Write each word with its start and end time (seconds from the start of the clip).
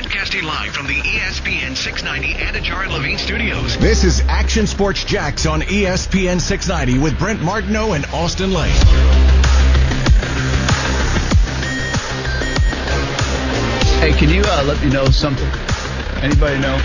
Broadcasting 0.00 0.44
live 0.44 0.70
from 0.70 0.86
the 0.86 0.94
ESPN 0.94 1.76
690 1.76 2.34
Anajar 2.34 2.84
and 2.84 2.92
Levine 2.92 3.18
studios. 3.18 3.76
This 3.78 4.04
is 4.04 4.20
Action 4.28 4.68
Sports 4.68 5.02
Jax 5.02 5.44
on 5.44 5.60
ESPN 5.60 6.40
690 6.40 7.02
with 7.02 7.18
Brent 7.18 7.42
Martineau 7.42 7.94
and 7.94 8.06
Austin 8.12 8.52
Lane. 8.52 8.70
Hey, 13.98 14.12
can 14.16 14.28
you 14.28 14.42
uh, 14.46 14.62
let 14.68 14.80
me 14.84 14.88
know 14.88 15.06
something? 15.06 15.48
Anybody 16.22 16.60
know? 16.60 16.78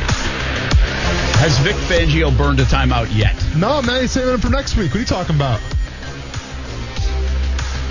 Has 1.38 1.56
Vic 1.60 1.76
Fangio 1.76 2.36
burned 2.36 2.62
a 2.62 2.64
timeout 2.64 3.16
yet? 3.16 3.36
No, 3.56 3.80
man, 3.84 4.02
he's 4.02 4.12
saving 4.12 4.34
it 4.34 4.42
for 4.42 4.50
next 4.50 4.76
week. 4.76 4.90
What 4.90 4.96
are 4.96 5.00
you 5.02 5.06
talking 5.06 5.36
about? 5.36 5.62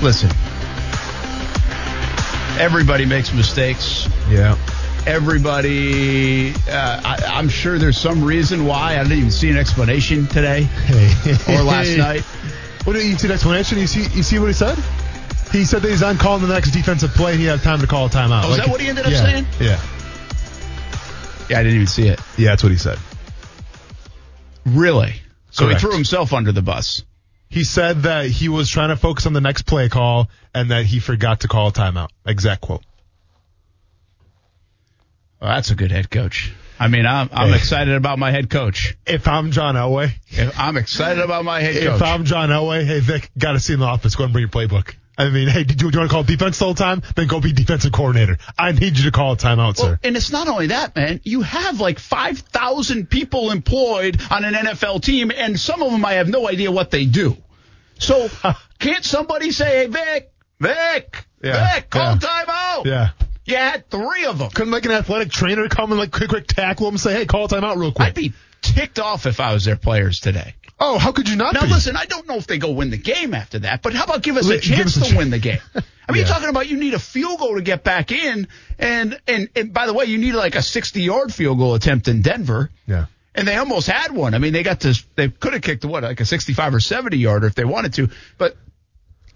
Listen, 0.03 0.31
everybody 2.59 3.05
makes 3.05 3.33
mistakes. 3.33 4.09
Yeah. 4.29 4.59
Everybody, 5.07 6.53
uh, 6.53 7.01
I, 7.05 7.19
I'm 7.35 7.49
sure 7.49 7.79
there's 7.79 7.99
some 7.99 8.23
reason 8.25 8.67
why. 8.67 8.95
I 8.99 9.03
didn't 9.03 9.19
even 9.19 9.31
see 9.31 9.51
an 9.51 9.57
explanation 9.57 10.27
today 10.29 10.63
Hey. 10.63 11.57
or 11.57 11.63
last 11.63 11.97
night. 11.97 12.23
What 12.85 12.95
did 12.95 13.05
you 13.07 13.19
see 13.19 13.29
the 13.29 13.35
explanation? 13.35 13.79
You 13.79 13.87
see 13.87 14.03
you 14.17 14.23
see 14.23 14.39
what 14.39 14.47
he 14.47 14.53
said? 14.53 14.79
He 15.51 15.65
said 15.65 15.83
that 15.83 15.89
he's 15.91 16.03
on 16.03 16.19
call 16.19 16.37
in 16.37 16.43
the 16.43 16.49
next 16.55 16.71
defensive 16.71 17.11
play 17.11 17.33
and 17.33 17.41
he 17.41 17.47
had 17.47 17.61
time 17.63 17.81
to 17.81 17.87
call 17.87 18.07
a 18.07 18.09
timeout. 18.09 18.45
Oh, 18.45 18.51
is 18.53 18.57
that 18.59 18.69
what 18.69 18.81
he 18.81 18.89
ended 18.89 19.05
up 19.05 19.13
yeah, 19.13 19.19
saying? 19.19 19.47
Yeah. 19.61 19.81
Yeah, 21.51 21.59
I 21.59 21.63
didn't 21.63 21.75
even 21.75 21.87
see 21.89 22.07
it. 22.09 22.21
Yeah, 22.39 22.51
that's 22.51 22.63
what 22.63 22.73
he 22.73 22.79
said. 22.79 22.99
Really? 24.65 25.15
So 25.51 25.65
Correct. 25.67 25.81
he 25.81 25.87
threw 25.87 25.95
himself 25.95 26.33
under 26.33 26.53
the 26.53 26.63
bus. 26.63 27.03
He 27.49 27.65
said 27.65 28.05
that 28.05 28.27
he 28.27 28.49
was 28.49 28.71
trying 28.71 28.89
to 28.89 28.97
focus 28.97 29.27
on 29.27 29.33
the 29.35 29.41
next 29.41 29.63
play 29.63 29.89
call 29.89 30.31
and 30.55 30.71
that 30.71 30.87
he 30.87 31.01
forgot 31.01 31.41
to 31.41 31.49
call 31.49 31.69
a 31.69 31.73
timeout. 31.73 32.09
Exact 32.25 32.63
quote. 32.63 32.83
Well, 35.43 35.51
that's 35.51 35.71
a 35.73 35.75
good 35.75 35.91
head 35.91 36.09
coach. 36.09 36.53
I 36.79 36.87
mean, 36.89 37.05
I'm, 37.05 37.29
I'm 37.33 37.53
excited 37.53 37.95
about 37.95 38.19
my 38.19 38.31
head 38.31 38.49
coach. 38.49 38.97
If 39.07 39.27
I'm 39.27 39.51
John 39.51 39.75
Elway, 39.75 40.13
I'm 40.57 40.77
excited 40.77 41.23
about 41.23 41.45
my 41.45 41.61
head 41.61 41.75
coach. 41.83 41.97
if 41.97 42.03
I'm 42.03 42.25
John 42.25 42.49
Elway, 42.51 42.85
hey 42.87 43.01
Vic, 43.01 43.29
got 43.37 43.53
to 43.53 43.61
see 43.61 43.73
in 43.75 43.81
the 43.81 43.87
office. 43.87 44.15
Go 44.15 44.25
and 44.25 44.33
bring 44.33 44.43
your 44.43 44.49
playbook. 44.51 44.95
I 45.19 45.29
mean, 45.31 45.49
hey, 45.49 45.65
do 45.65 45.73
you, 45.75 45.91
do 45.91 45.95
you 45.97 45.99
want 45.99 46.11
to 46.11 46.15
call 46.15 46.23
defense 46.23 46.59
the 46.59 46.65
whole 46.65 46.75
time? 46.75 47.03
Then 47.17 47.27
go 47.27 47.41
be 47.41 47.53
defensive 47.53 47.93
coordinator. 47.93 48.39
I 48.59 48.73
need 48.73 48.97
you 48.99 49.05
to 49.05 49.11
call 49.11 49.33
a 49.33 49.37
timeout, 49.37 49.79
Well, 49.79 49.91
sir. 49.91 49.99
and 50.05 50.17
it's 50.17 50.33
not 50.33 50.49
only 50.49 50.69
that, 50.69 50.97
man. 50.97 51.21
You 51.25 51.43
have 51.43 51.81
like 51.81 51.99
5,000 51.99 53.11
people 53.11 53.51
employed 53.51 54.21
on 54.31 54.45
an 54.45 54.55
NFL 54.55 55.03
team, 55.03 55.31
and 55.37 55.59
some 55.61 55.83
of 55.83 55.91
them 55.93 56.05
I 56.05 56.15
have 56.15 56.29
no 56.29 56.49
idea 56.49 56.71
what 56.73 56.91
they 56.91 57.05
do. 57.05 57.37
So 57.99 58.29
can't 58.79 59.05
somebody 59.05 59.51
say, 59.51 59.81
hey, 59.81 59.87
Vic, 59.89 60.33
Vic, 60.61 61.27
Yeah, 61.43 61.75
Vic, 61.75 61.91
call 61.91 62.13
yeah. 62.15 62.19
timeout? 62.19 62.85
Yeah. 62.87 63.09
You 63.45 63.57
had 63.57 63.91
three 63.91 64.25
of 64.27 64.39
them. 64.39 64.51
Couldn't 64.51 64.73
like 64.73 64.85
an 64.85 64.93
athletic 64.93 65.31
trainer 65.31 65.69
come 65.69 65.91
and 65.91 65.99
like 66.01 66.13
quick, 66.13 66.29
quick 66.29 66.47
tackle 66.47 66.87
him 66.89 66.95
and 66.95 67.01
say, 67.01 67.13
hey, 67.15 67.27
call 67.27 67.47
a 67.47 67.49
timeout 67.49 67.77
real 67.77 67.93
quick. 67.93 68.09
I'd 68.09 68.15
be 68.15 68.33
ticked 68.61 68.99
off 68.99 69.27
if 69.27 69.41
I 69.41 69.53
was 69.53 69.65
their 69.65 69.77
players 69.77 70.21
today. 70.21 70.55
oh, 70.79 70.99
how 70.99 71.13
could 71.13 71.29
you 71.29 71.37
not 71.37 71.55
Now 71.55 71.63
be? 71.63 71.69
listen, 71.69 71.97
I 71.97 72.05
don't 72.07 72.27
know 72.29 72.37
if 72.37 72.47
they 72.47 72.59
go 72.59 72.71
win 72.73 72.91
the 72.91 72.97
game 72.97 73.35
after 73.35 73.61
that, 73.61 73.83
but 73.83 73.95
how 73.95 74.05
about 74.05 74.23
give 74.23 74.37
us 74.37 74.49
a 74.49 74.59
chance 74.61 74.97
us 74.97 75.07
a 75.09 75.09
to 75.09 75.15
ch- 75.15 75.17
win 75.17 75.31
the 75.31 75.39
game? 75.39 75.59
I 75.75 76.13
mean, 76.13 76.19
you're 76.21 76.27
talking 76.29 76.49
about 76.49 76.69
you 76.69 76.77
need 76.77 76.95
a 76.95 76.99
field 76.99 77.39
goal 77.39 77.55
to 77.55 77.63
get 77.63 77.85
back 77.85 78.11
in, 78.13 78.49
and 78.79 79.19
and 79.27 79.49
and 79.55 79.73
by 79.73 79.87
the 79.87 79.95
way, 79.95 80.05
you 80.07 80.19
need 80.19 80.33
like 80.35 80.57
a 80.57 80.63
60 80.63 81.01
yard 81.01 81.33
field 81.33 81.59
goal 81.59 81.75
attempt 81.75 82.09
in 82.09 82.23
Denver. 82.23 82.71
Yeah. 82.87 83.07
And 83.35 83.49
they 83.49 83.57
almost 83.57 83.87
had 83.87 84.13
one. 84.13 84.35
I 84.35 84.39
mean, 84.39 84.53
they 84.53 84.63
got 84.63 84.81
to, 84.81 85.01
they 85.17 85.29
could 85.29 85.55
have 85.55 85.63
kicked 85.63 85.85
what, 85.87 86.03
like 86.03 86.21
a 86.21 86.27
65 86.27 86.75
or 86.75 86.81
70 86.81 87.17
yarder 87.17 87.47
if 87.47 87.55
they 87.55 87.65
wanted 87.65 87.95
to. 87.95 88.11
But, 88.37 88.57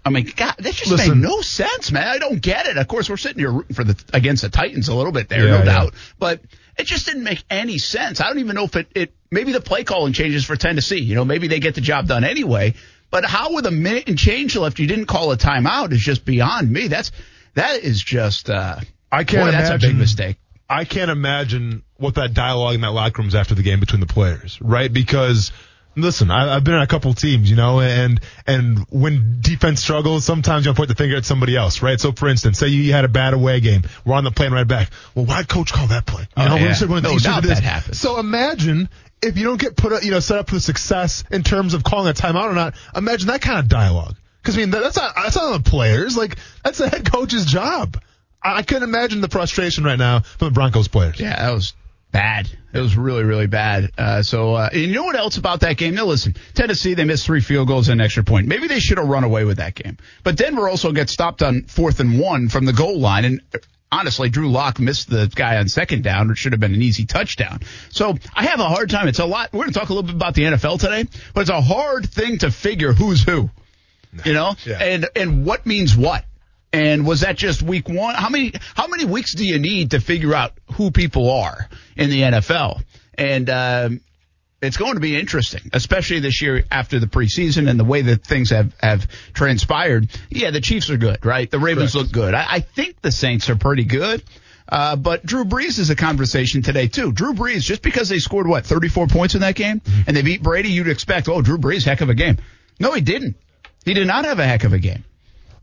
I 0.07 0.09
mean, 0.09 0.31
God, 0.35 0.55
that 0.57 0.73
just 0.73 0.89
Listen. 0.89 1.19
made 1.21 1.27
no 1.29 1.41
sense, 1.41 1.91
man. 1.91 2.07
I 2.07 2.17
don't 2.17 2.41
get 2.41 2.65
it. 2.67 2.77
Of 2.77 2.87
course, 2.87 3.09
we're 3.09 3.17
sitting 3.17 3.39
here 3.39 3.51
rooting 3.51 3.75
for 3.75 3.83
the, 3.83 4.01
against 4.13 4.41
the 4.43 4.49
Titans 4.49 4.87
a 4.87 4.95
little 4.95 5.11
bit 5.11 5.29
there, 5.29 5.45
Yeah, 5.45 5.51
no 5.51 5.57
yeah. 5.59 5.63
doubt. 5.65 5.93
But 6.17 6.41
it 6.77 6.85
just 6.85 7.05
didn't 7.05 7.23
make 7.23 7.43
any 7.49 7.77
sense. 7.77 8.21
I 8.21 8.27
don't 8.27 8.39
even 8.39 8.55
know 8.55 8.63
if 8.63 8.75
it, 8.75 8.87
it, 8.95 9.13
maybe 9.29 9.51
the 9.51 9.61
play 9.61 9.83
calling 9.83 10.13
changes 10.13 10.45
for 10.45 10.55
Tennessee. 10.55 10.99
You 11.01 11.15
know, 11.15 11.25
maybe 11.25 11.47
they 11.47 11.59
get 11.59 11.75
the 11.75 11.81
job 11.81 12.07
done 12.07 12.23
anyway. 12.23 12.73
But 13.09 13.25
how 13.25 13.53
with 13.53 13.65
a 13.65 13.71
minute 13.71 14.07
and 14.09 14.17
change 14.17 14.55
left, 14.55 14.79
you 14.79 14.87
didn't 14.87 15.05
call 15.05 15.31
a 15.31 15.37
timeout 15.37 15.91
is 15.91 16.01
just 16.01 16.25
beyond 16.25 16.71
me. 16.71 16.87
That's, 16.87 17.11
that 17.53 17.83
is 17.83 18.01
just, 18.03 18.49
uh, 18.49 18.79
I 19.11 19.23
can't 19.23 19.45
boy, 19.45 19.51
that's 19.51 19.69
a 19.69 19.73
big 19.73 19.83
imagine- 19.83 19.99
mistake. 19.99 20.37
I 20.69 20.83
can't 20.83 21.09
imagine 21.09 21.83
what 21.95 22.15
that 22.15 22.33
dialogue 22.33 22.75
in 22.75 22.81
that 22.81 22.91
locker 22.91 23.21
room 23.21 23.29
is 23.29 23.35
after 23.35 23.55
the 23.55 23.63
game 23.63 23.79
between 23.79 24.01
the 24.01 24.05
players, 24.05 24.59
right? 24.61 24.91
Because 24.91 25.53
listen, 25.97 26.31
I, 26.31 26.55
I've 26.55 26.63
been 26.63 26.75
on 26.75 26.81
a 26.81 26.87
couple 26.87 27.13
teams, 27.13 27.49
you 27.49 27.55
know, 27.55 27.81
and 27.81 28.19
and 28.45 28.79
when 28.89 29.39
defense 29.41 29.81
struggles, 29.81 30.23
sometimes 30.25 30.65
you 30.65 30.73
point 30.73 30.89
the 30.89 30.95
finger 30.95 31.17
at 31.17 31.25
somebody 31.25 31.55
else, 31.55 31.81
right? 31.81 31.99
So, 31.99 32.11
for 32.11 32.27
instance, 32.29 32.59
say 32.59 32.67
you 32.67 32.93
had 32.93 33.05
a 33.05 33.09
bad 33.09 33.33
away 33.33 33.59
game, 33.59 33.83
we're 34.05 34.15
on 34.15 34.23
the 34.23 34.31
plane 34.31 34.51
right 34.51 34.67
back. 34.67 34.91
Well, 35.15 35.25
why'd 35.25 35.47
coach 35.49 35.73
call 35.73 35.87
that 35.87 36.05
play? 36.05 36.21
You 36.37 36.43
Oh, 36.43 36.47
know, 36.47 36.55
when 36.55 36.63
yeah. 36.63 36.99
No 37.01 37.17
doubt 37.17 37.43
that 37.43 37.63
happens. 37.63 37.99
So 37.99 38.19
imagine. 38.19 38.89
If 39.19 39.35
you 39.35 39.45
don't 39.45 39.59
get 39.59 39.75
put, 39.75 39.93
up, 39.93 40.03
you 40.03 40.11
know, 40.11 40.19
set 40.19 40.37
up 40.37 40.47
for 40.47 40.59
success 40.59 41.23
in 41.31 41.41
terms 41.41 41.73
of 41.73 41.83
calling 41.83 42.07
a 42.07 42.13
timeout 42.13 42.51
or 42.51 42.53
not, 42.53 42.75
imagine 42.95 43.29
that 43.29 43.41
kind 43.41 43.57
of 43.57 43.67
dialogue. 43.67 44.15
Because 44.43 44.55
I 44.55 44.59
mean, 44.59 44.69
that, 44.69 44.83
that's 44.83 44.95
not 44.95 45.15
that's 45.15 45.35
not 45.35 45.45
on 45.45 45.63
the 45.63 45.67
players. 45.67 46.15
Like 46.15 46.37
that's 46.63 46.77
the 46.77 46.87
head 46.87 47.11
coach's 47.11 47.43
job. 47.45 47.99
I, 48.43 48.57
I 48.57 48.61
couldn't 48.61 48.83
imagine 48.83 49.21
the 49.21 49.27
frustration 49.27 49.83
right 49.83 49.97
now 49.97 50.19
from 50.19 50.49
the 50.49 50.51
Broncos 50.51 50.87
players. 50.87 51.19
Yeah, 51.19 51.35
that 51.35 51.51
was 51.51 51.73
bad. 52.11 52.49
It 52.73 52.79
was 52.79 52.95
really, 52.95 53.23
really 53.23 53.47
bad. 53.47 53.91
Uh, 53.97 54.21
so, 54.23 54.53
uh, 54.53 54.69
and 54.71 54.81
you 54.81 54.93
know 54.93 55.03
what 55.03 55.15
else 55.15 55.37
about 55.37 55.61
that 55.61 55.77
game? 55.77 55.95
Now, 55.95 56.05
listen, 56.05 56.35
Tennessee, 56.53 56.93
they 56.93 57.05
missed 57.05 57.25
three 57.25 57.41
field 57.41 57.67
goals 57.67 57.89
and 57.89 57.99
an 57.99 58.05
extra 58.05 58.23
point. 58.23 58.47
Maybe 58.47 58.67
they 58.67 58.79
should 58.79 58.97
have 58.97 59.07
run 59.07 59.23
away 59.23 59.43
with 59.45 59.57
that 59.57 59.75
game. 59.75 59.97
But 60.23 60.35
Denver 60.35 60.67
also 60.69 60.91
gets 60.91 61.11
stopped 61.11 61.41
on 61.41 61.63
fourth 61.63 61.99
and 61.99 62.19
one 62.19 62.49
from 62.49 62.65
the 62.65 62.73
goal 62.73 62.99
line. 62.99 63.25
And 63.25 63.41
honestly, 63.91 64.29
Drew 64.29 64.49
Lock 64.49 64.79
missed 64.79 65.09
the 65.09 65.31
guy 65.33 65.57
on 65.57 65.67
second 65.69 66.03
down. 66.03 66.29
It 66.29 66.37
should 66.37 66.51
have 66.53 66.59
been 66.59 66.73
an 66.73 66.81
easy 66.81 67.05
touchdown. 67.05 67.61
So 67.89 68.15
I 68.33 68.45
have 68.45 68.59
a 68.59 68.65
hard 68.67 68.89
time. 68.89 69.07
It's 69.07 69.19
a 69.19 69.25
lot. 69.25 69.51
We're 69.53 69.61
going 69.63 69.73
to 69.73 69.79
talk 69.79 69.89
a 69.89 69.93
little 69.93 70.07
bit 70.07 70.15
about 70.15 70.33
the 70.35 70.43
NFL 70.43 70.79
today, 70.79 71.05
but 71.33 71.41
it's 71.41 71.49
a 71.49 71.61
hard 71.61 72.09
thing 72.09 72.37
to 72.39 72.51
figure 72.51 72.93
who's 72.93 73.23
who, 73.23 73.49
you 74.25 74.33
know, 74.33 74.55
Yeah. 74.65 74.77
and, 74.79 75.07
and 75.15 75.45
what 75.45 75.65
means 75.65 75.95
what. 75.95 76.23
And 76.77 77.07
was 77.07 77.21
that 77.21 77.37
just 77.37 77.63
week 77.63 77.89
one? 77.89 78.13
How 78.13 78.29
many 78.29 78.53
how 78.75 78.85
many 78.85 79.03
weeks 79.03 79.33
do 79.33 79.43
you 79.43 79.57
need 79.57 79.91
to 79.91 79.99
figure 79.99 80.35
out 80.35 80.53
who 80.73 80.91
people 80.91 81.31
are 81.31 81.67
in 81.95 82.11
the 82.11 82.21
NFL? 82.21 82.83
And 83.15 83.49
um, 83.49 84.01
it's 84.61 84.77
going 84.77 84.93
to 84.93 84.99
be 84.99 85.17
interesting, 85.17 85.71
especially 85.73 86.19
this 86.19 86.39
year 86.39 86.65
after 86.69 86.99
the 86.99 87.07
preseason 87.07 87.67
and 87.67 87.79
the 87.79 87.83
way 87.83 88.03
that 88.03 88.23
things 88.23 88.51
have 88.51 88.75
have 88.79 89.07
transpired. 89.33 90.09
Yeah, 90.29 90.51
the 90.51 90.61
Chiefs 90.61 90.91
are 90.91 90.97
good, 90.97 91.25
right? 91.25 91.49
The 91.49 91.57
Ravens 91.57 91.93
Correct. 91.93 92.09
look 92.09 92.13
good. 92.13 92.35
I, 92.35 92.45
I 92.47 92.59
think 92.59 93.01
the 93.01 93.11
Saints 93.11 93.49
are 93.49 93.55
pretty 93.55 93.85
good. 93.85 94.23
Uh, 94.69 94.95
but 94.95 95.25
Drew 95.25 95.45
Brees 95.45 95.79
is 95.79 95.89
a 95.89 95.95
conversation 95.95 96.61
today 96.61 96.87
too. 96.87 97.11
Drew 97.11 97.33
Brees, 97.33 97.61
just 97.61 97.81
because 97.81 98.07
they 98.07 98.19
scored 98.19 98.47
what 98.47 98.67
34 98.67 99.07
points 99.07 99.33
in 99.33 99.41
that 99.41 99.55
game 99.55 99.81
and 100.05 100.15
they 100.15 100.21
beat 100.21 100.43
Brady, 100.43 100.69
you'd 100.69 100.89
expect, 100.89 101.27
oh, 101.27 101.41
Drew 101.41 101.57
Brees, 101.57 101.85
heck 101.85 102.01
of 102.01 102.09
a 102.09 102.13
game. 102.13 102.37
No, 102.79 102.91
he 102.91 103.01
didn't. 103.01 103.35
He 103.83 103.95
did 103.95 104.05
not 104.05 104.25
have 104.25 104.37
a 104.37 104.45
heck 104.45 104.63
of 104.63 104.73
a 104.73 104.79
game. 104.79 105.05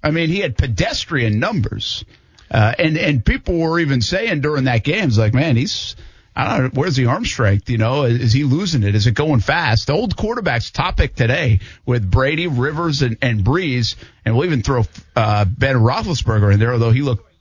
I 0.04 0.10
mean, 0.10 0.28
he 0.28 0.40
had 0.40 0.56
pedestrian 0.56 1.40
numbers, 1.40 2.04
uh, 2.50 2.74
and 2.78 2.98
and 2.98 3.24
people 3.24 3.58
were 3.58 3.80
even 3.80 4.02
saying 4.02 4.42
during 4.42 4.64
that 4.64 4.84
game, 4.84 5.08
it's 5.08 5.18
like, 5.18 5.32
man, 5.32 5.56
he's 5.56 5.96
I 6.36 6.58
don't 6.58 6.74
know, 6.74 6.80
where's 6.80 6.96
the 6.96 7.06
arm 7.06 7.24
strength? 7.24 7.70
You 7.70 7.78
know, 7.78 8.04
is 8.04 8.32
he 8.32 8.44
losing 8.44 8.82
it? 8.82 8.94
Is 8.94 9.06
it 9.06 9.14
going 9.14 9.40
fast? 9.40 9.86
The 9.86 9.94
old 9.94 10.14
quarterbacks 10.14 10.70
topic 10.70 11.14
today 11.14 11.60
with 11.86 12.10
Brady, 12.10 12.48
Rivers, 12.48 13.02
and 13.02 13.16
and 13.22 13.44
Brees, 13.44 13.96
and 14.24 14.36
we'll 14.36 14.46
even 14.46 14.62
throw 14.62 14.84
uh, 15.16 15.46
Ben 15.46 15.76
Roethlisberger 15.76 16.52
in 16.52 16.58
there, 16.58 16.72
although 16.72 16.90
he 16.90 17.02
looked 17.02 17.33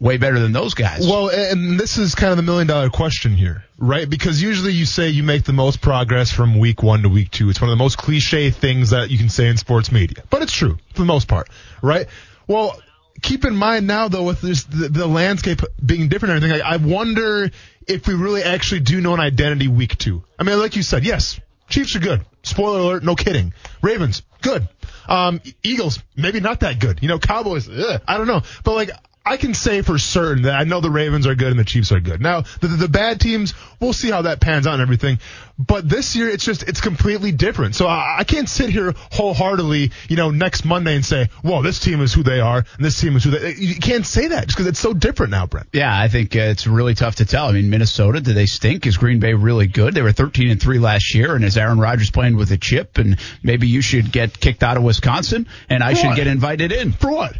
way 0.00 0.16
better 0.16 0.38
than 0.38 0.52
those 0.52 0.74
guys. 0.74 1.06
Well, 1.06 1.28
and 1.28 1.78
this 1.78 1.98
is 1.98 2.14
kind 2.14 2.30
of 2.30 2.36
the 2.36 2.42
million 2.42 2.66
dollar 2.66 2.90
question 2.90 3.32
here, 3.32 3.64
right? 3.78 4.08
Because 4.08 4.40
usually 4.40 4.72
you 4.72 4.86
say 4.86 5.08
you 5.08 5.22
make 5.22 5.44
the 5.44 5.52
most 5.52 5.80
progress 5.80 6.30
from 6.30 6.58
week 6.58 6.82
one 6.82 7.02
to 7.02 7.08
week 7.08 7.30
two. 7.30 7.50
It's 7.50 7.60
one 7.60 7.70
of 7.70 7.76
the 7.76 7.82
most 7.82 7.98
cliche 7.98 8.50
things 8.50 8.90
that 8.90 9.10
you 9.10 9.18
can 9.18 9.28
say 9.28 9.48
in 9.48 9.56
sports 9.56 9.90
media, 9.90 10.22
but 10.30 10.42
it's 10.42 10.52
true 10.52 10.78
for 10.92 11.00
the 11.00 11.06
most 11.06 11.28
part, 11.28 11.48
right? 11.82 12.06
Well, 12.46 12.80
keep 13.22 13.44
in 13.44 13.56
mind 13.56 13.86
now 13.86 14.08
though, 14.08 14.24
with 14.24 14.40
this, 14.40 14.64
the, 14.64 14.88
the 14.88 15.06
landscape 15.06 15.60
being 15.84 16.08
different 16.08 16.34
and 16.34 16.44
everything, 16.44 16.64
I, 16.64 16.74
I 16.74 16.76
wonder 16.76 17.50
if 17.86 18.06
we 18.06 18.14
really 18.14 18.42
actually 18.42 18.80
do 18.80 19.00
know 19.00 19.14
an 19.14 19.20
identity 19.20 19.68
week 19.68 19.98
two. 19.98 20.22
I 20.38 20.44
mean, 20.44 20.58
like 20.58 20.76
you 20.76 20.82
said, 20.82 21.04
yes, 21.04 21.40
Chiefs 21.68 21.96
are 21.96 22.00
good. 22.00 22.24
Spoiler 22.42 22.80
alert, 22.80 23.04
no 23.04 23.14
kidding. 23.14 23.52
Ravens, 23.82 24.22
good. 24.40 24.68
Um, 25.06 25.40
Eagles, 25.62 25.98
maybe 26.16 26.40
not 26.40 26.60
that 26.60 26.78
good. 26.78 27.02
You 27.02 27.08
know, 27.08 27.18
Cowboys, 27.18 27.68
ugh, 27.68 28.00
I 28.06 28.16
don't 28.16 28.26
know. 28.26 28.42
But 28.64 28.74
like, 28.74 28.90
I 29.24 29.36
can 29.36 29.52
say 29.52 29.82
for 29.82 29.98
certain 29.98 30.44
that 30.44 30.54
I 30.58 30.64
know 30.64 30.80
the 30.80 30.90
Ravens 30.90 31.26
are 31.26 31.34
good 31.34 31.50
and 31.50 31.58
the 31.58 31.64
Chiefs 31.64 31.92
are 31.92 32.00
good. 32.00 32.20
Now, 32.20 32.42
the, 32.60 32.68
the 32.68 32.88
bad 32.88 33.20
teams, 33.20 33.52
we'll 33.78 33.92
see 33.92 34.10
how 34.10 34.22
that 34.22 34.40
pans 34.40 34.66
out 34.66 34.74
and 34.74 34.82
everything. 34.82 35.18
But 35.58 35.86
this 35.86 36.16
year, 36.16 36.30
it's 36.30 36.44
just, 36.44 36.62
it's 36.62 36.80
completely 36.80 37.30
different. 37.32 37.74
So 37.74 37.86
I, 37.86 38.18
I 38.20 38.24
can't 38.24 38.48
sit 38.48 38.70
here 38.70 38.94
wholeheartedly, 39.12 39.92
you 40.08 40.16
know, 40.16 40.30
next 40.30 40.64
Monday 40.64 40.94
and 40.94 41.04
say, 41.04 41.28
well, 41.44 41.60
this 41.60 41.78
team 41.78 42.00
is 42.00 42.14
who 42.14 42.22
they 42.22 42.40
are 42.40 42.58
and 42.58 42.84
this 42.84 42.98
team 42.98 43.16
is 43.16 43.24
who 43.24 43.30
they, 43.32 43.54
you 43.54 43.74
can't 43.74 44.06
say 44.06 44.28
that 44.28 44.46
just 44.46 44.56
because 44.56 44.66
it's 44.66 44.78
so 44.80 44.94
different 44.94 45.30
now, 45.30 45.46
Brent. 45.46 45.68
Yeah, 45.74 45.94
I 45.94 46.08
think 46.08 46.34
uh, 46.34 46.40
it's 46.40 46.66
really 46.66 46.94
tough 46.94 47.16
to 47.16 47.26
tell. 47.26 47.46
I 47.48 47.52
mean, 47.52 47.68
Minnesota, 47.68 48.20
do 48.22 48.32
they 48.32 48.46
stink? 48.46 48.86
Is 48.86 48.96
Green 48.96 49.20
Bay 49.20 49.34
really 49.34 49.66
good? 49.66 49.94
They 49.94 50.02
were 50.02 50.12
13 50.12 50.50
and 50.50 50.62
3 50.62 50.78
last 50.78 51.14
year, 51.14 51.34
and 51.34 51.44
is 51.44 51.58
Aaron 51.58 51.78
Rodgers 51.78 52.10
playing 52.10 52.36
with 52.36 52.50
a 52.50 52.56
chip? 52.56 52.96
And 52.96 53.18
maybe 53.42 53.66
you 53.68 53.82
should 53.82 54.10
get 54.10 54.40
kicked 54.40 54.62
out 54.62 54.78
of 54.78 54.82
Wisconsin, 54.84 55.48
and 55.68 55.82
I 55.82 55.90
For 55.92 56.00
should 56.00 56.06
what? 56.08 56.16
get 56.16 56.26
invited 56.28 56.72
in 56.72 56.92
For 56.92 57.10
what? 57.10 57.36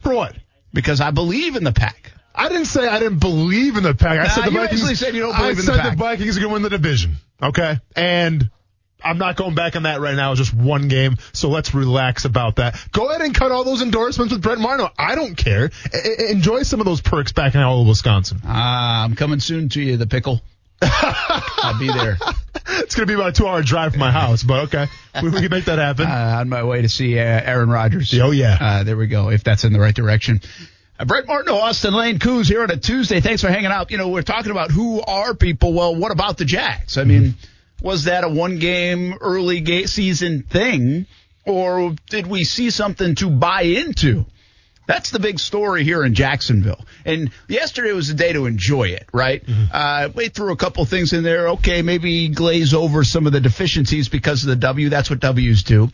For 0.00 0.14
what? 0.14 0.36
Because 0.72 1.00
I 1.00 1.10
believe 1.10 1.56
in 1.56 1.64
the 1.64 1.72
pack. 1.72 2.12
I 2.34 2.48
didn't 2.48 2.64
say 2.66 2.88
I 2.88 2.98
didn't 2.98 3.18
believe 3.18 3.76
in 3.76 3.82
the 3.82 3.94
pack. 3.94 4.18
I 4.18 4.22
Nah, 4.24 4.28
said 4.28 4.44
the 4.46 4.50
you 4.52 4.58
Vikings. 4.58 4.98
said 4.98 5.14
you 5.14 5.20
don't 5.22 5.36
believe 5.36 5.46
I 5.46 5.50
in 5.50 5.56
the 5.56 5.62
said 5.62 5.76
Pack. 5.80 5.90
the 5.92 5.96
Vikings 5.98 6.36
are 6.36 6.40
going 6.40 6.50
to 6.50 6.52
win 6.54 6.62
the 6.62 6.70
division. 6.70 7.16
Okay, 7.42 7.78
and 7.94 8.50
I'm 9.04 9.18
not 9.18 9.36
going 9.36 9.54
back 9.54 9.76
on 9.76 9.82
that 9.82 10.00
right 10.00 10.14
now. 10.14 10.30
It's 10.32 10.38
just 10.38 10.54
one 10.54 10.88
game, 10.88 11.16
so 11.32 11.50
let's 11.50 11.74
relax 11.74 12.24
about 12.24 12.56
that. 12.56 12.82
Go 12.92 13.08
ahead 13.10 13.20
and 13.20 13.34
cut 13.34 13.50
all 13.52 13.64
those 13.64 13.82
endorsements 13.82 14.32
with 14.32 14.42
Brent 14.42 14.60
Marno. 14.60 14.90
I 14.96 15.14
don't 15.14 15.34
care. 15.36 15.66
E- 15.94 16.30
enjoy 16.30 16.62
some 16.62 16.80
of 16.80 16.86
those 16.86 17.00
perks 17.02 17.32
back 17.32 17.54
in 17.54 17.60
all 17.60 17.82
of 17.82 17.88
Wisconsin. 17.88 18.40
Ah, 18.46 19.04
I'm 19.04 19.14
coming 19.16 19.40
soon 19.40 19.68
to 19.70 19.82
you, 19.82 19.96
the 19.98 20.06
pickle. 20.06 20.40
I'll 21.62 21.78
be 21.78 21.86
there 21.88 22.18
It's 22.66 22.94
going 22.94 23.06
to 23.06 23.10
be 23.10 23.14
about 23.14 23.30
a 23.30 23.32
two 23.32 23.46
hour 23.46 23.62
drive 23.62 23.92
from 23.92 24.00
my 24.00 24.10
house, 24.10 24.42
but 24.42 24.64
okay, 24.64 24.86
we, 25.22 25.30
we 25.30 25.40
can 25.40 25.50
make 25.50 25.64
that 25.66 25.78
happen. 25.78 26.06
uh, 26.06 26.36
on 26.40 26.48
my 26.48 26.64
way 26.64 26.82
to 26.82 26.88
see 26.88 27.18
uh, 27.18 27.22
Aaron 27.22 27.68
Rodgers. 27.68 28.12
Oh, 28.14 28.30
yeah. 28.30 28.56
Uh, 28.60 28.84
there 28.84 28.96
we 28.96 29.06
go. 29.06 29.30
If 29.30 29.44
that's 29.44 29.64
in 29.64 29.72
the 29.72 29.80
right 29.80 29.94
direction. 29.94 30.40
Uh, 30.98 31.04
Brett 31.04 31.26
Martin, 31.26 31.52
of 31.52 31.60
Austin 31.60 31.92
Lane, 31.94 32.18
Kuz 32.18 32.46
here 32.46 32.62
on 32.62 32.70
a 32.70 32.76
Tuesday. 32.76 33.20
Thanks 33.20 33.42
for 33.42 33.48
hanging 33.48 33.66
out. 33.66 33.90
You 33.90 33.98
know, 33.98 34.08
we're 34.08 34.22
talking 34.22 34.50
about 34.50 34.70
who 34.70 35.00
are 35.00 35.34
people. 35.34 35.72
Well, 35.72 35.94
what 35.96 36.12
about 36.12 36.38
the 36.38 36.44
Jags? 36.44 36.98
I 36.98 37.04
mean, 37.04 37.34
was 37.82 38.04
that 38.04 38.24
a 38.24 38.28
one 38.28 38.58
game 38.58 39.14
early 39.20 39.86
season 39.86 40.42
thing, 40.42 41.06
or 41.44 41.94
did 42.10 42.26
we 42.26 42.44
see 42.44 42.70
something 42.70 43.14
to 43.16 43.28
buy 43.30 43.62
into? 43.62 44.24
That's 44.92 45.10
the 45.10 45.20
big 45.20 45.38
story 45.38 45.84
here 45.84 46.04
in 46.04 46.12
Jacksonville. 46.12 46.84
And 47.06 47.30
yesterday 47.48 47.92
was 47.92 48.10
a 48.10 48.14
day 48.14 48.34
to 48.34 48.44
enjoy 48.44 48.88
it, 48.88 49.08
right? 49.14 49.42
Uh, 49.72 50.10
we 50.14 50.28
threw 50.28 50.52
a 50.52 50.56
couple 50.56 50.84
things 50.84 51.14
in 51.14 51.22
there. 51.22 51.48
Okay, 51.48 51.80
maybe 51.80 52.28
glaze 52.28 52.74
over 52.74 53.02
some 53.02 53.26
of 53.26 53.32
the 53.32 53.40
deficiencies 53.40 54.10
because 54.10 54.42
of 54.42 54.50
the 54.50 54.56
W. 54.56 54.90
That's 54.90 55.08
what 55.08 55.18
W's 55.20 55.62
do. 55.62 55.88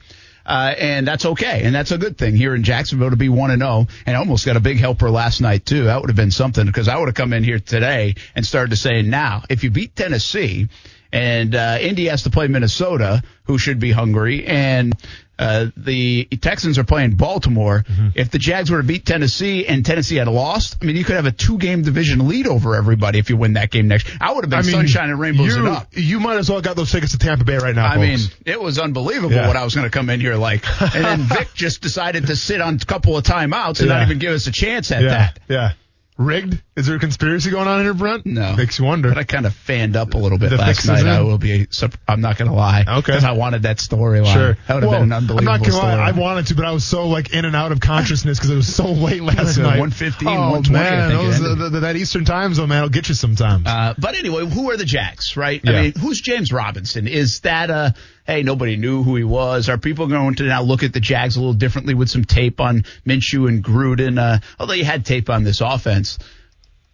Uh, 0.45 0.75
and 0.77 1.07
that's 1.07 1.27
okay. 1.27 1.63
And 1.63 1.73
that's 1.73 1.93
a 1.93 1.99
good 1.99 2.19
thing 2.19 2.35
here 2.35 2.57
in 2.57 2.65
Jacksonville 2.65 3.11
to 3.11 3.17
be 3.17 3.29
1 3.29 3.53
and 3.53 3.63
0. 3.63 3.87
And 4.05 4.17
I 4.17 4.19
almost 4.19 4.45
got 4.45 4.57
a 4.57 4.61
big 4.61 4.79
helper 4.79 5.11
last 5.11 5.41
night, 5.41 5.65
too. 5.65 5.85
That 5.85 6.01
would 6.01 6.11
have 6.11 6.17
been 6.17 6.33
something 6.33 6.67
because 6.67 6.89
I 6.89 6.99
would 6.99 7.07
have 7.07 7.15
come 7.15 7.33
in 7.33 7.45
here 7.45 7.61
today 7.61 8.17
and 8.35 8.45
started 8.45 8.71
to 8.71 8.77
say, 8.77 9.03
now, 9.03 9.45
if 9.49 9.63
you 9.63 9.71
beat 9.71 9.95
Tennessee 9.95 10.69
and 11.13 11.55
uh, 11.55 11.79
Indy 11.81 12.07
has 12.07 12.25
to 12.25 12.31
play 12.31 12.49
Minnesota, 12.49 13.23
who 13.45 13.59
should 13.59 13.79
be 13.79 13.93
hungry, 13.93 14.45
and 14.45 14.93
uh, 15.39 15.67
the 15.77 16.25
Texans 16.25 16.79
are 16.79 16.85
playing 16.85 17.13
Baltimore. 17.17 17.85
Mm-hmm. 17.89 18.09
If 18.15 18.31
the 18.31 18.39
Jags 18.39 18.71
were 18.71 18.79
to 18.79 18.87
beat 18.87 19.07
Tennessee 19.07 19.67
and 19.67 19.85
Tennessee 19.85 20.17
had 20.17 20.29
lost, 20.29 20.77
I 20.83 20.85
mean, 20.85 20.97
you 20.97 21.05
could 21.05 21.17
have 21.17 21.27
a 21.27 21.33
two 21.33 21.59
game 21.59 21.83
division 21.83 22.29
lead 22.29 22.47
over 22.47 22.75
everybody 22.75 23.19
if 23.19 23.31
you 23.31 23.37
win 23.37 23.53
that 23.55 23.71
game 23.71 23.89
next. 23.89 24.09
I 24.21 24.33
would 24.33 24.45
have 24.45 24.51
been 24.51 24.59
I 24.59 24.63
mean, 24.63 24.73
sunshine 24.73 25.11
and 25.11 25.21
rainbows 25.21 25.55
you, 25.57 25.67
up. 25.69 25.89
You 25.93 26.21
might 26.21 26.39
as 26.39 26.51
well 26.51 26.61
got 26.61 26.77
those 26.77 26.91
tickets 26.91 27.13
to 27.13 27.19
Tampa 27.19 27.45
Bay 27.45 27.59
right 27.59 27.75
now. 27.75 27.87
I 27.87 27.99
mean, 27.99 28.19
it 28.45 28.61
was 28.61 28.79
unbelievable 28.79 29.35
Yeah. 29.35 29.47
what 29.47 29.57
I 29.57 29.65
was 29.65 29.75
going 29.75 29.87
to 29.87 29.91
come 29.91 30.11
in 30.11 30.21
here 30.21 30.35
like. 30.37 30.65
And 30.81 31.05
then 31.05 31.21
Vic 31.23 31.49
just 31.55 31.83
decided 31.83 32.27
to 32.27 32.37
sit 32.37 32.61
on 32.61 32.75
a 32.77 32.85
couple 32.85 33.17
of 33.17 33.25
timeouts 33.25 33.81
and 33.81 33.89
Yeah. 33.89 33.95
not 33.99 34.03
even 34.03 34.19
give 34.19 34.33
us 34.33 34.47
a 34.47 34.53
chance 34.53 34.91
at 34.91 35.03
yeah, 35.03 35.09
that. 35.09 35.39
yeah. 35.49 35.73
Rigged? 36.19 36.61
Is 36.75 36.87
there 36.87 36.97
a 36.97 36.99
conspiracy 36.99 37.51
going 37.51 37.69
on 37.69 37.81
here, 37.85 37.95
Brent? 37.95 38.27
No. 38.27 38.57
Makes 38.57 38.81
you 38.81 38.85
wonder. 38.85 39.09
But 39.09 39.19
I 39.19 39.23
kind 39.25 39.47
of 39.47 39.55
fanned 39.55 39.97
up 39.97 40.15
a 40.15 40.19
little 40.19 40.37
bit 40.37 40.51
The 40.51 40.57
last 40.57 40.85
night. 40.87 41.07
I 41.07 41.23
will 41.23 41.39
be. 41.39 41.69
I'm 42.09 42.21
not 42.21 42.37
going 42.37 42.51
to 42.51 42.57
lie. 42.57 42.81
Okay. 42.87 42.97
Because 43.13 43.23
I 43.23 43.33
wanted 43.33 43.63
that 43.63 43.77
storyline. 43.77 44.33
Sure. 44.33 44.57
That 44.67 44.75
would 44.75 44.83
have 44.83 44.91
Well, 44.91 45.01
been 45.01 45.03
an 45.05 45.13
unbelievable 45.13 45.39
I'm 45.53 45.61
not 45.61 45.61
gonna 45.61 45.73
story. 45.79 45.95
lie, 45.95 46.09
I 46.09 46.11
wanted 46.11 46.49
to, 46.49 46.55
but 46.57 46.65
I 46.65 46.73
was 46.73 46.85
so 46.85 47.07
like 47.07 47.33
in 47.33 47.45
and 47.45 47.55
out 47.55 47.71
of 47.71 47.79
consciousness 47.81 48.37
because 48.39 48.51
it 48.51 48.57
was 48.57 48.75
so 48.75 48.91
late 48.93 49.23
last 49.23 49.59
uh, 49.59 49.63
night. 49.63 49.79
1:15, 49.81 50.27
oh, 50.27 50.61
1:20, 50.61 50.71
man, 50.71 51.09
those, 51.11 51.39
the, 51.41 51.69
the, 51.71 51.81
that 51.81 51.95
Eastern 51.95 52.25
time 52.25 52.53
zone, 52.53 52.69
man, 52.69 52.83
will 52.83 52.89
get 52.89 53.09
you 53.09 53.15
sometimes. 53.15 53.67
Uh, 53.69 53.95
but 53.97 54.17
anyway, 54.17 54.45
who 54.45 54.71
are 54.73 54.77
the 54.77 54.85
Jags, 54.85 55.37
right? 55.37 55.61
I 55.67 55.71
Yeah. 55.71 55.83
mean, 55.83 55.93
who's 56.01 56.21
James 56.21 56.53
Robinson? 56.53 57.07
Is 57.07 57.41
that 57.41 57.71
a, 57.71 57.95
hey, 58.29 58.43
nobody 58.43 58.77
knew 58.77 59.03
who 59.03 59.17
he 59.17 59.25
was? 59.25 59.71
Are 59.71 59.79
people 59.79 60.07
going 60.07 60.35
to 60.35 60.43
now 60.45 60.63
look 60.63 60.83
at 60.83 60.93
the 60.93 61.01
Jags 61.01 61.37
a 61.37 61.41
little 61.41 61.55
differently 61.55 61.95
with 61.95 62.11
some 62.11 62.27
tape 62.27 62.61
on 62.61 62.85
Minshew 63.07 63.49
and 63.49 63.65
Gruden? 63.65 64.21
Uh, 64.21 64.41
although 64.61 64.75
you 64.75 64.85
had 64.85 65.07
tape 65.07 65.31
on 65.31 65.45
this 65.45 65.63
offense, 65.63 66.19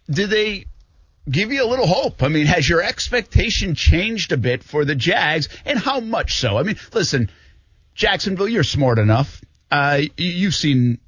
did 0.09 0.29
they 0.29 0.65
give 1.29 1.51
you 1.51 1.61
a 1.61 1.67
little 1.67 1.87
hope? 1.87 2.23
I 2.23 2.29
mean, 2.29 2.45
has 2.45 2.67
your 2.67 2.81
expectation 2.81 3.75
changed 3.75 4.31
a 4.31 4.37
bit 4.37 4.63
for 4.63 4.85
the 4.85 4.95
Jags 4.95 5.49
and 5.65 5.77
how 5.77 5.99
much 5.99 6.37
so? 6.37 6.57
I 6.57 6.63
mean, 6.63 6.77
listen, 6.93 7.29
Jacksonville, 7.93 8.47
you're 8.47 8.63
smart 8.63 8.97
enough. 8.97 9.41
Uh, 9.69 10.03
you've 10.15 10.55
seen 10.55 10.99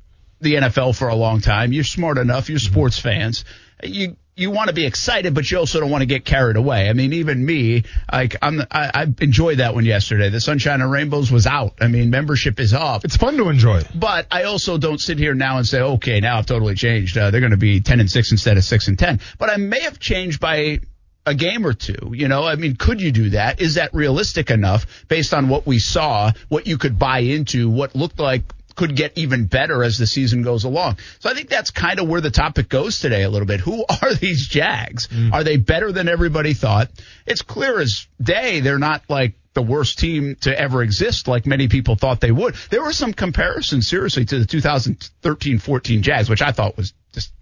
the 0.42 0.56
NFL 0.56 0.98
for 0.98 1.08
a 1.08 1.16
long 1.16 1.40
time. 1.40 1.72
You're 1.72 1.86
smart 1.86 2.18
enough. 2.18 2.50
You're 2.50 2.60
sports 2.60 3.00
fans. 3.00 3.46
You 3.82 4.18
you 4.38 4.52
want 4.52 4.68
to 4.68 4.74
be 4.74 4.86
excited, 4.86 5.34
but 5.34 5.50
you 5.50 5.58
also 5.58 5.80
don't 5.80 5.90
want 5.90 6.04
to 6.04 6.06
get 6.06 6.24
carried 6.24 6.58
away. 6.58 6.90
I 6.90 6.94
mean, 6.94 7.14
even 7.14 7.44
me, 7.44 7.84
like 8.12 8.36
I'm, 8.42 8.62
I, 8.72 8.92
I 8.94 9.08
enjoyed 9.20 9.58
that 9.58 9.74
one 9.74 9.84
yesterday. 9.84 10.30
The 10.30 10.40
Sunshine 10.40 10.82
and 10.82 10.92
Rainbows 10.92 11.32
was 11.32 11.48
out. 11.48 11.74
I 11.82 11.88
mean, 11.88 12.12
membership 12.12 12.60
is 12.60 12.74
up. 12.74 13.04
it's 13.04 13.18
fun 13.18 13.36
to 13.38 13.50
enjoy. 13.50 13.82
But 13.96 14.28
I 14.30 14.44
also 14.44 14.78
don't 14.78 15.00
sit 15.00 15.18
here 15.18 15.34
now 15.34 15.58
and 15.58 15.68
say, 15.68 15.82
okay, 15.82 16.20
now 16.20 16.38
I've 16.38 16.46
totally 16.46 16.76
changed. 16.76 17.18
Uh, 17.18 17.32
they're 17.32 17.42
going 17.42 17.52
to 17.52 17.58
be 17.58 17.82
10 17.82 18.00
and 18.00 18.10
6 18.10 18.32
instead 18.32 18.58
of 18.58 18.64
6 18.64 18.88
and 18.88 19.00
10. 19.00 19.20
But 19.40 19.50
I 19.50 19.58
may 19.58 19.82
have 19.82 20.00
changed 20.00 20.40
by 20.40 20.82
a 21.26 21.34
game 21.34 21.66
or 21.66 21.74
two. 21.74 22.14
You 22.14 22.28
know, 22.28 22.44
I 22.44 22.56
mean, 22.56 22.76
could 22.76 23.02
you 23.02 23.12
do 23.12 23.32
that? 23.32 23.60
Is 23.60 23.76
that 23.76 23.94
realistic 23.94 24.52
enough 24.52 25.06
based 25.08 25.34
on 25.34 25.50
what 25.50 25.66
we 25.66 25.80
saw, 25.80 26.32
what 26.48 26.68
you 26.68 26.78
could 26.78 27.00
buy 27.00 27.20
into, 27.20 27.70
what 27.70 27.96
looked 27.96 28.20
like 28.20 28.44
could 28.78 28.96
get 28.96 29.18
even 29.18 29.48
better 29.48 29.84
as 29.84 29.98
the 29.98 30.08
season 30.08 30.44
goes 30.44 30.64
along. 30.64 30.98
So 31.20 31.30
I 31.30 31.34
think 31.34 31.50
that's 31.50 31.72
kind 31.72 32.00
of 32.00 32.08
where 32.08 32.22
the 32.22 32.32
topic 32.32 32.70
goes 32.70 33.00
today 33.00 33.24
a 33.24 33.30
little 33.30 33.48
bit. 33.48 33.60
Who 33.60 33.84
are 34.02 34.14
these 34.14 34.48
Jags? 34.48 35.10
Are 35.34 35.44
they 35.44 35.58
better 35.58 35.92
than 35.92 36.08
everybody 36.08 36.54
thought? 36.54 36.90
It's 37.26 37.42
clear 37.42 37.80
as 37.80 38.08
day 38.22 38.62
they're 38.62 38.80
not 38.80 39.04
like 39.10 39.34
the 39.54 39.64
worst 39.64 39.98
team 39.98 40.36
to 40.42 40.58
ever 40.58 40.84
exist 40.84 41.28
like 41.28 41.48
many 41.48 41.68
people 41.68 41.96
thought 41.96 42.22
they 42.22 42.32
would. 42.32 42.54
There 42.70 42.84
were 42.84 42.94
some 42.94 43.12
comparisons 43.12 43.88
seriously 43.88 44.24
to 44.26 44.40
the 44.40 44.46
2013-14 44.46 46.02
Jags, 46.02 46.30
which 46.30 46.44
I 46.44 46.52
thought 46.52 46.78
was 46.78 46.94
just 47.12 47.34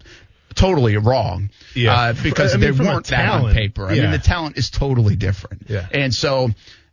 totally 0.54 0.96
wrong. 0.96 1.50
Yeah. 1.74 1.92
Uh, 1.92 2.14
because 2.22 2.54
I 2.54 2.56
mean, 2.56 2.74
they 2.74 2.84
weren't 2.84 3.06
that 3.08 3.28
on 3.28 3.40
talent, 3.40 3.54
paper. 3.54 3.86
I 3.86 3.94
mean, 3.94 4.10
the 4.10 4.18
talent 4.18 4.56
is 4.56 4.70
totally 4.70 5.16
different. 5.16 5.66
Yeah. 5.68 5.86
And 5.92 6.14
so 6.14 6.48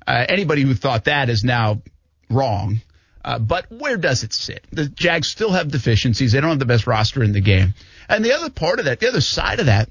uh, 0.05 0.25
anybody 0.27 0.63
who 0.63 0.73
thought 0.73 1.05
that 1.05 1.29
is 1.29 1.45
now 1.45 1.81
wrong. 2.29 2.81
Uh, 3.23 3.39
but 3.39 3.71
where 3.71 3.97
does 3.97 4.23
it 4.23 4.33
sit? 4.33 4.65
The 4.71 4.87
Jags 4.87 5.27
still 5.27 5.51
have 5.51 5.71
deficiencies. 5.71 6.33
They 6.33 6.41
don't 6.41 6.49
have 6.49 6.59
the 6.59 6.65
best 6.65 6.87
roster 6.87 7.23
in 7.23 7.31
the 7.31 7.41
game. 7.41 7.73
And 8.09 8.23
the 8.23 8.33
other 8.33 8.49
part 8.49 8.79
of 8.79 8.85
that, 8.85 8.99
the 8.99 9.07
other 9.07 9.21
side 9.21 9.59
of 9.59 9.67
that, 9.67 9.89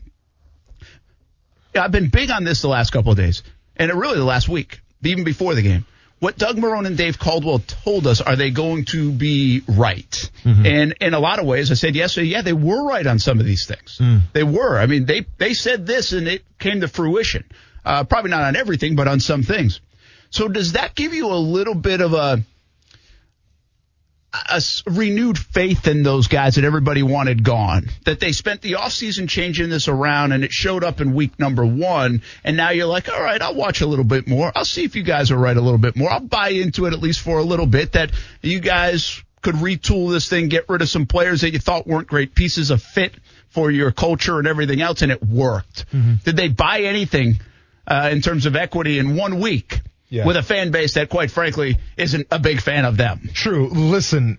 I've 1.74 1.92
been 1.92 2.08
big 2.10 2.30
on 2.30 2.44
this 2.44 2.60
the 2.60 2.68
last 2.68 2.90
couple 2.90 3.12
of 3.12 3.16
days, 3.16 3.42
and 3.76 3.90
it 3.90 3.94
really 3.94 4.16
the 4.16 4.24
last 4.24 4.48
week, 4.48 4.80
even 5.02 5.24
before 5.24 5.54
the 5.54 5.62
game. 5.62 5.86
What 6.18 6.38
Doug 6.38 6.56
Marrone 6.56 6.86
and 6.86 6.96
Dave 6.96 7.18
Caldwell 7.18 7.58
told 7.60 8.06
us, 8.06 8.20
are 8.20 8.36
they 8.36 8.50
going 8.50 8.84
to 8.86 9.10
be 9.10 9.62
right? 9.66 10.30
And 10.66 10.94
in 11.00 11.14
a 11.14 11.18
lot 11.18 11.40
of 11.40 11.46
ways, 11.46 11.72
I 11.72 11.74
said 11.74 11.96
yesterday, 11.96 12.28
yeah, 12.28 12.42
they 12.42 12.52
were 12.52 12.86
right 12.86 13.04
on 13.06 13.18
some 13.18 13.40
of 13.40 13.46
these 13.46 13.66
things. 13.66 13.96
They 14.32 14.44
were. 14.44 14.78
I 14.78 14.86
mean, 14.86 15.06
they 15.06 15.26
they 15.38 15.54
said 15.54 15.84
this, 15.86 16.12
and 16.12 16.28
it 16.28 16.44
came 16.60 16.82
to 16.82 16.88
fruition. 16.88 17.44
Uh, 17.84 18.04
probably 18.04 18.30
not 18.30 18.42
on 18.42 18.54
everything, 18.54 18.94
but 18.94 19.08
on 19.08 19.18
some 19.18 19.42
things. 19.42 19.80
So 20.30 20.46
does 20.46 20.72
that 20.72 20.94
give 20.94 21.12
you 21.12 21.26
a 21.26 21.34
little 21.34 21.74
bit 21.74 22.00
of 22.00 22.12
a 22.12 22.44
a 24.32 24.62
renewed 24.86 25.38
faith 25.38 25.86
in 25.86 26.02
those 26.02 26.26
guys 26.26 26.54
that 26.54 26.64
everybody 26.64 27.02
wanted 27.02 27.44
gone. 27.44 27.86
That 28.04 28.18
they 28.20 28.32
spent 28.32 28.62
the 28.62 28.72
offseason 28.72 29.28
changing 29.28 29.68
this 29.68 29.88
around 29.88 30.32
and 30.32 30.42
it 30.42 30.52
showed 30.52 30.84
up 30.84 31.00
in 31.00 31.14
week 31.14 31.38
number 31.38 31.66
one. 31.66 32.22
And 32.42 32.56
now 32.56 32.70
you're 32.70 32.86
like, 32.86 33.10
all 33.10 33.22
right, 33.22 33.40
I'll 33.40 33.54
watch 33.54 33.82
a 33.82 33.86
little 33.86 34.04
bit 34.04 34.26
more. 34.26 34.50
I'll 34.54 34.64
see 34.64 34.84
if 34.84 34.96
you 34.96 35.02
guys 35.02 35.30
are 35.30 35.36
right 35.36 35.56
a 35.56 35.60
little 35.60 35.78
bit 35.78 35.96
more. 35.96 36.10
I'll 36.10 36.20
buy 36.20 36.48
into 36.50 36.86
it 36.86 36.94
at 36.94 37.00
least 37.00 37.20
for 37.20 37.38
a 37.38 37.42
little 37.42 37.66
bit 37.66 37.92
that 37.92 38.12
you 38.40 38.60
guys 38.60 39.22
could 39.42 39.56
retool 39.56 40.10
this 40.10 40.28
thing, 40.28 40.48
get 40.48 40.68
rid 40.68 40.82
of 40.82 40.88
some 40.88 41.04
players 41.06 41.42
that 41.42 41.50
you 41.50 41.58
thought 41.58 41.86
weren't 41.86 42.06
great 42.06 42.34
pieces 42.34 42.70
of 42.70 42.82
fit 42.82 43.14
for 43.50 43.70
your 43.70 43.92
culture 43.92 44.38
and 44.38 44.48
everything 44.48 44.80
else. 44.80 45.02
And 45.02 45.12
it 45.12 45.22
worked. 45.22 45.84
Did 46.24 46.36
they 46.36 46.48
buy 46.48 46.80
anything 46.80 47.40
uh, 47.86 48.08
in 48.12 48.22
terms 48.22 48.46
of 48.46 48.56
equity 48.56 48.98
in 48.98 49.16
one 49.16 49.40
week? 49.40 49.80
Yeah. 50.12 50.26
With 50.26 50.36
a 50.36 50.42
fan 50.42 50.72
base 50.72 50.92
that, 50.94 51.08
quite 51.08 51.30
frankly, 51.30 51.78
isn't 51.96 52.26
a 52.30 52.38
big 52.38 52.60
fan 52.60 52.84
of 52.84 52.98
them. 52.98 53.30
True. 53.32 53.70
Listen, 53.70 54.38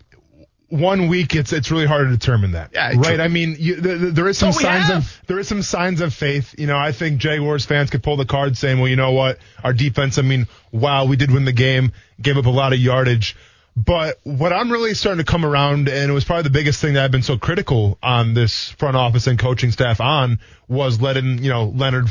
one 0.70 1.08
week 1.08 1.36
it's 1.36 1.52
it's 1.52 1.72
really 1.72 1.88
hard 1.88 2.10
to 2.10 2.12
determine 2.12 2.52
that. 2.52 2.70
Yeah, 2.74 2.90
right. 2.90 3.16
true. 3.16 3.24
I 3.24 3.28
mean, 3.28 3.56
you, 3.58 3.82
th- 3.82 4.00
th- 4.00 4.14
there 4.14 4.28
is 4.28 4.38
some 4.38 4.52
signs 4.52 4.86
have. 4.86 4.98
of 4.98 5.22
there 5.26 5.40
is 5.40 5.48
some 5.48 5.64
signs 5.64 6.00
of 6.00 6.14
faith. 6.14 6.54
You 6.60 6.68
know, 6.68 6.78
I 6.78 6.92
think 6.92 7.18
Jaguars 7.18 7.66
fans 7.66 7.90
could 7.90 8.04
pull 8.04 8.18
the 8.18 8.26
card 8.28 8.56
saying, 8.56 8.78
well, 8.78 8.88
you 8.88 8.96
know 8.96 9.14
what, 9.14 9.40
our 9.64 9.74
defense. 9.74 10.20
I 10.20 10.22
mean, 10.22 10.46
wow, 10.72 11.06
we 11.06 11.16
did 11.16 11.32
win 11.32 11.44
the 11.44 11.52
game, 11.52 11.92
gave 12.22 12.38
up 12.38 12.46
a 12.46 12.52
lot 12.52 12.72
of 12.72 12.78
yardage. 12.78 13.36
But 13.76 14.20
what 14.24 14.54
I'm 14.54 14.72
really 14.72 14.94
starting 14.94 15.26
to 15.26 15.32
come 15.32 15.44
around, 15.44 15.90
and 15.90 16.12
it 16.12 16.14
was 16.14 16.24
probably 16.24 16.44
the 16.44 16.52
biggest 16.52 16.82
thing 16.82 16.94
that 16.94 17.04
I've 17.04 17.12
been 17.12 17.24
so 17.24 17.40
critical 17.40 17.98
on 18.04 18.36
this 18.36 18.70
front 18.70 18.96
office 18.96 19.26
and 19.26 19.40
coaching 19.40 19.72
staff 19.72 20.00
on, 20.00 20.38
was 20.68 21.02
letting 21.02 21.44
you 21.44 21.50
know 21.50 21.66
Leonard 21.66 22.10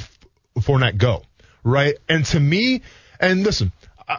Fournette 0.58 0.98
go, 0.98 1.22
right? 1.62 1.94
And 2.08 2.24
to 2.26 2.40
me, 2.40 2.82
and 3.22 3.42
listen, 3.42 3.72
I, 4.06 4.18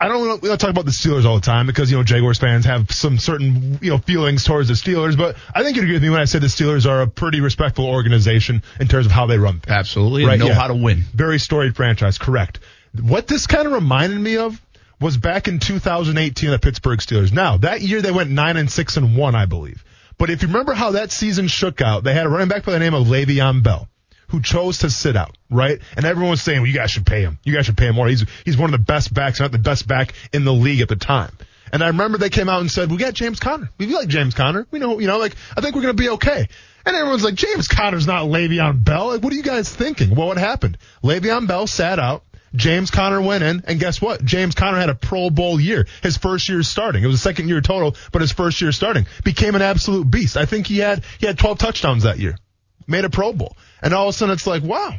I 0.00 0.08
don't 0.08 0.26
know, 0.26 0.36
we 0.36 0.48
don't 0.48 0.58
talk 0.58 0.70
about 0.70 0.84
the 0.84 0.92
Steelers 0.92 1.24
all 1.24 1.34
the 1.34 1.44
time 1.44 1.66
because 1.66 1.90
you 1.90 1.96
know 1.96 2.04
Jaguars 2.04 2.38
fans 2.38 2.64
have 2.64 2.90
some 2.90 3.18
certain 3.18 3.78
you 3.82 3.90
know 3.90 3.98
feelings 3.98 4.44
towards 4.44 4.68
the 4.68 4.74
Steelers, 4.74 5.16
but 5.16 5.36
I 5.54 5.62
think 5.62 5.76
you'd 5.76 5.82
agree 5.82 5.94
with 5.94 6.02
me 6.02 6.10
when 6.10 6.20
I 6.20 6.24
said 6.24 6.40
the 6.40 6.46
Steelers 6.46 6.88
are 6.88 7.02
a 7.02 7.06
pretty 7.06 7.40
respectful 7.40 7.86
organization 7.86 8.62
in 8.80 8.88
terms 8.88 9.06
of 9.06 9.12
how 9.12 9.26
they 9.26 9.38
run 9.38 9.60
things. 9.60 9.76
Absolutely. 9.76 10.24
Right, 10.24 10.38
know 10.38 10.46
yeah. 10.46 10.54
how 10.54 10.68
to 10.68 10.74
win. 10.74 11.02
Very 11.12 11.38
storied 11.38 11.76
franchise, 11.76 12.18
correct. 12.18 12.60
What 12.98 13.26
this 13.26 13.46
kind 13.46 13.66
of 13.66 13.72
reminded 13.72 14.18
me 14.18 14.38
of 14.38 14.60
was 15.00 15.16
back 15.16 15.48
in 15.48 15.58
2018 15.58 16.50
the 16.50 16.58
Pittsburgh 16.58 17.00
Steelers. 17.00 17.32
Now, 17.32 17.58
that 17.58 17.82
year 17.82 18.00
they 18.00 18.12
went 18.12 18.30
9 18.30 18.56
and 18.56 18.70
6 18.70 18.96
and 18.96 19.16
1, 19.16 19.34
I 19.34 19.44
believe. 19.44 19.84
But 20.18 20.30
if 20.30 20.40
you 20.40 20.48
remember 20.48 20.72
how 20.72 20.92
that 20.92 21.10
season 21.10 21.48
shook 21.48 21.82
out, 21.82 22.02
they 22.02 22.14
had 22.14 22.24
a 22.24 22.28
running 22.30 22.48
back 22.48 22.64
by 22.64 22.72
the 22.72 22.78
name 22.78 22.94
of 22.94 23.06
Le'Veon 23.06 23.62
Bell 23.62 23.88
who 24.28 24.40
chose 24.40 24.78
to 24.78 24.90
sit 24.90 25.16
out, 25.16 25.36
right? 25.50 25.80
And 25.96 26.04
everyone 26.04 26.30
was 26.30 26.42
saying, 26.42 26.60
well, 26.60 26.68
you 26.68 26.74
guys 26.74 26.90
should 26.90 27.06
pay 27.06 27.22
him. 27.22 27.38
You 27.44 27.54
guys 27.54 27.66
should 27.66 27.76
pay 27.76 27.86
him 27.86 27.94
more. 27.94 28.08
He's, 28.08 28.24
he's 28.44 28.56
one 28.56 28.72
of 28.72 28.78
the 28.78 28.84
best 28.84 29.12
backs, 29.12 29.40
not 29.40 29.52
the 29.52 29.58
best 29.58 29.86
back 29.86 30.14
in 30.32 30.44
the 30.44 30.52
league 30.52 30.80
at 30.80 30.88
the 30.88 30.96
time. 30.96 31.32
And 31.72 31.82
I 31.82 31.88
remember 31.88 32.18
they 32.18 32.30
came 32.30 32.48
out 32.48 32.60
and 32.60 32.70
said, 32.70 32.90
we 32.90 32.96
got 32.96 33.14
James 33.14 33.40
Conner. 33.40 33.70
We 33.78 33.86
like 33.86 34.08
James 34.08 34.34
Conner. 34.34 34.66
We 34.70 34.78
know, 34.78 34.98
you 34.98 35.06
know, 35.06 35.18
like, 35.18 35.34
I 35.56 35.60
think 35.60 35.74
we're 35.74 35.82
going 35.82 35.96
to 35.96 36.02
be 36.02 36.10
okay. 36.10 36.48
And 36.84 36.94
everyone's 36.94 37.24
like, 37.24 37.34
James 37.34 37.66
Conner's 37.66 38.06
not 38.06 38.26
Le'Veon 38.26 38.84
Bell. 38.84 39.08
Like, 39.08 39.22
what 39.22 39.32
are 39.32 39.36
you 39.36 39.42
guys 39.42 39.68
thinking? 39.68 40.14
Well, 40.14 40.28
what 40.28 40.38
happened? 40.38 40.78
Le'Veon 41.02 41.48
Bell 41.48 41.66
sat 41.66 41.98
out. 41.98 42.22
James 42.54 42.90
Conner 42.90 43.20
went 43.20 43.44
in, 43.44 43.64
and 43.66 43.78
guess 43.78 44.00
what? 44.00 44.24
James 44.24 44.54
Conner 44.54 44.78
had 44.78 44.88
a 44.88 44.94
Pro 44.94 45.28
Bowl 45.28 45.60
year, 45.60 45.86
his 46.02 46.16
first 46.16 46.48
year 46.48 46.62
starting. 46.62 47.02
It 47.04 47.06
was 47.06 47.16
a 47.16 47.22
second 47.22 47.48
year 47.48 47.60
total, 47.60 47.96
but 48.12 48.22
his 48.22 48.32
first 48.32 48.60
year 48.60 48.72
starting 48.72 49.06
became 49.24 49.54
an 49.56 49.62
absolute 49.62 50.10
beast. 50.10 50.36
I 50.36 50.46
think 50.46 50.66
he 50.66 50.78
had 50.78 51.04
he 51.18 51.26
had 51.26 51.38
12 51.38 51.58
touchdowns 51.58 52.04
that 52.04 52.18
year, 52.18 52.38
made 52.86 53.04
a 53.04 53.10
Pro 53.10 53.32
Bowl, 53.34 53.56
and 53.82 53.94
all 53.94 54.08
of 54.08 54.14
a 54.14 54.18
sudden 54.18 54.32
it's 54.32 54.46
like, 54.46 54.62
wow, 54.62 54.94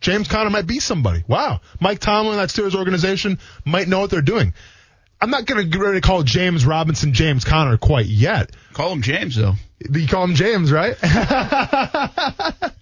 James 0.00 0.28
Conner 0.28 0.50
might 0.50 0.66
be 0.66 0.80
somebody. 0.80 1.24
Wow, 1.26 1.60
Mike 1.80 1.98
Tomlin, 1.98 2.36
that 2.36 2.50
Steelers 2.50 2.74
organization, 2.74 3.38
might 3.64 3.88
know 3.88 4.00
what 4.00 4.10
they're 4.10 4.22
doing. 4.22 4.54
I'm 5.20 5.30
not 5.30 5.46
going 5.46 5.60
to 5.60 5.68
get 5.68 5.82
ready 5.82 6.00
to 6.00 6.06
call 6.06 6.22
James 6.22 6.64
Robinson 6.64 7.12
James 7.12 7.44
Conner 7.44 7.76
quite 7.76 8.06
yet. 8.06 8.52
Call 8.72 8.92
him 8.92 9.02
James 9.02 9.34
though. 9.34 9.54
You 9.90 10.06
call 10.06 10.24
him 10.24 10.34
James, 10.34 10.70
right? 10.70 10.96
but 11.00 11.12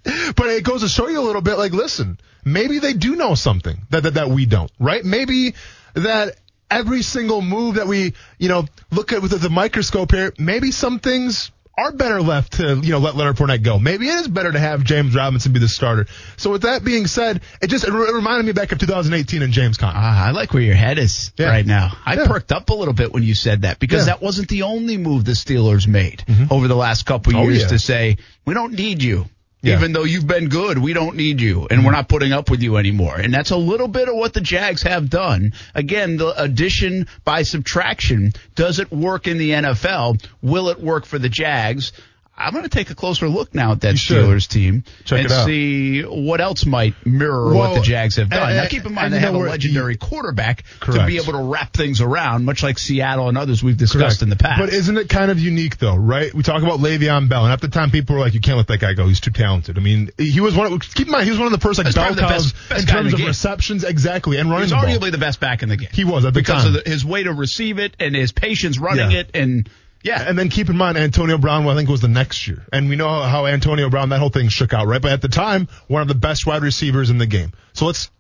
it 0.05 0.65
goes 0.65 0.83
to 0.83 0.89
show 0.89 1.09
you 1.09 1.21
a 1.21 1.25
little 1.25 1.43
bit 1.43 1.57
like, 1.57 1.73
listen, 1.73 2.19
maybe 2.45 2.79
they 2.79 2.93
do 2.93 3.17
know 3.17 3.35
something 3.35 3.79
that, 3.91 4.03
that, 4.03 4.15
that 4.15 4.29
we 4.29 4.47
don't, 4.47 4.71
right? 4.79 5.05
Maybe 5.05 5.55
that 5.95 6.37
every 6.71 7.03
single 7.03 7.43
move 7.43 7.77
that 7.77 7.87
we, 7.87 8.15
you 8.39 8.49
know, 8.49 8.67
look 8.91 9.13
at 9.13 9.23
with 9.23 9.39
the 9.41 9.51
microscope 9.51 10.13
here, 10.13 10.33
maybe 10.39 10.71
some 10.73 10.99
things 10.99 11.51
are 11.79 11.93
better 11.93 12.23
left 12.23 12.55
to, 12.55 12.77
you 12.83 12.93
know, 12.93 12.99
let 12.99 13.17
Leonard 13.17 13.37
Fournette 13.37 13.63
go. 13.63 13.79
Maybe 13.79 14.09
it 14.09 14.15
is 14.15 14.29
better 14.29 14.51
to 14.51 14.59
have 14.59 14.83
James 14.83 15.15
Robinson 15.15 15.53
be 15.53 15.59
the 15.59 15.69
starter. 15.69 16.07
So 16.39 16.51
with 16.51 16.63
that 16.63 16.83
being 16.85 17.07
said, 17.07 17.43
it 17.61 17.67
just 17.67 17.87
it 17.87 17.93
reminded 17.93 18.47
me 18.47 18.53
back 18.53 18.73
of 18.73 18.79
2018 18.79 19.43
and 19.43 19.53
James 19.53 19.77
Conner. 19.77 19.93
Ah, 19.95 20.27
I 20.27 20.31
like 20.31 20.55
where 20.55 20.63
your 20.63 20.75
head 20.75 20.99
is 20.99 21.33
Yeah. 21.37 21.49
right 21.49 21.67
now. 21.67 21.93
I 22.07 22.15
Yeah. 22.15 22.27
perked 22.27 22.51
up 22.53 22.71
a 22.71 22.75
little 22.75 22.95
bit 22.95 23.13
when 23.13 23.23
you 23.23 23.35
said 23.35 23.63
that 23.63 23.79
because 23.79 24.01
Yeah. 24.07 24.15
that 24.15 24.23
wasn't 24.23 24.49
the 24.49 24.63
only 24.63 24.97
move 24.97 25.25
the 25.27 25.33
Steelers 25.33 25.87
made 25.87 26.25
over 26.51 26.67
the 26.67 26.77
last 26.77 27.05
couple 27.05 27.37
Oh, 27.37 27.43
years 27.43 27.63
yeah. 27.63 27.69
to 27.69 27.79
say, 27.79 28.17
we 28.47 28.55
don't 28.55 28.73
need 28.73 29.03
you. 29.03 29.27
Yeah. 29.67 29.79
Even 29.79 29.93
though 29.93 30.05
you've 30.05 30.27
been 30.27 30.49
good, 30.49 30.79
we 30.79 30.93
don't 30.93 31.17
need 31.17 31.41
you 31.41 31.67
and 31.69 31.81
we're 31.81 31.87
mm-hmm. 31.87 31.97
not 31.97 32.09
putting 32.09 32.33
up 32.33 32.51
with 32.51 32.63
you 32.63 32.77
anymore. 32.77 33.17
And 33.17 33.35
that's 33.35 33.51
a 33.51 33.57
little 33.57 33.89
bit 33.89 34.09
of 34.09 34.15
what 34.15 34.33
the 34.33 34.41
Jags 34.41 34.83
have 34.83 35.11
done. 35.11 35.55
Again, 35.75 36.17
the 36.17 36.41
addition 36.41 37.09
by 37.25 37.43
subtraction. 37.43 38.33
Does 38.55 38.79
it 38.79 38.93
work 38.93 39.27
in 39.27 39.39
the 39.39 39.51
NFL? 39.51 40.25
Will 40.41 40.69
it 40.69 40.81
work 40.81 41.05
for 41.05 41.19
the 41.19 41.29
Jags? 41.29 41.93
I'm 42.39 42.53
going 42.53 42.65
to 42.65 42.69
take 42.69 42.91
a 42.91 42.95
closer 42.95 43.29
look 43.29 43.55
now 43.55 43.73
at 43.73 43.81
that. 43.81 43.95
Steelers 43.95 44.47
team 44.47 44.85
Check 45.05 45.21
and 45.21 45.31
see 45.47 46.03
what 46.03 46.41
else 46.41 46.67
might 46.67 46.95
mirror 47.07 47.55
what 47.55 47.75
the 47.75 47.81
Jags 47.81 48.17
have 48.17 48.29
done. 48.29 48.49
and- 48.51 48.57
now, 48.59 48.67
keep 48.69 48.85
in 48.85 48.93
mind 48.93 49.13
they 49.15 49.19
have 49.21 49.35
a 49.35 49.39
legendary 49.39 49.97
quarterback 49.97 50.65
to 50.83 51.07
be 51.07 51.17
able 51.17 51.33
to 51.33 51.39
wrap 51.51 51.73
things 51.73 52.01
around, 52.03 52.45
much 52.45 52.63
like 52.63 52.79
Seattle 52.79 53.29
and 53.31 53.39
others 53.39 53.63
we've 53.63 53.77
discussed 53.79 54.23
in 54.23 54.29
the 54.29 54.37
past. 54.37 54.61
But 54.61 54.69
isn't 54.69 54.97
it 54.97 55.09
kind 55.09 55.31
of 55.31 55.41
unique 55.41 55.79
though, 55.79 55.97
right? 55.97 56.33
We 56.35 56.43
talk 56.43 56.63
about 56.63 56.81
Le'Veon 56.81 57.29
Bell, 57.29 57.45
and 57.45 57.53
at 57.53 57.61
the 57.63 57.69
time 57.69 57.91
people 57.91 58.17
were 58.17 58.21
like, 58.21 58.35
"You 58.35 58.41
can't 58.41 58.59
let 58.59 58.67
that 58.67 58.81
guy 58.81 58.93
go. 58.93 59.07
He's 59.09 59.21
too 59.21 59.31
talented." 59.31 59.79
I 59.79 59.81
mean, 59.81 60.11
he 60.19 60.41
was 60.41 60.55
one. 60.55 60.71
Of, 60.73 60.81
keep 60.95 61.07
in 61.07 61.13
mind, 61.13 61.25
he 61.25 61.31
was 61.31 61.39
one 61.39 61.47
of 61.47 61.53
the 61.53 61.59
first 61.67 61.79
like 61.79 61.93
bell 61.95 62.05
probably 62.07 62.23
the 62.23 62.29
best- 62.29 62.55
best 62.69 62.81
in 62.83 62.87
terms 62.87 63.13
of 63.15 63.19
game. 63.19 63.29
receptions, 63.29 63.83
exactly, 63.85 64.37
and 64.39 64.51
running 64.51 64.65
He's 64.69 64.73
arguably 64.73 65.11
the 65.11 65.19
best 65.19 65.41
back 65.41 65.63
in 65.63 65.69
the 65.71 65.77
game. 65.79 65.89
He 65.93 66.05
was 66.05 66.25
at 66.27 66.35
the 66.35 66.41
because 66.41 66.65
time. 66.65 66.75
of 66.77 66.85
the, 66.85 66.91
his 66.91 67.05
way 67.05 67.23
to 67.23 67.33
receive 67.33 67.79
it 67.79 67.95
and 67.99 68.15
his 68.15 68.33
patience 68.33 68.79
running 68.79 69.11
Yeah. 69.11 69.21
it, 69.21 69.31
and 69.35 69.69
yeah, 70.03 70.25
And 70.29 70.39
then 70.39 70.49
keep 70.49 70.69
in 70.69 70.77
mind, 70.77 70.97
Antonio 70.97 71.39
Brown, 71.39 71.67
I 71.67 71.75
think 71.75 71.89
was 71.89 72.01
the 72.01 72.09
next 72.09 72.47
year, 72.47 72.65
and 72.73 72.89
we 72.89 72.97
know 72.97 73.09
how 73.23 73.47
Antonio 73.47 73.91
Brown 73.91 74.11
that 74.11 74.19
whole 74.19 74.31
thing 74.31 74.49
shook 74.49 74.73
out, 74.73 74.87
right? 74.87 75.03
But 75.03 75.13
at 75.13 75.23
the 75.23 75.29
time, 75.29 75.69
one 75.89 76.03
of 76.03 76.09
the 76.09 76.15
best 76.15 76.47
wide 76.47 76.63
receivers 76.63 77.11
in 77.11 77.19
the 77.19 77.27
game. 77.27 77.53
So 77.73 77.87
let's 77.87 78.11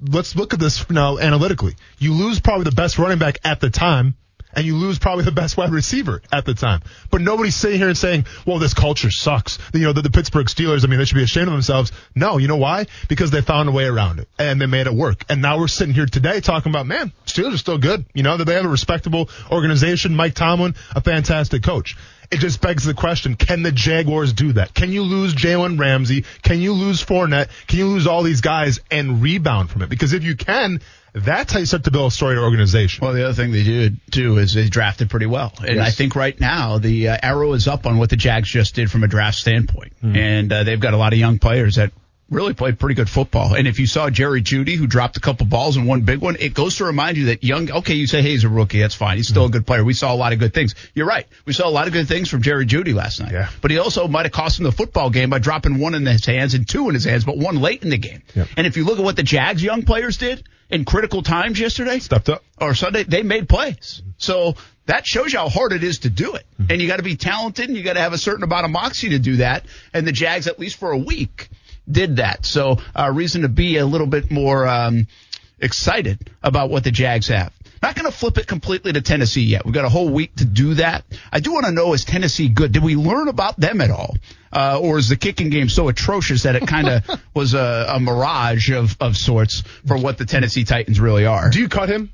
let's 0.00 0.36
look 0.36 0.54
at 0.54 0.60
this 0.60 0.88
now 0.90 1.18
analytically. 1.18 1.76
You 1.98 2.14
lose 2.14 2.40
probably 2.40 2.64
the 2.64 2.74
best 2.74 2.98
running 2.98 3.18
back 3.18 3.38
at 3.44 3.60
the 3.60 3.70
time. 3.70 4.16
And 4.56 4.64
you 4.64 4.76
lose 4.76 4.98
probably 4.98 5.24
the 5.24 5.32
best 5.32 5.56
wide 5.58 5.70
receiver 5.70 6.22
at 6.32 6.46
the 6.46 6.54
time. 6.54 6.80
But 7.10 7.20
nobody's 7.20 7.54
sitting 7.54 7.78
here 7.78 7.88
and 7.88 7.96
saying, 7.96 8.24
well, 8.46 8.58
this 8.58 8.72
culture 8.72 9.10
sucks. 9.10 9.58
You 9.74 9.80
know, 9.80 9.92
the, 9.92 10.00
the 10.00 10.10
Pittsburgh 10.10 10.46
Steelers, 10.46 10.82
I 10.82 10.88
mean, 10.88 10.98
they 10.98 11.04
should 11.04 11.16
be 11.16 11.22
ashamed 11.22 11.48
of 11.48 11.52
themselves. 11.52 11.92
No, 12.14 12.38
you 12.38 12.48
know 12.48 12.56
why? 12.56 12.86
Because 13.08 13.30
they 13.30 13.42
found 13.42 13.68
a 13.68 13.72
way 13.72 13.84
around 13.84 14.18
it 14.18 14.28
and 14.38 14.58
they 14.58 14.66
made 14.66 14.86
it 14.86 14.94
work. 14.94 15.24
And 15.28 15.42
now 15.42 15.58
we're 15.58 15.68
sitting 15.68 15.94
here 15.94 16.06
today 16.06 16.40
talking 16.40 16.72
about, 16.72 16.86
man, 16.86 17.12
Steelers 17.26 17.54
are 17.54 17.58
still 17.58 17.78
good. 17.78 18.06
You 18.14 18.22
know, 18.22 18.38
that 18.38 18.46
they 18.46 18.54
have 18.54 18.64
a 18.64 18.68
respectable 18.68 19.28
organization. 19.50 20.16
Mike 20.16 20.34
Tomlin, 20.34 20.74
a 20.94 21.02
fantastic 21.02 21.62
coach. 21.62 21.96
It 22.30 22.40
just 22.40 22.60
begs 22.60 22.84
the 22.84 22.94
question, 22.94 23.36
can 23.36 23.62
the 23.62 23.70
Jaguars 23.70 24.32
do 24.32 24.54
that? 24.54 24.74
Can 24.74 24.90
you 24.90 25.02
lose 25.02 25.34
Jalen 25.34 25.78
Ramsey? 25.78 26.24
Can 26.42 26.60
you 26.60 26.72
lose 26.72 27.04
Fournette? 27.04 27.50
Can 27.68 27.78
you 27.78 27.86
lose 27.86 28.06
all 28.06 28.22
these 28.24 28.40
guys 28.40 28.80
and 28.90 29.22
rebound 29.22 29.70
from 29.70 29.82
it? 29.82 29.88
Because 29.88 30.12
if 30.12 30.24
you 30.24 30.34
can, 30.34 30.80
that's 31.24 31.52
how 31.52 31.58
you 31.60 31.66
start 31.66 31.84
to 31.84 31.90
build 31.90 32.12
a 32.12 32.14
storied 32.14 32.38
organization. 32.38 33.04
Well, 33.04 33.14
the 33.14 33.24
other 33.24 33.32
thing 33.34 33.50
they 33.52 33.62
did 33.62 33.98
too 34.12 34.36
is 34.38 34.52
they 34.52 34.68
drafted 34.68 35.08
pretty 35.10 35.26
well, 35.26 35.52
and 35.58 35.76
Yes. 35.76 35.88
I 35.88 35.90
think 35.90 36.14
right 36.14 36.38
now 36.38 36.78
the 36.78 37.08
uh, 37.08 37.18
arrow 37.22 37.52
is 37.54 37.66
up 37.66 37.86
on 37.86 37.96
what 37.98 38.10
the 38.10 38.16
Jags 38.16 38.48
just 38.48 38.74
did 38.74 38.90
from 38.90 39.02
a 39.02 39.08
draft 39.08 39.38
standpoint, 39.38 39.94
and 40.02 40.52
uh, 40.52 40.64
they've 40.64 40.78
got 40.80 40.94
a 40.94 40.96
lot 40.98 41.12
of 41.12 41.18
young 41.18 41.38
players 41.38 41.76
that 41.76 41.92
really 42.28 42.54
played 42.54 42.78
pretty 42.78 42.94
good 42.94 43.08
football. 43.08 43.54
And 43.54 43.68
if 43.68 43.78
you 43.78 43.86
saw 43.86 44.10
Jerry 44.10 44.42
Jeudy, 44.42 44.76
who 44.76 44.86
dropped 44.86 45.16
a 45.16 45.20
couple 45.20 45.46
balls 45.46 45.76
and 45.76 45.86
one 45.86 46.02
big 46.02 46.18
one, 46.18 46.36
it 46.38 46.54
goes 46.54 46.76
to 46.76 46.84
remind 46.84 47.16
you 47.16 47.26
that 47.26 47.44
young. 47.44 47.70
Okay, 47.70 47.94
you 47.94 48.06
say 48.06 48.22
hey, 48.22 48.30
he's 48.30 48.44
a 48.44 48.48
rookie, 48.48 48.80
that's 48.80 48.94
fine. 48.94 49.16
He's 49.16 49.28
still 49.28 49.42
a 49.42 49.46
mm-hmm. 49.46 49.52
good 49.52 49.66
player. 49.66 49.84
We 49.84 49.94
saw 49.94 50.12
a 50.12 50.16
lot 50.16 50.32
of 50.32 50.38
good 50.38 50.52
things. 50.52 50.74
You're 50.94 51.06
right. 51.06 51.26
We 51.44 51.52
saw 51.52 51.68
a 51.68 51.70
lot 51.70 51.86
of 51.86 51.92
good 51.92 52.08
things 52.08 52.28
from 52.28 52.42
Jerry 52.42 52.66
Jeudy 52.66 52.94
last 52.94 53.20
night. 53.20 53.32
Yeah. 53.32 53.48
But 53.60 53.70
he 53.70 53.78
also 53.78 54.08
might 54.08 54.26
have 54.26 54.32
cost 54.32 54.58
him 54.58 54.64
the 54.64 54.72
football 54.72 55.10
game 55.10 55.30
by 55.30 55.38
dropping 55.38 55.78
one 55.78 55.94
in 55.94 56.04
his 56.04 56.26
hands 56.26 56.54
and 56.54 56.68
two 56.68 56.88
in 56.88 56.94
his 56.94 57.04
hands, 57.04 57.24
but 57.24 57.36
one 57.36 57.60
late 57.60 57.82
in 57.82 57.90
the 57.90 57.98
game. 57.98 58.22
Yep. 58.34 58.48
And 58.56 58.66
if 58.66 58.76
you 58.76 58.84
look 58.84 58.98
at 58.98 59.04
what 59.04 59.16
the 59.16 59.22
Jags 59.22 59.62
young 59.62 59.82
players 59.82 60.16
did 60.16 60.42
in 60.68 60.84
critical 60.84 61.22
times 61.22 61.60
yesterday, 61.60 62.00
Stepped 62.00 62.28
up. 62.28 62.42
or 62.60 62.74
Sunday, 62.74 63.04
they 63.04 63.22
made 63.22 63.48
plays. 63.48 64.02
So 64.18 64.56
that 64.86 65.06
shows 65.06 65.32
you 65.32 65.38
how 65.38 65.48
hard 65.48 65.72
it 65.72 65.84
is 65.84 66.00
to 66.00 66.10
do 66.10 66.34
it. 66.34 66.44
Mm-hmm. 66.60 66.72
And 66.72 66.82
you 66.82 66.88
got 66.88 66.96
to 66.96 67.02
be 67.02 67.16
talented 67.16 67.68
and 67.68 67.76
you 67.76 67.84
got 67.84 67.94
to 67.94 68.00
have 68.00 68.12
a 68.12 68.18
certain 68.18 68.42
amount 68.42 68.64
of 68.64 68.70
moxie 68.70 69.10
to 69.10 69.18
do 69.18 69.36
that. 69.36 69.66
And 69.92 70.06
the 70.06 70.12
Jags, 70.12 70.46
at 70.46 70.58
least 70.58 70.76
for 70.76 70.90
a 70.90 70.98
week, 70.98 71.48
did 71.90 72.16
that. 72.16 72.44
So 72.46 72.78
uh, 72.94 73.10
reason 73.12 73.42
to 73.42 73.48
be 73.48 73.76
a 73.78 73.86
little 73.86 74.06
bit 74.06 74.30
more 74.30 74.66
um, 74.66 75.06
excited 75.58 76.30
about 76.42 76.70
what 76.70 76.84
the 76.84 76.90
Jags 76.90 77.28
have. 77.28 77.52
Not 77.82 77.94
going 77.94 78.10
to 78.10 78.16
flip 78.16 78.38
it 78.38 78.46
completely 78.46 78.92
to 78.94 79.02
Tennessee 79.02 79.42
yet. 79.42 79.64
We've 79.64 79.74
got 79.74 79.84
a 79.84 79.88
whole 79.88 80.08
week 80.08 80.34
to 80.36 80.44
do 80.44 80.74
that. 80.74 81.04
I 81.30 81.40
do 81.40 81.52
want 81.52 81.66
to 81.66 81.72
know 81.72 81.92
is 81.92 82.04
Tennessee 82.04 82.48
good? 82.48 82.72
Did 82.72 82.82
we 82.82 82.96
learn 82.96 83.28
about 83.28 83.60
them 83.60 83.80
at 83.80 83.90
all? 83.90 84.16
Uh, 84.50 84.80
or 84.82 84.98
is 84.98 85.08
the 85.08 85.16
kicking 85.16 85.50
game 85.50 85.68
so 85.68 85.88
atrocious 85.88 86.44
that 86.44 86.56
it 86.56 86.66
kind 86.66 86.88
of 86.88 87.20
was 87.34 87.52
a, 87.54 87.86
a 87.90 88.00
mirage 88.00 88.70
of, 88.70 88.96
of 89.00 89.16
sorts 89.16 89.62
for 89.86 89.98
what 89.98 90.16
the 90.16 90.24
Tennessee 90.24 90.64
Titans 90.64 90.98
really 90.98 91.26
are? 91.26 91.50
Do 91.50 91.60
you 91.60 91.68
cut 91.68 91.90
him, 91.90 92.12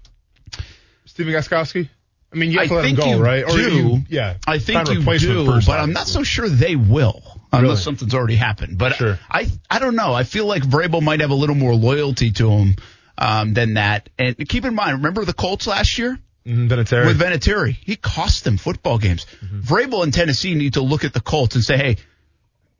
Stephen 1.05 1.33
Gostkowski? 1.33 1.89
I 2.33 2.37
mean, 2.37 2.51
you 2.51 2.59
have 2.59 2.67
I 2.67 2.69
to 2.69 2.75
let 2.75 2.85
him 2.87 2.97
go, 2.97 3.21
right? 3.21 3.47
do. 3.47 3.77
you- 3.77 4.03
yeah. 4.09 4.39
I 4.47 4.59
think 4.59 4.89
you 4.89 5.19
do, 5.19 5.47
but 5.67 5.79
I'm 5.79 5.93
not 5.93 6.09
so 6.09 6.23
sure 6.23 6.49
they 6.49 6.77
will 6.77 7.23
unless 7.53 7.63
Really? 7.69 7.77
something's 7.83 8.15
already 8.15 8.37
happened. 8.37 8.79
But 8.79 8.95
Sure. 8.97 9.19
I, 9.31 9.47
I 9.71 9.79
don't 9.79 9.95
know. 9.97 10.13
I 10.15 10.25
feel 10.25 10.47
like 10.47 10.63
Vrabel 10.63 11.03
might 11.03 11.21
have 11.21 11.31
a 11.31 11.35
little 11.35 11.55
more 11.57 11.75
loyalty 11.75 12.31
to 12.33 12.51
him 12.51 12.77
um, 13.19 13.55
than 13.55 13.75
that. 13.75 14.09
And 14.19 14.37
keep 14.49 14.65
in 14.65 14.75
mind, 14.75 14.97
remember 14.99 15.25
the 15.25 15.35
Colts 15.35 15.67
last 15.67 15.99
year 15.99 16.19
Mhm, 16.47 16.69
Vinatieri. 16.69 17.07
with 17.07 17.21
Vinatieri? 17.21 17.77
He 17.85 17.95
cost 17.97 18.43
them 18.45 18.57
football 18.57 18.99
games. 18.99 19.27
Mm-hmm. 19.45 19.61
Vrabel 19.61 20.03
and 20.03 20.13
Tennessee 20.13 20.55
need 20.55 20.75
to 20.75 20.83
look 20.83 21.05
at 21.05 21.13
the 21.13 21.21
Colts 21.21 21.55
and 21.55 21.63
say, 21.65 21.77
hey, 21.77 21.97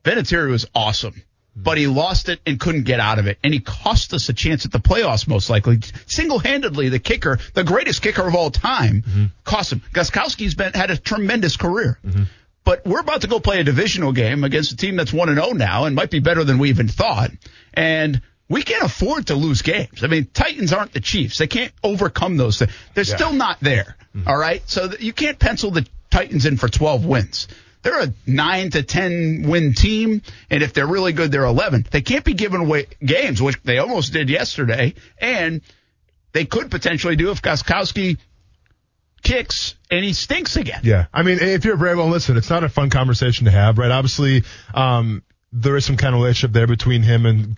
Vinatieri 0.03 0.49
was 0.49 0.65
awesome. 0.75 1.21
But 1.55 1.77
he 1.77 1.85
lost 1.85 2.29
it 2.29 2.39
and 2.47 2.59
couldn't 2.59 2.83
get 2.85 2.99
out 2.99 3.19
of 3.19 3.27
it. 3.27 3.37
And 3.43 3.53
he 3.53 3.59
cost 3.59 4.11
us 4.15 4.27
a 4.27 4.33
chance 4.33 4.65
at 4.65 4.71
the 4.71 4.79
playoffs, 4.79 5.27
most 5.27 5.51
likely. 5.51 5.79
Single 6.07 6.39
handedly, 6.39 6.89
the 6.89 6.97
kicker, 6.97 7.37
the 7.53 7.63
greatest 7.63 8.01
kicker 8.01 8.27
of 8.27 8.33
all 8.33 8.49
time, 8.49 9.03
Mm-hmm. 9.07 9.25
cost 9.43 9.71
him. 9.71 9.83
Gostkowski's 9.93 10.55
been, 10.55 10.73
had 10.73 10.89
a 10.89 10.97
tremendous 10.97 11.55
career. 11.55 11.99
But 12.63 12.85
we're 12.85 12.99
about 12.99 13.21
to 13.21 13.27
go 13.27 13.39
play 13.39 13.59
a 13.59 13.63
divisional 13.63 14.13
game 14.13 14.43
against 14.43 14.71
a 14.71 14.77
team 14.77 14.95
that's 14.95 15.11
1 15.11 15.29
and 15.29 15.37
0 15.37 15.53
now 15.53 15.85
and 15.85 15.95
might 15.95 16.09
be 16.09 16.19
better 16.19 16.43
than 16.43 16.59
we 16.59 16.69
even 16.69 16.87
thought. 16.87 17.31
And 17.73 18.21
we 18.47 18.63
can't 18.63 18.83
afford 18.83 19.27
to 19.27 19.35
lose 19.35 19.61
games. 19.61 20.03
I 20.03 20.07
mean, 20.07 20.27
Titans 20.33 20.71
aren't 20.71 20.93
the 20.93 20.99
Chiefs. 20.99 21.37
They 21.37 21.47
can't 21.47 21.73
overcome 21.83 22.37
those 22.37 22.59
things. 22.59 22.71
They're 22.93 23.03
still 23.03 23.33
not 23.33 23.59
there. 23.59 23.97
Mm-hmm. 24.15 24.27
all 24.27 24.37
right? 24.37 24.61
So 24.69 24.89
th- 24.89 25.01
you 25.01 25.11
can't 25.11 25.39
pencil 25.39 25.71
the 25.71 25.87
Titans 26.11 26.45
in 26.45 26.57
for 26.57 26.69
12 26.69 27.05
wins. 27.05 27.47
They're 27.81 28.01
a 28.01 28.13
9 28.27 28.69
to 28.71 28.83
10 28.83 29.45
win 29.47 29.73
team, 29.73 30.21
and 30.49 30.63
if 30.63 30.73
they're 30.73 30.87
really 30.87 31.11
good, 31.11 31.31
they're 31.31 31.43
11. 31.43 31.87
They 31.91 32.01
can't 32.01 32.23
be 32.23 32.33
giving 32.33 32.61
away 32.61 32.87
games, 33.03 33.41
which 33.41 33.61
they 33.63 33.79
almost 33.79 34.13
did 34.13 34.29
yesterday, 34.29 34.93
and 35.17 35.61
they 36.31 36.45
could 36.45 36.71
potentially 36.71 37.15
do 37.15 37.31
if 37.31 37.41
Gostkowski 37.41 38.17
kicks 39.23 39.75
and 39.89 40.03
he 40.03 40.13
stinks 40.13 40.55
again. 40.55 40.81
Yeah. 40.83 41.07
I 41.13 41.23
mean, 41.23 41.39
if 41.41 41.65
you're 41.65 41.75
a 41.75 41.77
Vrabel, 41.77 42.09
listen, 42.11 42.37
it's 42.37 42.49
not 42.49 42.63
a 42.63 42.69
fun 42.69 42.89
conversation 42.89 43.45
to 43.45 43.51
have, 43.51 43.77
right? 43.77 43.91
Obviously, 43.91 44.43
um, 44.73 45.23
there 45.51 45.75
is 45.77 45.85
some 45.85 45.97
kind 45.97 46.13
of 46.13 46.21
relationship 46.21 46.53
there 46.53 46.67
between 46.67 47.03
him 47.03 47.25
and 47.25 47.57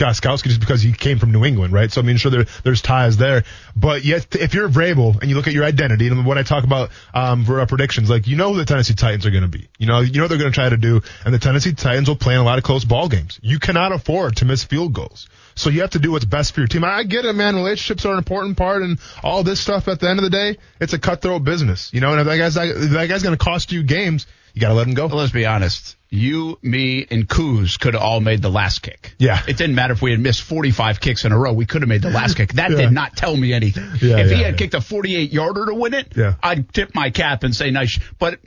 Gostkowski 0.00 0.44
just 0.44 0.60
because 0.60 0.80
he 0.80 0.92
came 0.92 1.18
from 1.18 1.30
New 1.32 1.44
England, 1.44 1.72
right? 1.72 1.92
So 1.92 2.00
I 2.00 2.04
mean, 2.04 2.16
sure 2.16 2.30
there, 2.30 2.46
there's 2.64 2.80
ties 2.80 3.18
there, 3.18 3.44
but 3.76 4.04
yet 4.04 4.34
if 4.34 4.54
you're 4.54 4.68
Vrabel 4.68 5.20
and 5.20 5.28
you 5.28 5.36
look 5.36 5.46
at 5.46 5.52
your 5.52 5.64
identity 5.64 6.08
and 6.08 6.24
what 6.24 6.38
I 6.38 6.42
talk 6.42 6.64
about 6.64 6.90
um, 7.12 7.44
for 7.44 7.60
our 7.60 7.66
predictions, 7.66 8.08
like 8.08 8.26
you 8.26 8.36
know 8.36 8.52
who 8.52 8.58
the 8.58 8.64
Tennessee 8.64 8.94
Titans 8.94 9.26
are 9.26 9.30
going 9.30 9.42
to 9.42 9.48
be, 9.48 9.68
you 9.78 9.86
know, 9.86 10.00
you 10.00 10.14
know 10.14 10.22
what 10.22 10.28
they're 10.28 10.38
going 10.38 10.52
to 10.52 10.54
try 10.54 10.68
to 10.68 10.76
do, 10.76 11.02
and 11.24 11.34
the 11.34 11.38
Tennessee 11.38 11.74
Titans 11.74 12.08
will 12.08 12.16
play 12.16 12.34
in 12.34 12.40
a 12.40 12.44
lot 12.44 12.58
of 12.58 12.64
close 12.64 12.84
ball 12.84 13.08
games. 13.08 13.38
You 13.42 13.58
cannot 13.58 13.92
afford 13.92 14.36
to 14.36 14.46
miss 14.46 14.64
field 14.64 14.94
goals. 14.94 15.28
So 15.54 15.70
you 15.70 15.80
have 15.82 15.90
to 15.90 15.98
do 15.98 16.12
what's 16.12 16.24
best 16.24 16.54
for 16.54 16.60
your 16.60 16.68
team. 16.68 16.84
I 16.84 17.02
get 17.04 17.24
it, 17.24 17.34
man. 17.34 17.56
Relationships 17.56 18.04
are 18.04 18.12
an 18.12 18.18
important 18.18 18.56
part 18.56 18.82
and 18.82 18.98
all 19.22 19.42
this 19.42 19.60
stuff 19.60 19.88
at 19.88 20.00
the 20.00 20.08
end 20.08 20.18
of 20.18 20.24
the 20.24 20.30
day, 20.30 20.58
it's 20.80 20.92
a 20.92 20.98
cutthroat 20.98 21.44
business, 21.44 21.92
you 21.92 22.00
know, 22.00 22.12
and 22.12 22.20
if 22.20 22.26
that 22.26 22.36
guy's, 22.36 22.56
if 22.56 22.90
that 22.92 23.08
guy's 23.08 23.22
going 23.22 23.36
to 23.36 23.42
cost 23.44 23.72
you 23.72 23.82
games, 23.82 24.26
you 24.54 24.60
got 24.60 24.68
to 24.68 24.74
let 24.74 24.86
him 24.86 24.94
go. 24.94 25.06
Well, 25.06 25.18
let's 25.18 25.32
be 25.32 25.46
honest. 25.46 25.96
You, 26.12 26.58
me, 26.60 27.06
and 27.08 27.28
Kuz 27.28 27.78
could 27.78 27.94
have 27.94 28.02
all 28.02 28.20
made 28.20 28.42
the 28.42 28.48
last 28.50 28.80
kick. 28.82 29.14
Yeah. 29.16 29.40
It 29.46 29.56
didn't 29.56 29.76
matter 29.76 29.92
if 29.92 30.02
we 30.02 30.10
had 30.10 30.18
missed 30.18 30.42
45 30.42 31.00
kicks 31.00 31.24
in 31.24 31.30
a 31.30 31.38
row. 31.38 31.52
We 31.52 31.66
could 31.66 31.82
have 31.82 31.88
made 31.88 32.02
the 32.02 32.10
last 32.10 32.36
kick. 32.36 32.54
That 32.54 32.72
Yeah. 32.72 32.78
did 32.78 32.90
not 32.92 33.16
tell 33.16 33.36
me 33.36 33.52
anything. 33.52 33.84
Yeah, 34.00 34.16
if 34.18 34.30
he 34.30 34.42
had 34.42 34.54
yeah. 34.54 34.56
kicked 34.56 34.74
a 34.74 34.80
48 34.80 35.32
yarder 35.32 35.66
to 35.66 35.74
win 35.74 35.94
it, 35.94 36.12
Yeah. 36.16 36.34
I'd 36.42 36.72
tip 36.74 36.96
my 36.96 37.10
cap 37.10 37.44
and 37.44 37.54
say 37.54 37.70
nice. 37.70 38.00
But 38.18 38.40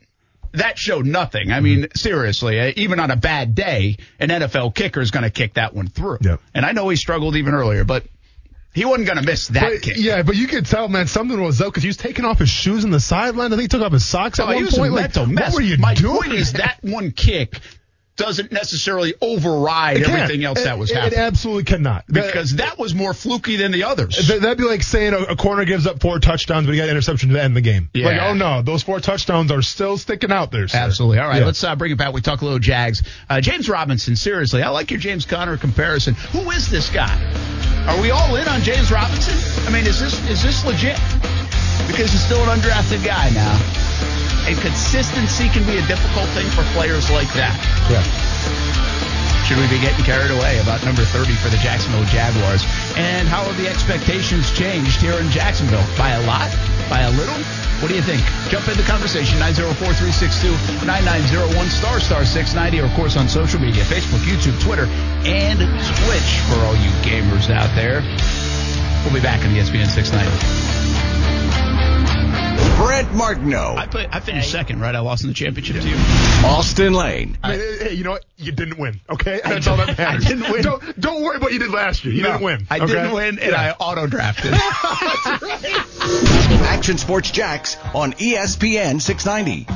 that 0.54 0.78
showed 0.78 1.06
nothing. 1.06 1.52
I 1.52 1.60
mean, 1.60 1.80
Mm-hmm. 1.84 1.98
seriously, 1.98 2.60
uh, 2.60 2.72
even 2.76 3.00
on 3.00 3.12
a 3.12 3.16
bad 3.16 3.56
day, 3.56 3.98
an 4.20 4.30
NFL 4.30 4.74
kicker 4.76 5.02
is 5.02 5.12
going 5.12 5.24
to 5.24 5.30
kick 5.30 5.56
that 5.56 5.74
one 5.74 5.88
through. 5.88 6.20
Yep. 6.22 6.40
And 6.54 6.66
I 6.66 6.72
know 6.72 6.88
he 6.90 6.96
struggled 6.96 7.36
even 7.36 7.54
earlier, 7.54 7.84
but 7.84 8.06
he 8.74 8.86
wasn't 8.86 9.06
going 9.08 9.18
to 9.20 9.24
miss 9.26 9.48
that 9.50 9.72
But, 9.72 9.82
kick. 9.82 9.98
yeah, 9.98 10.24
but 10.24 10.36
you 10.36 10.48
could 10.48 10.66
tell, 10.66 10.88
man, 10.88 11.06
something 11.08 11.40
was 11.42 11.62
up 11.62 11.68
because 11.68 11.84
he 11.84 11.90
was 11.90 11.98
taking 11.98 12.26
off 12.26 12.40
his 12.40 12.50
shoes 12.50 12.84
in 12.84 12.90
the 12.92 13.00
sideline. 13.00 13.48
I 13.54 13.58
think 13.58 13.62
he 13.64 13.68
took 13.68 13.82
off 13.82 13.92
his 13.92 14.06
socks 14.06 14.40
at 14.40 14.48
one 14.48 14.68
point. 14.68 14.94
Like, 14.94 15.16
mess. 15.28 15.52
What 15.52 15.54
were 15.56 15.62
you 15.62 15.78
My 15.78 15.94
doing? 15.94 16.16
point 16.18 16.34
is 16.34 16.54
that 16.54 16.78
one 16.82 17.12
kick 17.12 17.60
doesn't 18.16 18.52
necessarily 18.52 19.14
override 19.22 20.04
everything 20.04 20.44
else 20.44 20.60
It- 20.60 20.66
that 20.66 20.78
was 20.78 20.92
it, 20.92 20.96
happening. 20.96 21.20
It 21.20 21.22
absolutely 21.24 21.64
cannot. 21.64 22.06
because 22.08 22.56
that 22.58 22.78
was 22.78 22.94
more 22.94 23.14
fluky 23.14 23.56
than 23.56 23.72
the 23.72 23.86
others. 23.86 24.16
Th- 24.28 24.40
That'd 24.40 24.58
be 24.60 24.66
like 24.66 24.84
saying 24.84 25.14
a, 25.14 25.20
a 25.20 25.36
corner 25.36 25.66
gives 25.66 25.88
up 25.88 26.00
four 26.00 26.20
touchdowns, 26.20 26.66
but 26.68 26.74
he 26.74 26.78
got 26.78 26.84
an 26.86 26.92
interception 26.92 27.30
to 27.30 27.42
end 27.42 27.56
the 27.56 27.62
game. 27.62 27.90
Yeah. 27.94 28.06
Like, 28.08 28.22
oh 28.22 28.34
no, 28.34 28.62
those 28.62 28.84
four 28.84 29.00
touchdowns 29.00 29.52
are 29.52 29.62
still 29.64 29.98
sticking 29.98 30.32
out 30.32 30.52
there. 30.52 30.68
Sir. 30.68 30.78
Absolutely. 30.78 31.20
All 31.20 31.28
right, 31.28 31.40
Yeah. 31.40 31.46
let's 31.46 31.64
uh, 31.64 31.76
bring 31.76 31.92
it 31.92 31.98
back. 31.98 32.14
We 32.14 32.22
talk 32.22 32.42
a 32.42 32.46
little 32.46 32.60
Jags. 32.60 33.02
Uh, 33.30 33.42
James 33.42 33.68
Robinson, 33.68 34.16
seriously, 34.16 34.62
I 34.62 34.70
like 34.70 34.92
your 34.92 35.00
James 35.00 35.26
Conner 35.26 35.58
comparison. 35.58 36.14
Who 36.14 36.52
is 36.52 36.70
this 36.70 36.90
guy? 36.92 37.20
Are 37.88 38.00
we 38.00 38.12
all 38.12 38.36
in 38.36 38.48
on 38.48 38.62
James 38.62 38.92
Robinson? 38.92 39.36
I 39.68 39.72
mean, 39.72 39.86
is 39.88 40.00
this 40.00 40.14
is 40.30 40.42
this 40.44 40.64
legit? 40.66 40.98
Because 41.88 42.12
he's 42.12 42.24
still 42.24 42.42
an 42.50 42.60
undrafted 42.60 43.04
guy 43.04 43.30
now. 43.32 43.60
And 44.46 44.58
consistency 44.60 45.48
can 45.50 45.66
be 45.66 45.78
a 45.78 45.86
difficult 45.88 46.28
thing 46.36 46.48
for 46.52 46.64
players 46.76 47.10
like 47.12 47.32
that. 47.34 47.56
Yeah. 47.88 48.04
Should 49.48 49.60
we 49.60 49.68
be 49.68 49.80
getting 49.80 50.04
carried 50.06 50.32
away 50.32 50.60
about 50.60 50.84
number 50.86 51.04
30 51.04 51.34
for 51.36 51.50
the 51.50 51.58
Jacksonville 51.58 52.06
Jaguars? 52.06 52.64
And 52.96 53.28
how 53.28 53.44
have 53.44 53.58
the 53.58 53.68
expectations 53.68 54.50
changed 54.52 55.02
here 55.02 55.20
in 55.20 55.30
Jacksonville? 55.30 55.86
By 55.98 56.12
a 56.12 56.26
lot? 56.26 56.50
By 56.90 57.02
a 57.02 57.12
little? 57.12 57.36
What 57.84 57.90
do 57.90 57.96
you 57.96 58.02
think? 58.02 58.24
Jump 58.48 58.70
in 58.70 58.78
the 58.78 58.84
conversation, 58.84 59.38
904-362-9901, 59.40 61.68
star 61.68 62.00
star 62.00 62.24
690, 62.24 62.80
or 62.80 62.86
of 62.86 62.94
course 62.94 63.18
on 63.18 63.28
social 63.28 63.60
media, 63.60 63.84
Facebook, 63.84 64.24
YouTube, 64.24 64.58
Twitter, 64.64 64.88
and 65.28 65.60
Twitch 65.60 66.40
for 66.48 66.56
all 66.64 66.80
you 66.80 66.88
gamers 67.04 67.52
out 67.52 67.76
there. 67.76 68.00
We'll 69.04 69.14
be 69.14 69.20
back 69.20 69.44
on 69.44 69.52
ESPN 69.52 69.92
690. 69.92 71.03
Brent 72.78 73.14
Martineau, 73.14 73.76
I, 73.78 73.88
put, 73.88 74.08
I 74.14 74.20
finished 74.20 74.52
second, 74.52 74.80
right? 74.82 74.94
I 74.96 75.00
lost 75.00 75.24
in 75.24 75.30
the 75.30 75.34
championship 75.34 75.82
to 75.82 75.88
you. 75.90 75.96
Austin 76.46 76.94
Lane, 76.94 77.38
I 77.44 77.52
mean, 77.52 77.60
hey, 77.80 77.94
you 77.94 78.04
know 78.04 78.12
what? 78.12 78.26
You 78.38 78.52
didn't 78.52 78.78
win. 78.78 79.00
Okay, 79.10 79.40
I 79.44 79.50
that's 79.50 79.68
all 79.68 79.78
that 79.78 79.88
didn't- 79.88 80.08
I 80.08 80.18
didn't 80.18 80.52
win. 80.52 80.62
Don't, 80.64 81.00
don't 81.00 81.22
worry 81.24 81.38
about 81.38 81.44
what 81.48 81.54
you 81.54 81.60
did 81.60 81.72
last 81.72 82.04
year. 82.04 82.14
You 82.14 82.24
didn't 82.24 82.42
win. 82.42 82.68
I 82.70 82.78
okay? 82.78 82.88
didn't 82.88 83.14
win, 83.14 83.40
and 83.40 83.56
I 83.56 83.72
auto 83.72 84.08
drafted. 84.08 84.54
Action 86.66 86.98
Sports 86.98 87.32
Jax 87.32 87.78
on 87.94 88.14
ESPN 88.14 89.02
690. 89.02 89.68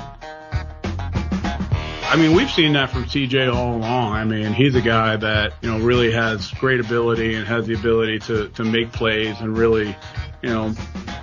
I 2.10 2.16
mean, 2.16 2.34
we've 2.36 2.50
seen 2.50 2.74
that 2.74 2.90
from 2.90 3.04
CJ 3.06 3.54
all 3.54 3.76
along. 3.76 4.14
I 4.14 4.24
mean, 4.24 4.54
he's 4.54 4.76
a 4.76 4.82
guy 4.82 5.18
that, 5.18 5.54
you 5.62 5.70
know, 5.70 5.80
really 5.86 6.12
has 6.12 6.50
great 6.54 6.80
ability 6.80 7.36
and 7.36 7.46
has 7.46 7.68
the 7.68 7.74
ability 7.74 8.20
to, 8.20 8.48
to 8.50 8.64
make 8.64 8.94
plays 8.94 9.40
and 9.42 9.58
really, 9.58 9.94
you 10.42 10.50
know, 10.50 10.74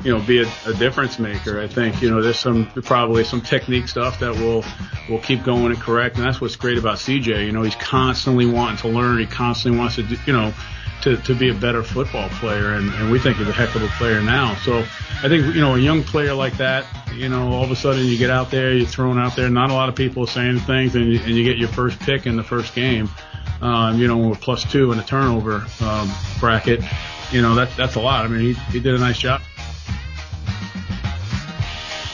you 0.03 0.13
know, 0.13 0.21
be 0.25 0.43
a, 0.43 0.53
a 0.67 0.75
difference 0.75 1.19
maker. 1.19 1.61
I 1.61 1.69
think, 1.69 2.03
you 2.03 2.11
know, 2.11 2.21
there's 2.21 2.39
some, 2.39 2.67
probably 2.83 3.25
some 3.25 3.41
technique 3.41 3.89
stuff 3.89 4.21
that 4.21 4.35
will, 4.35 4.65
will 5.09 5.21
keep 5.21 5.45
going 5.45 5.73
and 5.73 5.81
correct. 5.81 6.17
And 6.17 6.25
that's 6.25 6.41
what's 6.41 6.57
great 6.57 6.79
about 6.79 6.99
CJ. 6.99 7.47
You 7.47 7.53
know, 7.53 7.63
he's 7.63 7.77
constantly 7.77 8.47
wanting 8.47 8.79
to 8.79 8.89
learn. 8.89 9.19
He 9.19 9.27
constantly 9.27 9.79
wants 9.79 9.95
to, 9.97 10.03
do, 10.03 10.17
you 10.27 10.33
know, 10.33 10.53
to, 11.05 11.19
to 11.19 11.35
be 11.35 11.51
a 11.51 11.55
better 11.55 11.83
football 11.83 12.31
player, 12.31 12.73
and, 12.73 12.93
and 12.95 13.11
we 13.11 13.19
think 13.19 13.37
he's 13.37 13.47
a 13.47 13.53
heck 13.53 13.75
of 13.75 13.83
a 13.83 13.89
player 13.89 14.23
now. 14.23 14.55
So 14.57 14.79
I 15.23 15.29
think 15.29 15.55
you 15.55 15.61
know 15.61 15.75
a 15.75 15.79
young 15.79 16.03
player 16.03 16.33
like 16.33 16.57
that, 16.57 16.87
you 17.15 17.29
know, 17.29 17.53
all 17.53 17.63
of 17.63 17.71
a 17.71 17.77
sudden 17.77 18.07
you 18.07 18.17
get 18.17 18.31
out 18.31 18.51
there, 18.51 18.73
you're 18.73 18.87
thrown 18.87 19.19
out 19.19 19.37
there. 19.37 19.51
Not 19.51 19.71
a 19.71 19.75
lot 19.75 19.91
of 19.91 19.95
people 19.95 20.27
saying 20.27 20.61
things, 20.61 20.95
and 20.95 21.13
you, 21.13 21.21
and 21.21 21.29
you 21.29 21.45
get 21.45 21.59
your 21.59 21.69
first 21.69 22.01
pick 22.01 22.27
in 22.27 22.37
the 22.37 22.43
first 22.43 22.75
game. 22.75 23.11
Um, 23.61 23.99
you 23.99 24.09
know, 24.09 24.17
with 24.17 24.41
plus 24.41 24.65
two 24.71 24.93
in 24.93 24.99
a 24.99 25.05
turnover 25.05 25.65
um, 25.81 26.11
bracket, 26.41 26.81
you 27.33 27.43
know 27.43 27.55
that 27.55 27.77
that's 27.77 27.97
a 27.97 28.01
lot. 28.01 28.25
I 28.25 28.29
mean, 28.29 28.41
he 28.41 28.53
he 28.73 28.81
did 28.81 28.95
a 28.95 28.99
nice 28.99 29.19
job. 29.19 29.41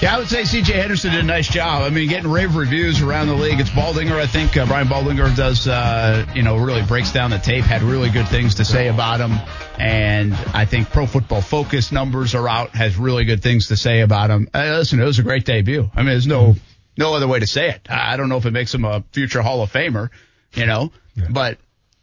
Yeah, 0.01 0.15
I 0.15 0.19
would 0.19 0.29
say 0.29 0.45
C.J. 0.45 0.73
Henderson 0.73 1.13
did 1.13 1.21
a 1.21 1.27
nice 1.27 1.47
job. 1.47 1.83
I 1.83 1.91
mean, 1.91 2.09
getting 2.09 2.31
rave 2.31 2.57
reviews 2.57 3.03
around 3.03 3.27
the 3.27 3.35
league. 3.35 3.61
It's 3.61 3.69
Baldinger, 3.69 4.19
I 4.19 4.27
think. 4.27 4.57
Uh, 4.57 4.65
Brian 4.65 4.89
Baldinger 4.89 5.37
does, 5.37 5.69
uh, 5.69 6.25
you 6.35 6.43
know, 6.43 6.57
really 6.57 6.81
breaks 6.81 7.13
down 7.13 7.31
the 7.31 7.39
tape. 7.39 7.65
Had 7.65 7.83
really 7.83 8.09
good 8.09 8.27
things 8.27 8.55
to 8.55 8.65
say 8.65 8.89
about 8.89 9.21
him, 9.21 9.33
and 9.79 10.33
I 10.55 10.65
think 10.65 10.89
Pro 10.89 11.05
Football 11.05 11.43
Focus 11.43 11.93
numbers 11.93 12.35
are 12.35 12.49
out. 12.49 12.71
Has 12.71 12.97
really 12.97 13.27
good 13.27 13.43
things 13.43 13.69
to 13.69 13.77
say 13.77 14.01
about 14.01 14.31
him. 14.31 14.49
Uh, 14.55 14.77
listen, 14.79 15.01
it 15.01 15.05
was 15.05 15.19
a 15.19 15.23
great 15.23 15.45
debut. 15.45 15.91
I 15.95 15.99
mean, 15.99 16.07
there's 16.07 16.27
no 16.27 16.57
no 16.97 17.15
other 17.15 17.29
way 17.29 17.41
to 17.41 17.47
say 17.47 17.69
it. 17.69 17.87
I 17.91 18.15
I 18.15 18.17
don't 18.17 18.31
know 18.31 18.39
if 18.39 18.47
it 18.47 18.53
makes 18.53 18.73
him 18.75 18.87
a 18.87 19.05
future 19.13 19.43
Hall 19.43 19.63
of 19.63 19.71
Famer, 19.71 20.09
you 20.55 20.65
know, 20.65 20.93
but 21.29 21.59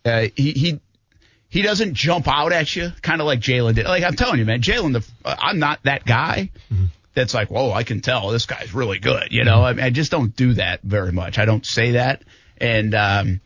uh, 0.05 0.27
he 0.35 0.51
he 0.51 0.79
he 1.57 1.63
doesn't 1.63 1.95
jump 1.95 2.27
out 2.27 2.53
at 2.53 2.75
you, 2.75 2.91
kind 3.01 3.19
of 3.19 3.25
like 3.25 3.39
Jalen 3.39 3.73
did. 3.73 3.85
Like 3.85 4.03
I'm 4.03 4.15
telling 4.15 4.37
you, 4.37 4.45
man, 4.45 4.61
Jalen, 4.61 4.93
the 4.93 5.03
uh, 5.27 5.35
I'm 5.39 5.57
not 5.57 5.81
that 5.83 6.05
guy. 6.05 6.51
That's 7.15 7.33
like, 7.33 7.49
whoa, 7.49 7.71
I 7.71 7.81
can 7.81 7.99
tell 8.01 8.29
this 8.29 8.45
guy's 8.45 8.75
really 8.75 8.99
good. 8.99 9.31
You 9.31 9.43
know, 9.43 9.63
I, 9.63 9.73
mean, 9.73 9.83
I 9.83 9.89
just 9.89 10.11
don't 10.11 10.35
do 10.35 10.53
that 10.53 10.83
very 10.83 11.11
much. 11.11 11.39
I 11.39 11.45
don't 11.45 11.65
say 11.65 11.93
that. 11.93 12.21
And 12.59 12.93
um, 12.93 13.41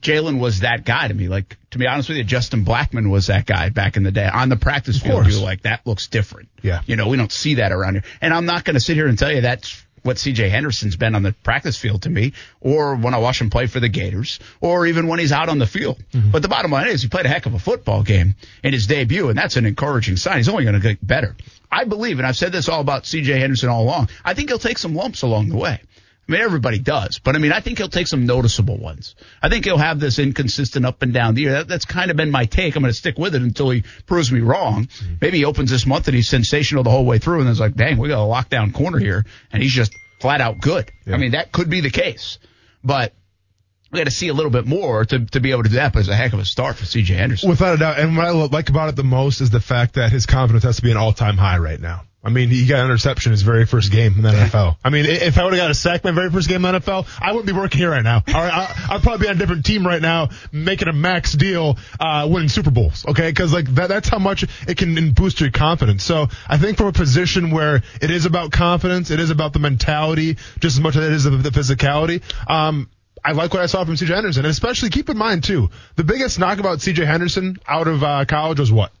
Jalen 0.00 0.40
was 0.40 0.60
that 0.60 0.84
guy 0.84 1.06
to 1.06 1.14
me. 1.14 1.28
Like 1.28 1.56
to 1.70 1.78
be 1.78 1.86
honest 1.86 2.08
with 2.08 2.18
you, 2.18 2.24
Justin 2.24 2.64
Blackmon 2.64 3.12
was 3.12 3.28
that 3.28 3.46
guy 3.46 3.68
back 3.68 3.96
in 3.96 4.02
the 4.02 4.10
day 4.10 4.26
on 4.26 4.48
the 4.48 4.56
practice 4.56 5.00
field. 5.00 5.28
You 5.28 5.38
were 5.38 5.44
like, 5.44 5.62
that 5.62 5.86
looks 5.86 6.08
different. 6.08 6.48
Yeah. 6.62 6.80
You 6.86 6.96
know, 6.96 7.06
we 7.06 7.16
don't 7.16 7.30
see 7.30 7.54
that 7.54 7.70
around 7.70 7.94
here. 7.94 8.04
And 8.20 8.34
I'm 8.34 8.44
not 8.44 8.64
going 8.64 8.74
to 8.74 8.80
sit 8.80 8.96
here 8.96 9.06
and 9.06 9.16
tell 9.16 9.30
you 9.30 9.42
that's 9.42 9.86
what 10.02 10.16
CJ 10.16 10.50
Henderson's 10.50 10.96
been 10.96 11.14
on 11.14 11.22
the 11.22 11.32
practice 11.32 11.76
field 11.76 12.02
to 12.02 12.10
me, 12.10 12.32
or 12.60 12.96
when 12.96 13.14
I 13.14 13.18
watch 13.18 13.40
him 13.40 13.50
play 13.50 13.66
for 13.66 13.80
the 13.80 13.88
Gators, 13.88 14.40
or 14.60 14.86
even 14.86 15.06
when 15.06 15.18
he's 15.18 15.32
out 15.32 15.48
on 15.48 15.58
the 15.58 15.66
field. 15.66 16.02
Mm-hmm. 16.12 16.30
But 16.30 16.42
the 16.42 16.48
bottom 16.48 16.70
line 16.70 16.88
is 16.88 17.02
he 17.02 17.08
played 17.08 17.26
a 17.26 17.28
heck 17.28 17.46
of 17.46 17.54
a 17.54 17.58
football 17.58 18.02
game 18.02 18.34
in 18.62 18.72
his 18.72 18.86
debut, 18.86 19.28
and 19.28 19.38
that's 19.38 19.56
an 19.56 19.66
encouraging 19.66 20.16
sign. 20.16 20.38
He's 20.38 20.48
only 20.48 20.64
going 20.64 20.80
to 20.80 20.80
get 20.80 21.06
better. 21.06 21.36
I 21.70 21.84
believe, 21.84 22.18
and 22.18 22.26
I've 22.26 22.36
said 22.36 22.52
this 22.52 22.68
all 22.68 22.80
about 22.80 23.04
CJ 23.04 23.38
Henderson 23.38 23.70
all 23.70 23.82
along, 23.82 24.10
I 24.24 24.34
think 24.34 24.50
he'll 24.50 24.58
take 24.58 24.78
some 24.78 24.94
lumps 24.94 25.22
along 25.22 25.48
the 25.48 25.56
way. 25.56 25.80
I 26.28 26.32
mean, 26.32 26.40
everybody 26.40 26.78
does, 26.78 27.18
but 27.18 27.34
I 27.34 27.38
mean, 27.38 27.52
I 27.52 27.60
think 27.60 27.78
he'll 27.78 27.88
take 27.88 28.06
some 28.06 28.26
noticeable 28.26 28.78
ones. 28.78 29.16
I 29.42 29.48
think 29.48 29.64
he'll 29.64 29.76
have 29.76 29.98
this 29.98 30.20
inconsistent 30.20 30.86
up 30.86 31.02
and 31.02 31.12
down 31.12 31.34
the 31.34 31.42
year. 31.42 31.52
That, 31.52 31.68
that's 31.68 31.84
kind 31.84 32.12
of 32.12 32.16
been 32.16 32.30
my 32.30 32.46
take. 32.46 32.76
I'm 32.76 32.82
going 32.82 32.92
to 32.92 32.96
stick 32.96 33.18
with 33.18 33.34
it 33.34 33.42
until 33.42 33.70
he 33.70 33.82
proves 34.06 34.30
me 34.30 34.40
wrong. 34.40 34.84
Mm-hmm. 34.84 35.14
Maybe 35.20 35.38
he 35.38 35.44
opens 35.44 35.70
this 35.70 35.84
month 35.84 36.06
and 36.06 36.14
he's 36.14 36.28
sensational 36.28 36.84
the 36.84 36.90
whole 36.90 37.04
way 37.04 37.18
through, 37.18 37.40
and 37.40 37.48
it's 37.48 37.58
like, 37.58 37.74
dang, 37.74 37.98
we 37.98 38.08
got 38.08 38.24
a 38.24 38.26
lockdown 38.26 38.72
corner 38.72 38.98
here, 38.98 39.26
and 39.52 39.62
he's 39.62 39.72
just 39.72 39.92
flat 40.20 40.40
out 40.40 40.60
good. 40.60 40.90
I 41.06 41.16
mean, 41.16 41.32
that 41.32 41.50
could 41.50 41.68
be 41.68 41.80
the 41.80 41.90
case, 41.90 42.38
but 42.84 43.12
we 43.90 43.98
got 43.98 44.04
to 44.04 44.10
see 44.10 44.28
a 44.28 44.34
little 44.34 44.50
bit 44.50 44.66
more 44.66 45.04
to 45.04 45.26
to 45.26 45.40
be 45.40 45.50
able 45.50 45.64
to 45.64 45.68
do 45.68 45.74
that. 45.76 45.92
But 45.92 46.00
it's 46.00 46.08
a 46.08 46.14
heck 46.14 46.32
of 46.32 46.38
a 46.38 46.44
start 46.44 46.76
for 46.76 46.86
C.J. 46.86 47.14
Henderson. 47.14 47.50
Without 47.50 47.74
a 47.74 47.78
doubt. 47.78 47.98
And 47.98 48.16
what 48.16 48.26
I 48.26 48.30
like 48.30 48.70
about 48.70 48.88
it 48.88 48.96
the 48.96 49.04
most 49.04 49.40
is 49.40 49.50
the 49.50 49.60
fact 49.60 49.94
that 49.94 50.10
his 50.10 50.24
confidence 50.24 50.64
has 50.64 50.76
to 50.76 50.82
be 50.82 50.90
an 50.90 50.96
all 50.96 51.12
time 51.12 51.36
high 51.36 51.58
right 51.58 51.80
now. 51.80 52.04
I 52.24 52.30
mean, 52.30 52.50
he 52.50 52.66
got 52.66 52.80
an 52.80 52.86
interception 52.86 53.32
his 53.32 53.42
very 53.42 53.66
first 53.66 53.90
game 53.90 54.14
in 54.14 54.22
the 54.22 54.30
NFL. 54.30 54.76
I 54.84 54.90
mean, 54.90 55.06
if 55.06 55.38
I 55.38 55.44
would 55.44 55.54
have 55.54 55.60
got 55.60 55.70
a 55.72 55.74
sack 55.74 56.04
my 56.04 56.12
very 56.12 56.30
first 56.30 56.48
game 56.48 56.64
in 56.64 56.72
the 56.72 56.80
NFL, 56.80 57.08
I 57.20 57.32
wouldn't 57.32 57.46
be 57.46 57.52
working 57.52 57.78
here 57.78 57.90
right 57.90 58.04
now. 58.04 58.22
All 58.28 58.34
right, 58.34 58.52
I, 58.52 58.94
I'd 58.94 59.02
probably 59.02 59.26
be 59.26 59.28
on 59.28 59.36
a 59.36 59.38
different 59.38 59.64
team 59.64 59.84
right 59.84 60.00
now, 60.00 60.28
making 60.52 60.86
a 60.86 60.92
max 60.92 61.32
deal, 61.32 61.78
uh, 61.98 62.28
winning 62.30 62.48
Super 62.48 62.70
Bowls. 62.70 63.04
Okay, 63.06 63.28
because 63.28 63.52
like 63.52 63.66
that, 63.74 63.88
that's 63.88 64.08
how 64.08 64.20
much 64.20 64.44
it 64.68 64.76
can 64.76 65.12
boost 65.12 65.40
your 65.40 65.50
confidence. 65.50 66.04
So 66.04 66.28
I 66.48 66.58
think 66.58 66.76
from 66.76 66.86
a 66.86 66.92
position 66.92 67.50
where 67.50 67.82
it 68.00 68.10
is 68.10 68.24
about 68.24 68.52
confidence, 68.52 69.10
it 69.10 69.18
is 69.18 69.30
about 69.30 69.52
the 69.52 69.58
mentality 69.58 70.34
just 70.60 70.76
as 70.76 70.80
much 70.80 70.94
as 70.94 71.04
it 71.04 71.12
is 71.12 71.24
the 71.24 71.50
physicality. 71.50 72.22
Um, 72.48 72.88
I 73.24 73.32
like 73.32 73.52
what 73.52 73.62
I 73.62 73.66
saw 73.66 73.84
from 73.84 73.94
CJ 73.94 74.08
Henderson, 74.14 74.44
and 74.44 74.50
especially 74.50 74.90
keep 74.90 75.08
in 75.08 75.16
mind 75.16 75.44
too, 75.44 75.70
the 75.96 76.04
biggest 76.04 76.38
knock 76.38 76.58
about 76.58 76.78
CJ 76.78 77.06
Henderson 77.06 77.56
out 77.68 77.88
of 77.88 78.02
uh, 78.02 78.24
college 78.26 78.58
was 78.60 78.72
what? 78.72 78.92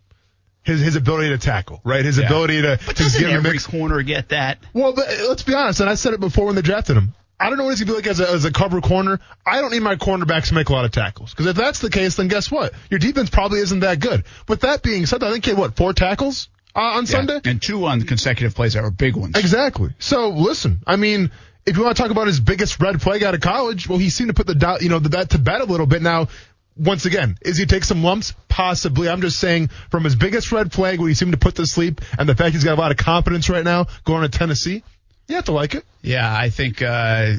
His 0.64 0.80
his 0.80 0.96
ability 0.96 1.30
to 1.30 1.38
tackle, 1.38 1.80
right? 1.84 2.04
His 2.04 2.18
Yeah. 2.18 2.26
ability 2.26 2.62
to, 2.62 2.78
But 2.86 2.96
to 2.96 3.02
doesn't 3.02 3.24
every 3.24 3.52
mix. 3.52 3.66
corner 3.66 4.00
get 4.02 4.28
that? 4.28 4.58
Well, 4.72 4.92
but 4.92 5.06
let's 5.28 5.42
be 5.42 5.54
honest, 5.54 5.80
and 5.80 5.90
I 5.90 5.94
said 5.96 6.14
it 6.14 6.20
before 6.20 6.46
when 6.46 6.54
they 6.54 6.62
drafted 6.62 6.96
him. 6.96 7.14
I 7.40 7.48
don't 7.48 7.58
know 7.58 7.64
what 7.64 7.70
he's 7.76 7.80
gonna 7.80 7.92
be 8.00 8.02
like 8.02 8.06
as 8.06 8.20
a, 8.20 8.30
as 8.30 8.44
a 8.44 8.52
cover 8.52 8.80
corner. 8.80 9.18
I 9.44 9.60
don't 9.60 9.72
need 9.72 9.82
my 9.82 9.96
cornerbacks 9.96 10.48
to 10.48 10.54
make 10.54 10.68
a 10.68 10.72
lot 10.72 10.84
of 10.84 10.92
tackles 10.92 11.30
because 11.30 11.46
if 11.46 11.56
that's 11.56 11.80
the 11.80 11.90
case, 11.90 12.14
then 12.14 12.28
guess 12.28 12.50
what? 12.52 12.72
Your 12.90 13.00
defense 13.00 13.30
probably 13.30 13.58
isn't 13.58 13.80
that 13.80 13.98
good. 13.98 14.22
With 14.46 14.60
that 14.60 14.82
being 14.82 15.06
said, 15.06 15.24
I 15.24 15.32
think 15.32 15.44
he 15.44 15.50
had 15.50 15.58
what 15.58 15.74
four 15.74 15.92
tackles 15.92 16.48
uh, 16.76 16.78
on 16.80 17.06
Sunday. 17.06 17.40
And 17.44 17.60
two 17.60 17.84
on 17.86 18.02
consecutive 18.02 18.54
plays 18.54 18.74
that 18.74 18.84
were 18.84 18.92
big 18.92 19.16
ones. 19.16 19.36
Exactly. 19.36 19.90
So 19.98 20.28
listen, 20.28 20.82
I 20.86 20.94
mean, 20.94 21.32
if 21.66 21.76
you 21.76 21.82
want 21.82 21.96
to 21.96 22.02
talk 22.02 22.12
about 22.12 22.28
his 22.28 22.38
biggest 22.38 22.80
red 22.80 23.02
flag 23.02 23.24
out 23.24 23.34
of 23.34 23.40
college, 23.40 23.88
well, 23.88 23.98
he 23.98 24.10
seemed 24.10 24.28
to 24.28 24.34
put 24.34 24.46
the 24.46 24.54
doubt, 24.54 24.82
you 24.82 24.88
know, 24.88 25.00
the, 25.00 25.08
that 25.10 25.30
to 25.30 25.38
bed 25.38 25.60
a 25.60 25.64
little 25.64 25.86
bit. 25.86 26.00
Now, 26.02 26.28
once 26.76 27.04
again, 27.06 27.36
is 27.42 27.56
he 27.56 27.66
take 27.66 27.84
some 27.84 28.02
lumps? 28.02 28.34
Possibly. 28.48 29.08
I'm 29.08 29.20
just 29.20 29.38
saying 29.38 29.68
from 29.90 30.04
his 30.04 30.16
biggest 30.16 30.52
red 30.52 30.72
flag, 30.72 30.98
when 30.98 31.08
he 31.08 31.14
seemed 31.14 31.32
to 31.32 31.38
put 31.38 31.56
to 31.56 31.66
sleep, 31.66 32.00
and 32.18 32.28
the 32.28 32.34
fact 32.34 32.54
he's 32.54 32.64
got 32.64 32.78
a 32.78 32.80
lot 32.80 32.90
of 32.90 32.96
confidence 32.96 33.48
right 33.48 33.64
now 33.64 33.86
going 34.04 34.22
to 34.22 34.28
Tennessee, 34.28 34.82
you 35.28 35.36
have 35.36 35.44
to 35.46 35.52
like 35.52 35.74
it. 35.74 35.84
Yeah, 36.02 36.30
I 36.32 36.50
think, 36.50 36.82
uh, 36.82 37.34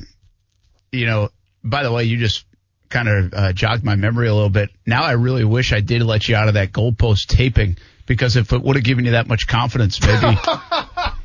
you 0.91 1.05
know, 1.05 1.29
by 1.63 1.83
the 1.83 1.91
way, 1.91 2.05
you 2.05 2.17
just 2.17 2.45
kind 2.89 3.07
of 3.07 3.33
uh, 3.33 3.53
jogged 3.53 3.83
my 3.83 3.95
memory 3.95 4.27
a 4.27 4.33
little 4.33 4.49
bit. 4.49 4.69
Now 4.85 5.03
I 5.03 5.13
really 5.13 5.43
wish 5.43 5.73
I 5.73 5.81
did 5.81 6.03
let 6.03 6.27
you 6.29 6.35
out 6.35 6.47
of 6.47 6.53
that 6.53 6.71
goalpost 6.71 7.27
taping 7.27 7.77
because 8.05 8.35
if 8.35 8.53
it 8.53 8.61
would 8.61 8.75
have 8.75 8.85
given 8.85 9.05
you 9.05 9.11
that 9.11 9.27
much 9.27 9.47
confidence, 9.47 9.99
maybe. 10.01 10.37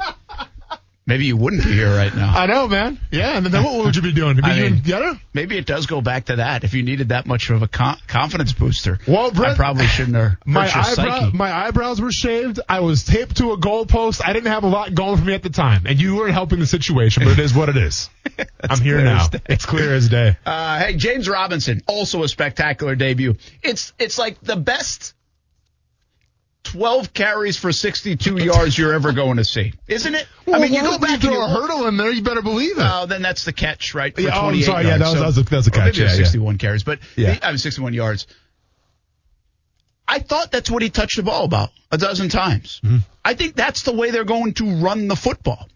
Maybe 1.08 1.24
you 1.24 1.38
wouldn't 1.38 1.64
be 1.64 1.72
here 1.72 1.88
right 1.88 2.14
now. 2.14 2.34
I 2.36 2.44
know, 2.44 2.68
man. 2.68 3.00
Yeah, 3.10 3.38
and 3.38 3.46
then 3.46 3.64
what 3.64 3.82
would 3.82 3.96
you 3.96 4.02
be 4.02 4.12
doing? 4.12 4.36
Be 4.36 4.42
I 4.42 4.68
mean, 4.68 4.82
Maybe 5.32 5.56
it 5.56 5.64
does 5.64 5.86
go 5.86 6.02
back 6.02 6.26
to 6.26 6.36
that. 6.36 6.64
If 6.64 6.74
you 6.74 6.82
needed 6.82 7.08
that 7.08 7.26
much 7.26 7.48
of 7.48 7.62
a 7.62 7.66
con- 7.66 7.96
confidence 8.06 8.52
booster, 8.52 8.98
Well, 9.08 9.30
Brett, 9.30 9.52
I 9.52 9.54
probably 9.54 9.86
shouldn't 9.86 10.16
have 10.16 10.36
My, 10.44 10.70
eyebrow, 10.70 11.30
my 11.32 11.50
eyebrows 11.50 11.98
were 11.98 12.12
shaved. 12.12 12.60
I 12.68 12.80
was 12.80 13.04
taped 13.04 13.38
to 13.38 13.52
a 13.52 13.56
goalpost. 13.56 14.20
I 14.22 14.34
didn't 14.34 14.52
have 14.52 14.64
a 14.64 14.68
lot 14.68 14.94
going 14.94 15.16
for 15.16 15.24
me 15.24 15.32
at 15.32 15.42
the 15.42 15.48
time, 15.48 15.86
and 15.86 15.98
you 15.98 16.14
weren't 16.16 16.34
helping 16.34 16.58
the 16.58 16.66
situation, 16.66 17.24
but 17.24 17.32
it 17.32 17.38
is 17.38 17.54
what 17.54 17.70
it 17.70 17.78
is. 17.78 18.10
I'm 18.68 18.80
here 18.80 19.00
now. 19.02 19.28
It's 19.46 19.64
clear 19.64 19.94
as 19.94 20.10
day. 20.10 20.36
Uh, 20.44 20.78
hey, 20.78 20.96
James 20.96 21.26
Robinson, 21.26 21.80
also 21.86 22.22
a 22.22 22.28
spectacular 22.28 22.94
debut. 22.94 23.36
It's 23.62 23.94
it's 23.98 24.18
like 24.18 24.42
the 24.42 24.56
best 24.56 25.14
12 26.72 27.14
carries 27.14 27.56
for 27.56 27.72
62 27.72 28.36
yards 28.44 28.76
you're 28.76 28.92
ever 28.92 29.12
going 29.12 29.38
to 29.38 29.44
see, 29.44 29.72
isn't 29.86 30.14
it? 30.14 30.26
I 30.52 30.58
mean, 30.58 30.72
you 30.74 30.82
go 30.82 30.98
back 30.98 31.20
throw 31.20 31.42
a 31.44 31.48
hurdle 31.48 31.86
in 31.86 31.96
there, 31.96 32.10
you 32.10 32.22
better 32.22 32.42
believe 32.42 32.78
it. 32.78 32.84
Oh, 32.84 33.06
then 33.06 33.22
that's 33.22 33.44
the 33.44 33.52
catch, 33.54 33.94
right? 33.94 34.14
For 34.14 34.20
Yeah, 34.20 34.30
oh, 34.34 34.48
I'm 34.48 34.60
28 34.60 34.64
sorry. 34.64 34.84
Yeah, 34.86 34.98
that 34.98 35.04
was- 35.04 35.12
So- 35.14 35.18
that 35.20 35.26
was 35.26 35.38
a- 35.38 35.42
that 35.44 35.56
was 35.56 35.66
a 35.66 35.70
catch. 35.70 35.84
Maybe 35.96 35.98
Yeah, 35.98 36.10
yeah. 36.16 36.24
61 36.24 36.58
carries, 36.58 36.82
but 36.82 36.98
Yeah. 37.16 37.38
I 37.42 37.48
mean 37.50 37.58
61 37.58 37.94
yards. 37.94 38.26
I 40.06 40.18
thought 40.20 40.50
that's 40.52 40.70
what 40.70 40.82
he 40.82 40.90
touched 40.90 41.16
the 41.16 41.22
ball 41.22 41.44
about 41.44 41.70
a 41.90 41.98
dozen 41.98 42.28
times. 42.28 42.80
Mm-hmm. 42.84 42.98
I 43.24 43.34
think 43.34 43.54
that's 43.56 43.82
the 43.82 43.92
way 43.92 44.10
they're 44.10 44.24
going 44.24 44.54
to 44.54 44.76
run 44.76 45.08
the 45.08 45.16
football. 45.16 45.68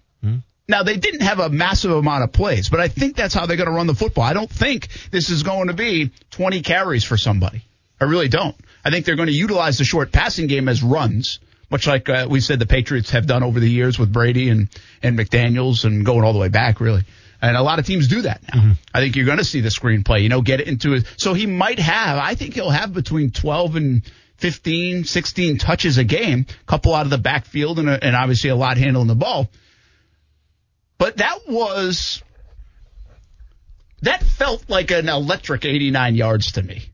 Now 0.69 0.85
they 0.85 0.97
didn't 0.97 1.23
have 1.23 1.41
a 1.41 1.49
massive 1.51 1.91
amount 1.91 2.23
of 2.25 2.33
plays, 2.33 2.71
but 2.71 2.81
I 2.81 2.87
think 2.89 3.17
that's 3.17 3.35
how 3.35 3.47
they're 3.47 3.57
going 3.57 3.69
to 3.69 3.75
run 3.75 3.89
the 3.89 3.97
football. 3.97 4.25
I 4.25 4.33
don't 4.33 4.49
think 4.49 4.89
this 5.11 5.29
is 5.29 5.43
going 5.43 5.67
to 5.69 5.75
be 5.75 6.13
20 6.31 6.63
carries 6.63 7.03
for 7.05 7.17
somebody. 7.17 7.63
I 8.01 8.05
really 8.05 8.29
don't. 8.29 8.55
I 8.85 8.91
think 8.91 9.07
they're 9.07 9.17
going 9.17 9.29
to 9.29 9.35
utilize 9.35 9.79
the 9.79 9.85
short 9.85 10.13
passing 10.13 10.47
game 10.47 10.69
as 10.69 10.83
runs, 10.83 11.39
much 11.71 11.87
like 11.87 12.09
uh, 12.09 12.27
we 12.29 12.41
said 12.41 12.59
the 12.59 12.67
Patriots 12.67 13.11
have 13.11 13.27
done 13.27 13.43
over 13.43 13.61
the 13.61 13.69
years 13.69 13.99
with 13.99 14.13
Brady 14.13 14.49
and 14.49 14.69
and 15.03 15.19
McDaniels 15.19 15.85
and 15.85 16.05
going 16.05 16.25
all 16.25 16.33
the 16.33 16.39
way 16.39 16.49
back, 16.49 16.81
really. 16.81 17.05
And 17.43 17.57
a 17.57 17.63
lot 17.63 17.81
of 17.81 17.87
teams 17.87 18.07
do 18.07 18.23
that 18.23 18.41
now. 18.55 18.61
I 18.95 19.01
think 19.01 19.17
you're 19.17 19.27
going 19.27 19.39
to 19.39 19.45
see 19.45 19.61
the 19.61 19.69
screenplay, 19.69 20.23
you 20.23 20.29
know, 20.29 20.43
get 20.43 20.61
it 20.61 20.69
into 20.69 20.95
it. 20.95 21.07
So 21.17 21.35
he 21.35 21.47
might 21.47 21.81
have, 21.81 22.17
I 22.17 22.37
think 22.37 22.55
he'll 22.55 22.71
have 22.71 22.95
between 22.95 23.33
12 23.33 23.75
and 23.75 24.03
15, 24.37 25.03
16 25.03 25.59
touches 25.59 25.99
a 25.99 26.05
game, 26.05 26.47
a 26.49 26.65
couple 26.67 26.95
out 26.95 27.05
of 27.05 27.11
the 27.11 27.19
backfield 27.19 27.81
and, 27.81 27.91
a, 27.91 28.05
and 28.05 28.15
obviously 28.15 28.51
a 28.51 28.55
lot 28.55 28.77
handling 28.77 29.09
the 29.09 29.17
ball. 29.17 29.51
But 30.99 31.17
that 31.17 31.41
was, 31.49 32.23
that 34.03 34.23
felt 34.23 34.71
like 34.71 34.93
an 34.93 35.09
electric 35.09 35.65
89 35.65 36.15
yards 36.15 36.53
to 36.53 36.63
me. 36.63 36.92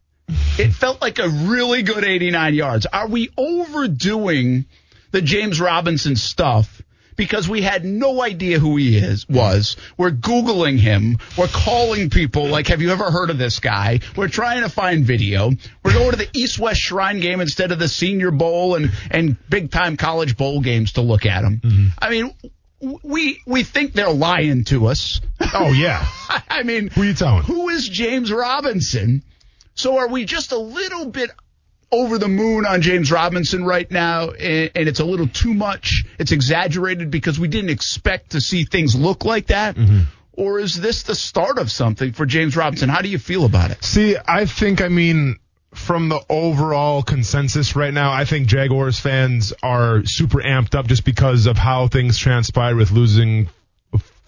It 0.58 0.72
felt 0.72 1.00
like 1.00 1.18
a 1.18 1.28
really 1.28 1.82
good 1.82 2.04
89 2.04 2.54
yards. 2.54 2.86
Are 2.86 3.08
we 3.08 3.30
overdoing 3.36 4.66
the 5.10 5.22
James 5.22 5.60
Robinson 5.60 6.16
stuff? 6.16 6.82
Because 7.16 7.48
we 7.48 7.62
had 7.62 7.84
no 7.84 8.22
idea 8.22 8.60
who 8.60 8.76
he 8.76 8.96
is 8.96 9.28
was. 9.28 9.76
We're 9.96 10.12
Googling 10.12 10.78
him. 10.78 11.18
We're 11.36 11.48
calling 11.48 12.10
people 12.10 12.46
like, 12.46 12.68
have 12.68 12.80
you 12.80 12.90
ever 12.92 13.10
heard 13.10 13.30
of 13.30 13.38
this 13.38 13.58
guy? 13.58 13.98
We're 14.16 14.28
trying 14.28 14.62
to 14.62 14.68
find 14.68 15.04
video. 15.04 15.50
We're 15.82 15.94
going 15.94 16.12
to 16.12 16.16
the 16.16 16.28
East 16.32 16.60
West 16.60 16.80
Shrine 16.80 17.18
game 17.18 17.40
instead 17.40 17.72
of 17.72 17.80
the 17.80 17.88
Senior 17.88 18.30
Bowl 18.30 18.76
and, 18.76 18.92
and 19.10 19.36
big 19.50 19.72
time 19.72 19.96
college 19.96 20.36
bowl 20.36 20.60
games 20.60 20.92
to 20.92 21.00
look 21.00 21.26
at 21.26 21.42
him. 21.42 21.60
Mm-hmm. 21.64 21.86
I 21.98 22.10
mean, 22.10 22.34
we 23.02 23.40
we 23.44 23.64
think 23.64 23.94
they're 23.94 24.12
lying 24.12 24.62
to 24.66 24.86
us. 24.86 25.20
oh 25.40 25.72
yeah. 25.72 26.06
I 26.48 26.62
mean, 26.62 26.86
Who 26.90 27.02
you 27.02 27.14
telling? 27.14 27.42
who 27.42 27.68
is 27.68 27.88
James 27.88 28.30
Robinson? 28.30 29.24
So 29.78 29.98
are 29.98 30.08
we 30.08 30.24
just 30.24 30.50
a 30.50 30.58
little 30.58 31.06
bit 31.06 31.30
over 31.92 32.18
the 32.18 32.26
moon 32.26 32.66
on 32.66 32.82
James 32.82 33.12
Robinson 33.12 33.64
right 33.64 33.88
now, 33.88 34.30
and, 34.30 34.72
and 34.74 34.88
it's 34.88 34.98
a 34.98 35.04
little 35.04 35.28
too 35.28 35.54
much? 35.54 36.02
It's 36.18 36.32
exaggerated 36.32 37.12
because 37.12 37.38
we 37.38 37.46
didn't 37.46 37.70
expect 37.70 38.30
to 38.30 38.40
see 38.40 38.64
things 38.64 38.96
look 38.96 39.24
like 39.24 39.46
that. 39.46 39.76
Mm-hmm. 39.76 40.00
Or 40.32 40.58
is 40.58 40.74
this 40.74 41.04
the 41.04 41.14
start 41.14 41.58
of 41.58 41.70
something 41.70 42.12
for 42.12 42.26
James 42.26 42.56
Robinson? 42.56 42.88
How 42.88 43.02
do 43.02 43.08
you 43.08 43.20
feel 43.20 43.44
about 43.44 43.70
it? 43.70 43.84
See, 43.84 44.16
I 44.16 44.46
think, 44.46 44.80
I 44.80 44.88
mean, 44.88 45.36
from 45.72 46.08
the 46.08 46.24
overall 46.28 47.04
consensus 47.04 47.76
right 47.76 47.94
now, 47.94 48.10
I 48.10 48.24
think 48.24 48.48
Jaguars 48.48 48.98
fans 48.98 49.52
are 49.62 50.04
super 50.04 50.38
amped 50.38 50.74
up 50.74 50.88
just 50.88 51.04
because 51.04 51.46
of 51.46 51.56
how 51.56 51.86
things 51.86 52.18
transpired 52.18 52.74
with 52.74 52.90
losing 52.90 53.48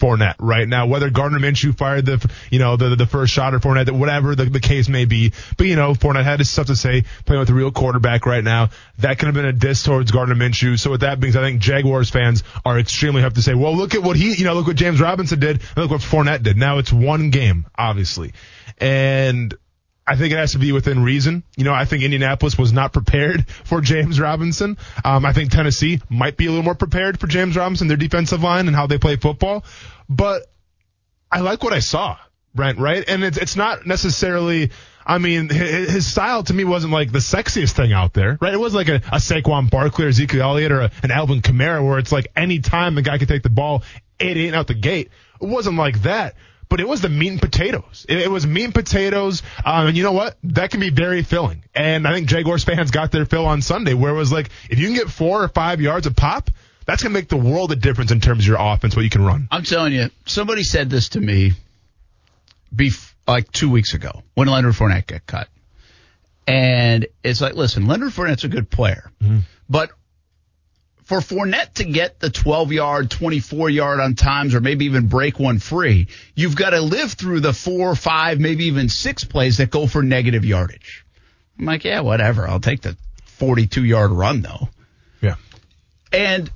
Fournette 0.00 0.36
right 0.38 0.66
now. 0.66 0.86
Whether 0.86 1.10
Gardner 1.10 1.38
Minshew 1.38 1.76
fired 1.76 2.06
the, 2.06 2.30
you 2.50 2.58
know, 2.58 2.76
the 2.76 2.96
the 2.96 3.06
first 3.06 3.32
shot 3.32 3.54
or 3.54 3.60
Fournette, 3.60 3.90
whatever 3.90 4.34
the, 4.34 4.46
the 4.46 4.60
case 4.60 4.88
may 4.88 5.04
be, 5.04 5.32
but 5.56 5.66
you 5.66 5.76
know, 5.76 5.92
Fournette 5.92 6.24
had 6.24 6.40
his 6.40 6.50
stuff 6.50 6.66
to 6.66 6.76
say 6.76 7.04
playing 7.24 7.40
with 7.40 7.50
a 7.50 7.54
real 7.54 7.70
quarterback 7.70 8.26
right 8.26 8.42
now. 8.42 8.70
That 8.98 9.18
could 9.18 9.26
have 9.26 9.34
been 9.34 9.44
a 9.44 9.52
diss 9.52 9.82
towards 9.82 10.10
Gardner 10.10 10.34
Minshew. 10.34 10.78
So 10.78 10.90
with 10.90 11.02
that 11.02 11.20
being 11.20 11.32
said, 11.32 11.44
I 11.44 11.48
think 11.48 11.60
Jaguars 11.60 12.10
fans 12.10 12.42
are 12.64 12.78
extremely 12.78 13.22
have 13.22 13.34
to 13.34 13.42
say, 13.42 13.54
well, 13.54 13.76
look 13.76 13.94
at 13.94 14.02
what 14.02 14.16
he, 14.16 14.34
you 14.34 14.44
know, 14.44 14.54
look 14.54 14.66
what 14.66 14.76
James 14.76 15.00
Robinson 15.00 15.38
did, 15.38 15.60
and 15.60 15.76
look 15.76 15.90
what 15.90 16.00
Fournette 16.00 16.42
did. 16.42 16.56
Now 16.56 16.78
it's 16.78 16.92
one 16.92 17.30
game, 17.30 17.66
obviously, 17.76 18.32
and 18.78 19.54
I 20.06 20.16
think 20.16 20.32
it 20.32 20.36
has 20.36 20.52
to 20.52 20.58
be 20.58 20.72
within 20.72 21.02
reason. 21.04 21.44
You 21.56 21.64
know, 21.64 21.72
I 21.72 21.84
think 21.84 22.02
Indianapolis 22.02 22.58
was 22.58 22.72
not 22.72 22.92
prepared 22.92 23.48
for 23.64 23.80
James 23.80 24.18
Robinson. 24.18 24.76
Um, 25.04 25.24
I 25.24 25.32
think 25.32 25.50
Tennessee 25.50 26.00
might 26.08 26.36
be 26.36 26.46
a 26.46 26.50
little 26.50 26.64
more 26.64 26.74
prepared 26.74 27.20
for 27.20 27.26
James 27.26 27.56
Robinson, 27.56 27.88
their 27.88 27.96
defensive 27.96 28.42
line 28.42 28.66
and 28.66 28.74
how 28.74 28.86
they 28.86 28.98
play 28.98 29.16
football. 29.16 29.64
But 30.08 30.42
I 31.30 31.40
like 31.40 31.62
what 31.62 31.72
I 31.72 31.78
saw, 31.78 32.16
Brent, 32.54 32.78
right? 32.78 33.04
And 33.06 33.22
it's, 33.22 33.38
it's 33.38 33.54
not 33.54 33.86
necessarily, 33.86 34.70
I 35.06 35.18
mean, 35.18 35.48
his, 35.48 36.10
style 36.10 36.42
to 36.42 36.54
me 36.54 36.64
wasn't 36.64 36.92
like 36.92 37.12
the 37.12 37.18
sexiest 37.20 37.72
thing 37.72 37.92
out 37.92 38.12
there, 38.12 38.36
right? 38.40 38.52
It 38.52 38.60
was 38.60 38.74
like 38.74 38.88
a, 38.88 38.96
a 38.96 39.18
Saquon 39.18 39.70
Barkley 39.70 40.06
or 40.06 40.08
Ezekiel 40.08 40.42
Elliott 40.42 40.72
or 40.72 40.80
a, 40.80 40.90
an 41.04 41.12
Alvin 41.12 41.40
Kamara 41.40 41.86
where 41.86 41.98
it's 41.98 42.10
like 42.10 42.32
any 42.34 42.58
time 42.58 42.96
the 42.96 43.02
guy 43.02 43.18
could 43.18 43.28
take 43.28 43.44
the 43.44 43.50
ball 43.50 43.84
eight, 44.18 44.36
eight 44.36 44.54
out 44.54 44.66
the 44.66 44.74
gate. 44.74 45.10
It 45.40 45.48
wasn't 45.48 45.76
like 45.76 46.02
that 46.02 46.34
but 46.70 46.80
it 46.80 46.88
was 46.88 47.02
the 47.02 47.11
meat 47.11 47.28
and 47.28 47.42
potatoes. 47.42 48.06
It, 48.09 48.18
it 48.18 48.30
was 48.30 48.46
meat 48.46 48.64
and 48.64 48.74
potatoes. 48.74 49.42
Um, 49.62 49.88
and 49.88 49.96
you 49.96 50.02
know 50.02 50.12
what? 50.12 50.38
That 50.44 50.70
can 50.70 50.80
be 50.80 50.88
very 50.88 51.22
filling. 51.22 51.62
And 51.74 52.06
I 52.06 52.14
think 52.14 52.28
Jaguars 52.28 52.64
fans 52.64 52.90
got 52.90 53.11
their 53.12 53.26
fill 53.26 53.44
on 53.44 53.61
Sunday 53.61 53.92
where 53.92 54.11
it 54.12 54.16
was 54.16 54.33
like, 54.33 54.48
if 54.70 54.78
you 54.78 54.87
can 54.87 54.94
get 54.94 55.11
four 55.11 55.42
or 55.44 55.48
five 55.48 55.83
yards 55.83 56.06
of 56.06 56.16
pop, 56.16 56.48
that's 56.87 57.02
going 57.02 57.12
to 57.12 57.18
make 57.18 57.28
the 57.28 57.37
world 57.37 57.72
a 57.72 57.76
difference 57.76 58.11
in 58.11 58.20
terms 58.20 58.44
of 58.44 58.46
your 58.46 58.56
offense, 58.59 58.96
what 58.96 59.02
you 59.02 59.11
can 59.11 59.24
run. 59.24 59.48
I'm 59.50 59.64
telling 59.64 59.92
you, 59.92 60.11
somebody 60.26 60.62
said 60.62 60.88
this 60.88 61.11
to 61.11 61.20
me 61.20 61.52
bef- 62.74 63.12
like 63.28 63.52
two 63.52 63.68
weeks 63.70 63.94
ago 63.94 64.22
when 64.35 64.48
Leonard 64.48 64.74
Fournette 64.74 65.06
got 65.06 65.26
cut. 65.26 65.48
And 66.46 67.06
it's 67.22 67.40
like, 67.40 67.54
listen, 67.54 67.87
Leonard 67.87 68.12
Fournette's 68.12 68.44
a 68.44 68.48
good 68.48 68.70
player, 68.70 69.11
but 69.68 69.90
for 71.11 71.18
Fournette 71.18 71.75
to 71.75 71.85
get 71.85 72.20
the 72.20 72.31
12 72.31 72.70
yard, 72.70 73.11
24 73.11 73.68
yard 73.68 73.99
on 73.99 74.14
times, 74.14 74.55
or 74.55 74.61
maybe 74.61 74.85
even 74.85 75.09
break 75.09 75.40
one 75.40 75.59
free, 75.59 76.07
you've 76.37 76.55
got 76.55 76.70
to 76.70 76.81
live 76.81 77.14
through 77.14 77.40
the 77.40 77.53
four, 77.53 77.96
five, 77.96 78.38
maybe 78.38 78.66
even 78.66 78.88
six 78.88 79.25
plays 79.25 79.57
that 79.57 79.73
go 79.73 79.88
for 79.88 80.05
negative 80.05 80.44
yardage. 80.44 81.05
I'm 81.59 81.64
like, 81.64 81.83
yeah, 81.83 81.99
whatever. 81.99 82.46
I'll 82.46 82.61
take 82.61 82.83
the 82.83 82.96
42 83.25 83.85
yard 83.85 84.12
run 84.12 84.40
though. 84.42 84.68
Yeah. 85.20 85.35
And 86.12 86.49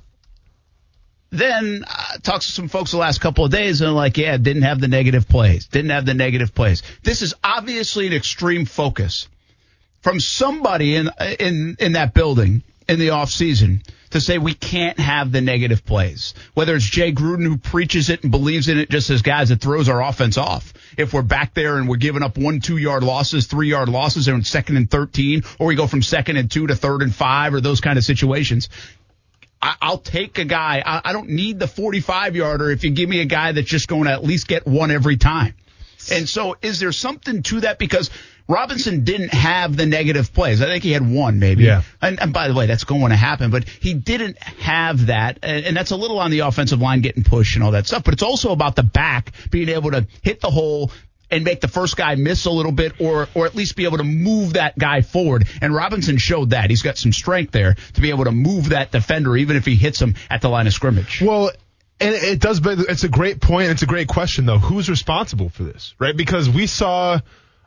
then 1.31 1.83
uh, 1.85 2.17
talks 2.23 2.45
to 2.45 2.51
some 2.53 2.69
folks 2.69 2.91
the 2.91 2.97
last 2.97 3.19
couple 3.19 3.43
of 3.43 3.51
days 3.51 3.81
and 3.81 3.89
they're 3.89 3.93
like, 3.93 4.17
yeah, 4.17 4.37
didn't 4.37 4.63
have 4.63 4.79
the 4.79 4.87
negative 4.87 5.27
plays, 5.27 5.67
didn't 5.67 5.91
have 5.91 6.05
the 6.05 6.13
negative 6.13 6.55
plays. 6.55 6.81
This 7.03 7.23
is 7.23 7.33
obviously 7.43 8.07
an 8.07 8.13
extreme 8.13 8.63
focus 8.63 9.27
from 9.99 10.21
somebody 10.21 10.95
in 10.95 11.09
in 11.41 11.75
in 11.77 11.91
that 11.91 12.13
building 12.13 12.63
in 12.87 12.99
the 12.99 13.09
off 13.09 13.31
season 13.31 13.81
to 14.15 14.21
say 14.21 14.37
we 14.37 14.53
can't 14.53 14.97
have 14.99 15.31
the 15.31 15.41
negative 15.41 15.85
plays. 15.85 16.33
Whether 16.53 16.75
it's 16.75 16.85
Jay 16.85 17.11
Gruden 17.11 17.43
who 17.43 17.57
preaches 17.57 18.09
it 18.09 18.23
and 18.23 18.31
believes 18.31 18.69
in 18.69 18.79
it 18.79 18.89
just 18.89 19.09
as 19.09 19.21
guys 19.21 19.49
that 19.49 19.61
throws 19.61 19.89
our 19.89 20.01
offense 20.01 20.37
off. 20.37 20.73
If 20.97 21.13
we're 21.13 21.21
back 21.21 21.53
there 21.53 21.77
and 21.77 21.89
we're 21.89 21.97
giving 21.97 22.23
up 22.23 22.37
one, 22.37 22.61
two 22.61 22.77
yard 22.77 23.03
losses, 23.03 23.47
three 23.47 23.69
yard 23.69 23.89
losses 23.89 24.27
and 24.27 24.47
second 24.47 24.77
and 24.77 24.89
13, 24.89 25.43
or 25.59 25.67
we 25.67 25.75
go 25.75 25.85
from 25.85 26.01
second 26.01 26.37
and 26.37 26.49
two 26.49 26.67
to 26.67 26.75
third 26.75 27.01
and 27.01 27.13
five 27.13 27.53
or 27.53 27.59
those 27.59 27.81
kind 27.81 27.97
of 27.97 28.05
situations. 28.05 28.69
I, 29.61 29.75
I'll 29.81 29.97
take 29.97 30.37
a 30.37 30.45
guy. 30.45 30.81
I, 30.85 31.09
I 31.09 31.13
don't 31.13 31.29
need 31.29 31.59
the 31.59 31.67
45 31.67 32.37
yarder 32.37 32.71
if 32.71 32.83
you 32.83 32.91
give 32.91 33.09
me 33.09 33.19
a 33.19 33.25
guy 33.25 33.51
that's 33.51 33.67
just 33.67 33.87
going 33.89 34.05
to 34.05 34.11
at 34.11 34.23
least 34.23 34.47
get 34.47 34.65
one 34.65 34.91
every 34.91 35.17
time. 35.17 35.55
And 36.11 36.29
so, 36.29 36.55
is 36.61 36.79
there 36.79 36.91
something 36.91 37.41
to 37.43 37.61
that? 37.61 37.79
Because 37.79 38.11
Robinson 38.47 39.03
didn't 39.03 39.33
have 39.33 39.75
the 39.75 39.85
negative 39.85 40.33
plays. 40.33 40.61
I 40.61 40.65
think 40.65 40.83
he 40.83 40.91
had 40.91 41.07
one, 41.09 41.39
maybe. 41.39 41.63
Yeah. 41.63 41.81
And, 42.01 42.19
and 42.21 42.31
by 42.31 42.47
the 42.47 42.53
way, 42.53 42.67
that's 42.67 42.83
going 42.83 43.09
to 43.09 43.15
happen. 43.15 43.49
But 43.49 43.67
he 43.67 43.93
didn't 43.93 44.37
have 44.37 45.07
that, 45.07 45.39
and, 45.41 45.65
and 45.65 45.77
that's 45.77 45.91
a 45.91 45.95
little 45.95 46.19
on 46.19 46.31
the 46.31 46.39
offensive 46.39 46.79
line 46.79 47.01
getting 47.01 47.23
pushed 47.23 47.55
and 47.55 47.63
all 47.63 47.71
that 47.71 47.87
stuff. 47.87 48.03
But 48.03 48.13
it's 48.13 48.23
also 48.23 48.51
about 48.51 48.75
the 48.75 48.83
back 48.83 49.31
being 49.49 49.69
able 49.69 49.91
to 49.91 50.07
hit 50.21 50.41
the 50.41 50.51
hole 50.51 50.91
and 51.31 51.43
make 51.43 51.59
the 51.59 51.67
first 51.67 51.97
guy 51.97 52.13
miss 52.13 52.45
a 52.45 52.51
little 52.51 52.71
bit, 52.71 53.01
or 53.01 53.27
or 53.33 53.47
at 53.47 53.55
least 53.55 53.75
be 53.75 53.85
able 53.85 53.97
to 53.97 54.03
move 54.03 54.53
that 54.53 54.77
guy 54.77 55.01
forward. 55.01 55.47
And 55.59 55.73
Robinson 55.73 56.17
showed 56.17 56.51
that 56.51 56.69
he's 56.69 56.83
got 56.83 56.99
some 56.99 57.11
strength 57.11 57.51
there 57.51 57.75
to 57.93 58.01
be 58.01 58.11
able 58.11 58.25
to 58.25 58.31
move 58.31 58.69
that 58.69 58.91
defender, 58.91 59.35
even 59.35 59.55
if 59.55 59.65
he 59.65 59.75
hits 59.75 59.99
him 59.99 60.13
at 60.29 60.41
the 60.41 60.49
line 60.49 60.67
of 60.67 60.73
scrimmage. 60.73 61.23
Well, 61.25 61.49
and 61.99 62.13
it 62.13 62.39
does, 62.39 62.59
but 62.59 62.77
it's 62.77 63.03
a 63.03 63.09
great 63.09 63.41
point. 63.41 63.71
It's 63.71 63.81
a 63.81 63.87
great 63.87 64.07
question, 64.07 64.45
though. 64.45 64.59
Who's 64.59 64.89
responsible 64.89 65.49
for 65.49 65.63
this, 65.63 65.95
right? 65.97 66.15
Because 66.15 66.47
we 66.47 66.67
saw 66.67 67.19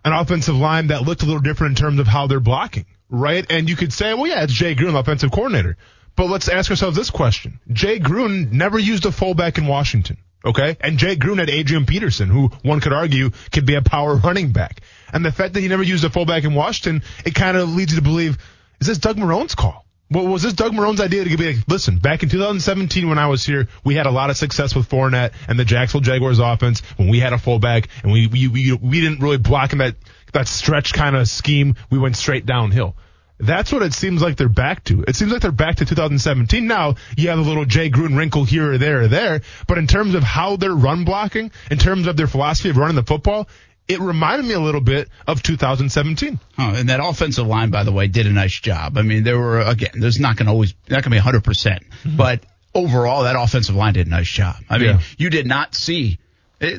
an 0.08 0.18
offensive 0.18 0.56
line 0.56 0.88
that 0.88 1.02
looked 1.02 1.22
a 1.22 1.26
little 1.26 1.40
different 1.40 1.78
in 1.78 1.82
terms 1.84 2.00
of 2.00 2.06
how 2.06 2.26
they're 2.26 2.40
blocking, 2.40 2.86
right? 3.08 3.44
And 3.50 3.68
you 3.68 3.76
could 3.76 3.92
say, 3.92 4.14
well, 4.14 4.26
yeah, 4.26 4.42
it's 4.42 4.52
Jay 4.52 4.74
Gruden, 4.74 4.98
offensive 4.98 5.30
coordinator. 5.30 5.76
But 6.16 6.28
let's 6.28 6.48
ask 6.48 6.70
ourselves 6.70 6.96
this 6.96 7.10
question. 7.10 7.60
Jay 7.72 8.00
Gruden 8.00 8.50
never 8.50 8.78
used 8.78 9.06
a 9.06 9.12
fullback 9.12 9.58
in 9.58 9.66
Washington. 9.66 10.16
Okay. 10.44 10.76
And 10.80 10.98
Jay 10.98 11.16
Gruden 11.16 11.38
had 11.38 11.50
Adrian 11.50 11.84
Peterson, 11.84 12.28
who 12.28 12.48
one 12.62 12.80
could 12.80 12.92
argue 12.92 13.30
could 13.52 13.66
be 13.66 13.74
a 13.74 13.82
power 13.82 14.16
running 14.16 14.52
back. 14.52 14.80
And 15.12 15.24
the 15.24 15.32
fact 15.32 15.54
that 15.54 15.60
he 15.60 15.68
never 15.68 15.82
used 15.82 16.04
a 16.04 16.10
fullback 16.10 16.44
in 16.44 16.54
Washington, 16.54 17.02
it 17.24 17.34
kind 17.34 17.56
of 17.56 17.68
leads 17.68 17.92
you 17.92 17.98
to 17.98 18.04
believe, 18.04 18.38
is 18.80 18.86
this 18.86 18.98
Doug 18.98 19.18
Marrone's 19.18 19.54
call? 19.54 19.84
Well, 20.10 20.26
was 20.26 20.42
this 20.42 20.54
Doug 20.54 20.72
Marrone's 20.72 21.02
idea 21.02 21.24
to 21.24 21.36
be 21.36 21.52
like, 21.52 21.68
listen, 21.68 21.98
back 21.98 22.22
in 22.22 22.30
2017 22.30 23.08
when 23.08 23.18
I 23.18 23.26
was 23.26 23.44
here, 23.44 23.68
we 23.84 23.94
had 23.94 24.06
a 24.06 24.10
lot 24.10 24.30
of 24.30 24.38
success 24.38 24.74
with 24.74 24.88
Fournette 24.88 25.32
and 25.48 25.58
the 25.58 25.66
Jacksonville 25.66 26.00
Jaguars 26.00 26.38
offense 26.38 26.80
when 26.96 27.08
we 27.08 27.20
had 27.20 27.34
a 27.34 27.38
fullback 27.38 27.88
and 28.02 28.10
we 28.10 28.26
we 28.26 28.48
we, 28.48 28.72
we 28.72 29.00
didn't 29.02 29.20
really 29.20 29.36
block 29.36 29.72
in 29.72 29.78
that 29.78 29.96
that 30.32 30.48
stretch 30.48 30.94
kind 30.94 31.14
of 31.14 31.28
scheme. 31.28 31.74
We 31.90 31.98
went 31.98 32.16
straight 32.16 32.46
downhill. 32.46 32.96
That's 33.40 33.70
what 33.70 33.82
it 33.82 33.92
seems 33.92 34.20
like 34.20 34.36
they're 34.36 34.48
back 34.48 34.82
to. 34.84 35.04
It 35.06 35.14
seems 35.14 35.30
like 35.30 35.42
they're 35.42 35.52
back 35.52 35.76
to 35.76 35.84
2017. 35.84 36.66
Now, 36.66 36.96
you 37.16 37.28
have 37.28 37.38
a 37.38 37.42
little 37.42 37.64
Jay 37.64 37.88
Gruden 37.88 38.16
wrinkle 38.16 38.44
here 38.44 38.72
or 38.72 38.78
there 38.78 39.02
or 39.02 39.08
there, 39.08 39.42
but 39.68 39.78
in 39.78 39.86
terms 39.86 40.14
of 40.14 40.24
how 40.24 40.56
they're 40.56 40.74
run 40.74 41.04
blocking, 41.04 41.52
in 41.70 41.78
terms 41.78 42.08
of 42.08 42.16
their 42.16 42.26
philosophy 42.26 42.70
of 42.70 42.76
running 42.76 42.96
the 42.96 43.04
football, 43.04 43.48
it 43.88 44.00
reminded 44.00 44.46
me 44.46 44.52
a 44.54 44.60
little 44.60 44.80
bit 44.82 45.08
of 45.26 45.42
2017. 45.42 46.38
Oh, 46.58 46.74
and 46.74 46.88
that 46.90 47.00
offensive 47.02 47.46
line, 47.46 47.70
by 47.70 47.84
the 47.84 47.92
way, 47.92 48.06
did 48.06 48.26
a 48.26 48.30
nice 48.32 48.52
job. 48.60 48.98
I 48.98 49.02
mean, 49.02 49.24
there 49.24 49.38
were 49.38 49.60
again, 49.60 49.92
there's 49.94 50.20
not 50.20 50.36
going 50.36 50.46
to 50.46 50.52
always 50.52 50.74
not 50.88 51.02
going 51.02 51.04
to 51.04 51.10
be 51.10 51.16
100, 51.16 51.42
percent 51.44 51.82
but 52.04 52.42
overall, 52.74 53.24
that 53.24 53.34
offensive 53.36 53.74
line 53.74 53.94
did 53.94 54.06
a 54.06 54.10
nice 54.10 54.28
job. 54.28 54.56
I 54.68 54.78
mean, 54.78 54.88
Yeah. 54.90 55.00
you 55.16 55.30
did 55.30 55.46
not 55.46 55.74
see, 55.74 56.18
eh, 56.60 56.78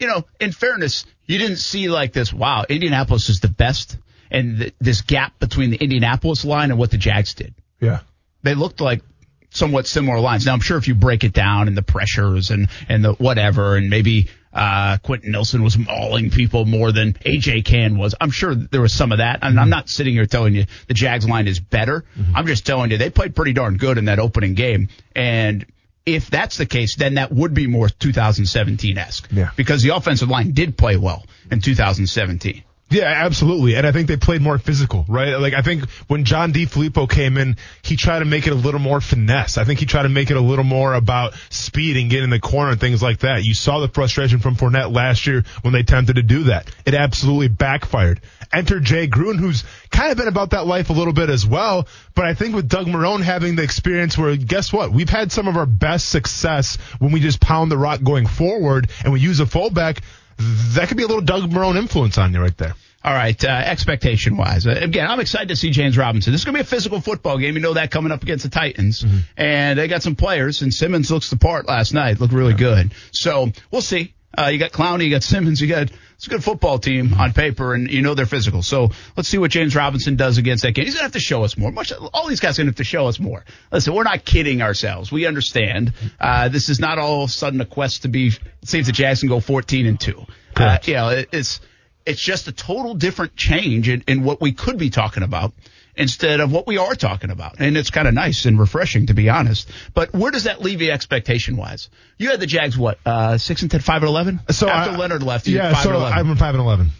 you 0.00 0.06
know, 0.06 0.24
in 0.40 0.50
fairness, 0.52 1.04
you 1.26 1.38
didn't 1.38 1.58
see 1.58 1.88
like 1.88 2.12
this. 2.12 2.32
Wow, 2.32 2.64
Indianapolis 2.68 3.28
is 3.28 3.40
the 3.40 3.48
best, 3.48 3.96
and 4.30 4.58
th- 4.58 4.74
this 4.80 5.02
gap 5.02 5.38
between 5.38 5.70
the 5.70 5.76
Indianapolis 5.76 6.44
line 6.44 6.70
and 6.70 6.78
what 6.78 6.90
the 6.90 6.98
Jags 6.98 7.34
did. 7.34 7.54
Yeah. 7.80 8.00
They 8.42 8.54
looked 8.54 8.80
like 8.80 9.02
somewhat 9.50 9.86
similar 9.86 10.20
lines. 10.20 10.46
Now, 10.46 10.52
I'm 10.52 10.60
sure 10.60 10.76
if 10.78 10.88
you 10.88 10.94
break 10.94 11.22
it 11.24 11.32
down 11.32 11.68
and 11.68 11.76
the 11.76 11.82
pressures 11.82 12.50
and 12.50 12.68
and 12.88 13.04
the 13.04 13.12
whatever, 13.14 13.76
and 13.76 13.88
maybe 13.90 14.28
uh, 14.56 14.96
Quenton 15.02 15.32
Nelson 15.32 15.62
was 15.62 15.76
mauling 15.76 16.30
people 16.30 16.64
more 16.64 16.90
than 16.90 17.12
AJ 17.12 17.66
Cann 17.66 17.98
was. 17.98 18.14
I'm 18.18 18.30
sure 18.30 18.54
there 18.54 18.80
was 18.80 18.92
some 18.92 19.12
of 19.12 19.18
that. 19.18 19.40
And 19.42 19.60
I'm 19.60 19.68
not 19.68 19.90
sitting 19.90 20.14
here 20.14 20.24
telling 20.24 20.54
you 20.54 20.64
the 20.88 20.94
Jags 20.94 21.28
line 21.28 21.46
is 21.46 21.60
better. 21.60 22.04
I'm 22.34 22.46
just 22.46 22.64
telling 22.64 22.90
you 22.90 22.96
they 22.96 23.10
played 23.10 23.36
pretty 23.36 23.52
darn 23.52 23.76
good 23.76 23.98
in 23.98 24.06
that 24.06 24.18
opening 24.18 24.54
game. 24.54 24.88
And 25.14 25.66
if 26.06 26.30
that's 26.30 26.56
the 26.56 26.64
case, 26.64 26.96
then 26.96 27.14
that 27.14 27.30
would 27.30 27.52
be 27.52 27.66
more 27.66 27.90
2017 27.90 28.96
esque. 28.96 29.28
Yeah. 29.30 29.50
Because 29.56 29.82
the 29.82 29.94
offensive 29.94 30.30
line 30.30 30.52
did 30.52 30.78
play 30.78 30.96
well 30.96 31.26
in 31.50 31.60
2017. 31.60 32.62
Yeah, 32.88 33.06
absolutely. 33.06 33.74
And 33.74 33.84
I 33.84 33.90
think 33.90 34.06
they 34.06 34.16
played 34.16 34.40
more 34.40 34.58
physical, 34.58 35.04
right? 35.08 35.34
Like 35.34 35.54
I 35.54 35.62
think 35.62 35.90
when 36.06 36.24
John 36.24 36.52
DeFilippo 36.52 37.10
came 37.10 37.36
in, 37.36 37.56
he 37.82 37.96
tried 37.96 38.20
to 38.20 38.24
make 38.24 38.46
it 38.46 38.52
a 38.52 38.56
little 38.56 38.78
more 38.78 39.00
finesse. 39.00 39.58
I 39.58 39.64
think 39.64 39.80
he 39.80 39.86
tried 39.86 40.04
to 40.04 40.08
make 40.08 40.30
it 40.30 40.36
a 40.36 40.40
little 40.40 40.64
more 40.64 40.94
about 40.94 41.34
speed 41.50 41.96
and 41.96 42.08
getting 42.08 42.24
in 42.24 42.30
the 42.30 42.38
corner 42.38 42.70
and 42.70 42.80
things 42.80 43.02
like 43.02 43.20
that. 43.20 43.42
You 43.42 43.54
saw 43.54 43.80
the 43.80 43.88
frustration 43.88 44.38
from 44.38 44.54
Fournette 44.54 44.94
last 44.94 45.26
year 45.26 45.42
when 45.62 45.72
they 45.72 45.80
attempted 45.80 46.16
to 46.16 46.22
do 46.22 46.44
that. 46.44 46.70
It 46.84 46.94
absolutely 46.94 47.48
backfired. 47.48 48.20
Enter 48.52 48.78
Jay 48.78 49.08
Gruden, 49.08 49.40
who's 49.40 49.64
kind 49.90 50.12
of 50.12 50.16
been 50.16 50.28
about 50.28 50.50
that 50.50 50.68
life 50.68 50.88
a 50.88 50.92
little 50.92 51.12
bit 51.12 51.28
as 51.28 51.44
well. 51.44 51.88
But 52.14 52.26
I 52.26 52.34
think 52.34 52.54
with 52.54 52.68
Doug 52.68 52.86
Marrone 52.86 53.20
having 53.20 53.56
the 53.56 53.64
experience 53.64 54.16
where 54.16 54.36
guess 54.36 54.72
what? 54.72 54.92
We've 54.92 55.10
had 55.10 55.32
some 55.32 55.48
of 55.48 55.56
our 55.56 55.66
best 55.66 56.08
success 56.08 56.76
when 57.00 57.10
we 57.10 57.18
just 57.18 57.40
pound 57.40 57.72
the 57.72 57.78
rock 57.78 58.04
going 58.04 58.26
forward 58.26 58.90
and 59.02 59.12
we 59.12 59.18
use 59.18 59.40
a 59.40 59.46
fullback. 59.46 60.02
That 60.38 60.88
could 60.88 60.96
be 60.96 61.02
a 61.02 61.06
little 61.06 61.22
Doug 61.22 61.50
Marrone 61.50 61.76
influence 61.76 62.18
on 62.18 62.32
you 62.32 62.40
right 62.40 62.56
there. 62.56 62.74
All 63.04 63.12
right, 63.12 63.42
uh, 63.44 63.48
expectation 63.48 64.36
wise, 64.36 64.66
uh, 64.66 64.70
again, 64.70 65.08
I'm 65.08 65.20
excited 65.20 65.48
to 65.48 65.56
see 65.56 65.70
James 65.70 65.96
Robinson. 65.96 66.32
This 66.32 66.40
is 66.40 66.44
going 66.44 66.54
to 66.54 66.58
be 66.58 66.62
a 66.62 66.66
physical 66.66 67.00
football 67.00 67.38
game. 67.38 67.54
You 67.54 67.60
know 67.60 67.74
that 67.74 67.92
coming 67.92 68.10
up 68.10 68.24
against 68.24 68.42
the 68.42 68.50
Titans, 68.50 69.04
and 69.36 69.78
they 69.78 69.86
got 69.86 70.02
some 70.02 70.16
players. 70.16 70.62
And 70.62 70.74
Simmons 70.74 71.08
looks 71.08 71.30
the 71.30 71.36
part 71.36 71.68
last 71.68 71.94
night, 71.94 72.20
looked 72.20 72.32
really 72.32 72.54
good. 72.54 72.92
So 73.12 73.52
we'll 73.70 73.82
see. 73.82 74.12
Uh, 74.36 74.46
you 74.46 74.58
got 74.58 74.72
Clowney, 74.72 75.04
you 75.04 75.10
got 75.10 75.22
Simmons, 75.22 75.60
you 75.60 75.68
got 75.68 75.90
it's 76.16 76.26
a 76.26 76.30
good 76.30 76.42
football 76.42 76.78
team 76.78 77.12
on 77.14 77.34
paper, 77.34 77.74
and 77.74 77.90
you 77.90 78.00
know 78.00 78.14
they're 78.14 78.24
physical. 78.24 78.62
So 78.62 78.90
let's 79.16 79.28
see 79.28 79.36
what 79.36 79.50
James 79.50 79.76
Robinson 79.76 80.16
does 80.16 80.38
against 80.38 80.62
that 80.62 80.72
game. 80.72 80.86
He's 80.86 80.94
gonna 80.94 81.04
have 81.04 81.12
to 81.12 81.20
show 81.20 81.44
us 81.44 81.58
more. 81.58 81.70
Much 81.70 81.92
all 81.92 82.26
these 82.26 82.40
guys 82.40 82.58
are 82.58 82.62
gonna 82.62 82.70
have 82.70 82.76
to 82.76 82.84
show 82.84 83.06
us 83.06 83.20
more. 83.20 83.44
Listen, 83.70 83.94
we're 83.94 84.02
not 84.02 84.24
kidding 84.24 84.62
ourselves. 84.62 85.12
We 85.12 85.26
understand. 85.26 85.92
Uh, 86.18 86.48
this 86.48 86.70
is 86.70 86.80
not 86.80 86.98
all 86.98 87.24
of 87.24 87.28
a 87.28 87.32
sudden 87.32 87.60
a 87.60 87.66
quest 87.66 88.02
to 88.02 88.08
be. 88.08 88.30
Let's 88.30 88.70
see 88.70 88.78
if 88.78 88.86
the 88.86 88.92
can 88.92 89.28
go 89.28 89.40
14 89.40 89.86
and 89.86 90.00
two. 90.00 90.20
Uh, 90.20 90.24
Correct. 90.54 90.88
you 90.88 90.94
know, 90.94 91.10
it, 91.10 91.28
it's 91.32 91.60
it's 92.06 92.20
just 92.20 92.48
a 92.48 92.52
total 92.52 92.94
different 92.94 93.36
change 93.36 93.88
in, 93.88 94.02
in 94.06 94.22
what 94.22 94.40
we 94.40 94.52
could 94.52 94.78
be 94.78 94.88
talking 94.88 95.22
about 95.22 95.52
instead 95.96 96.40
of 96.40 96.52
what 96.52 96.66
we 96.66 96.78
are 96.78 96.94
talking 96.94 97.30
about. 97.30 97.56
And 97.58 97.76
it's 97.76 97.90
kind 97.90 98.06
of 98.08 98.14
nice 98.14 98.44
and 98.44 98.58
refreshing 98.58 99.06
to 99.06 99.14
be 99.14 99.28
honest. 99.28 99.70
But 99.94 100.12
where 100.12 100.30
does 100.30 100.44
that 100.44 100.60
leave 100.60 100.82
you 100.82 100.90
expectation 100.90 101.56
wise? 101.56 101.88
You 102.18 102.30
had 102.30 102.40
the 102.40 102.46
Jags 102.46 102.76
what, 102.76 102.98
uh, 103.06 103.38
six 103.38 103.62
and 103.62 103.70
ten, 103.70 103.80
five 103.80 104.02
and 104.02 104.08
eleven? 104.08 104.40
So 104.50 104.68
after 104.68 104.92
I- 104.92 104.96
Leonard 104.96 105.22
left, 105.22 105.46
you 105.46 105.56
yeah, 105.56 105.74
so. 105.74 105.98
I'm 105.98 106.34
five 106.36 106.54
and 106.54 106.62
eleven. 106.62 106.90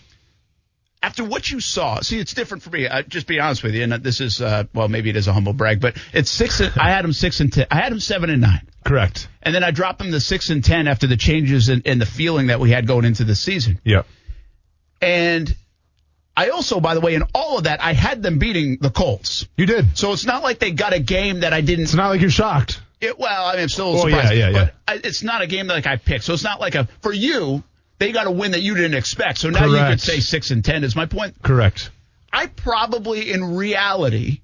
After 1.03 1.23
what 1.23 1.49
you 1.49 1.61
saw, 1.61 2.01
see, 2.01 2.19
it's 2.19 2.35
different 2.35 2.65
for 2.65 2.71
me. 2.71 2.89
I, 2.89 3.03
just 3.03 3.29
be 3.29 3.39
honest 3.39 3.63
with 3.63 3.75
you, 3.75 3.85
and 3.85 3.93
this 3.93 4.21
is, 4.21 4.41
uh, 4.41 4.65
well, 4.75 4.89
maybe 4.89 5.09
it 5.09 5.15
is 5.15 5.29
a 5.29 5.33
humble 5.33 5.53
brag, 5.53 5.81
but 5.81 5.97
it's 6.13 6.31
six. 6.31 6.59
And, 6.59 6.73
I 6.77 6.91
had 6.91 7.05
him 7.05 7.13
six 7.13 7.39
and 7.39 7.53
ten. 7.53 7.67
I 7.71 7.77
had 7.77 7.93
him 7.93 8.01
seven 8.01 8.29
and 8.29 8.41
nine. 8.41 8.67
Correct. 8.85 9.29
And 9.43 9.55
then 9.55 9.63
I 9.63 9.71
dropped 9.71 10.01
him 10.01 10.11
to 10.11 10.19
six 10.19 10.51
and 10.51 10.65
ten 10.65 10.89
after 10.89 11.07
the 11.07 11.17
changes 11.17 11.69
and, 11.69 11.87
and 11.87 12.01
the 12.01 12.07
feeling 12.07 12.49
that 12.49 12.59
we 12.59 12.71
had 12.71 12.89
going 12.89 13.05
into 13.05 13.23
the 13.23 13.37
season. 13.37 13.79
Yeah. 13.85 14.03
And 15.01 15.55
I 16.37 16.51
also, 16.51 16.81
by 16.81 16.95
the 16.95 17.01
way, 17.01 17.15
in 17.15 17.23
all 17.35 17.57
of 17.59 17.65
that, 17.65 17.83
I 17.83 17.95
had 17.95 18.23
them 18.23 18.39
beating 18.39 18.77
the 18.81 18.91
Colts. 18.91 19.47
You 19.57 19.65
did. 19.67 19.97
So 19.97 20.13
it's 20.13 20.27
not 20.27 20.43
like 20.43 20.59
they 20.59 20.71
got 20.71 20.93
a 20.93 20.99
game 21.01 21.41
that 21.41 21.53
I 21.55 21.63
didn't. 21.63 21.85
It's 21.85 21.95
not 21.95 22.09
like 22.11 22.21
you're 22.21 22.29
shocked. 22.31 22.83
It, 23.01 23.19
well, 23.19 23.47
I 23.47 23.53
mean, 23.55 23.63
I'm 23.63 23.69
still 23.71 23.89
Oh, 23.89 23.97
surprised. 24.09 24.33
yeah, 24.35 24.39
yeah, 24.39 24.49
yeah. 24.51 24.65
But 24.65 24.75
I, 24.87 25.01
it's 25.03 25.23
not 25.23 25.41
a 25.43 25.47
game 25.47 25.67
that 25.69 25.75
like 25.75 25.87
I 25.87 25.97
picked. 25.97 26.25
So 26.25 26.35
it's 26.35 26.45
not 26.45 26.61
like 26.61 26.75
a 26.75 26.89
for 27.03 27.13
you. 27.13 27.63
They 27.99 28.13
got 28.13 28.27
a 28.27 28.31
win 28.31 28.51
that 28.51 28.61
you 28.61 28.75
didn't 28.75 28.95
expect. 28.97 29.39
So 29.39 29.49
now 29.49 29.65
you 29.67 29.77
could 29.79 30.01
say 30.01 30.21
six 30.21 30.51
and 30.51 30.63
ten. 30.63 30.85
Is 30.85 30.95
my 30.95 31.07
point? 31.07 31.43
Correct. 31.43 31.91
I 32.33 32.47
probably, 32.49 33.33
in 33.33 33.57
reality, 33.57 34.41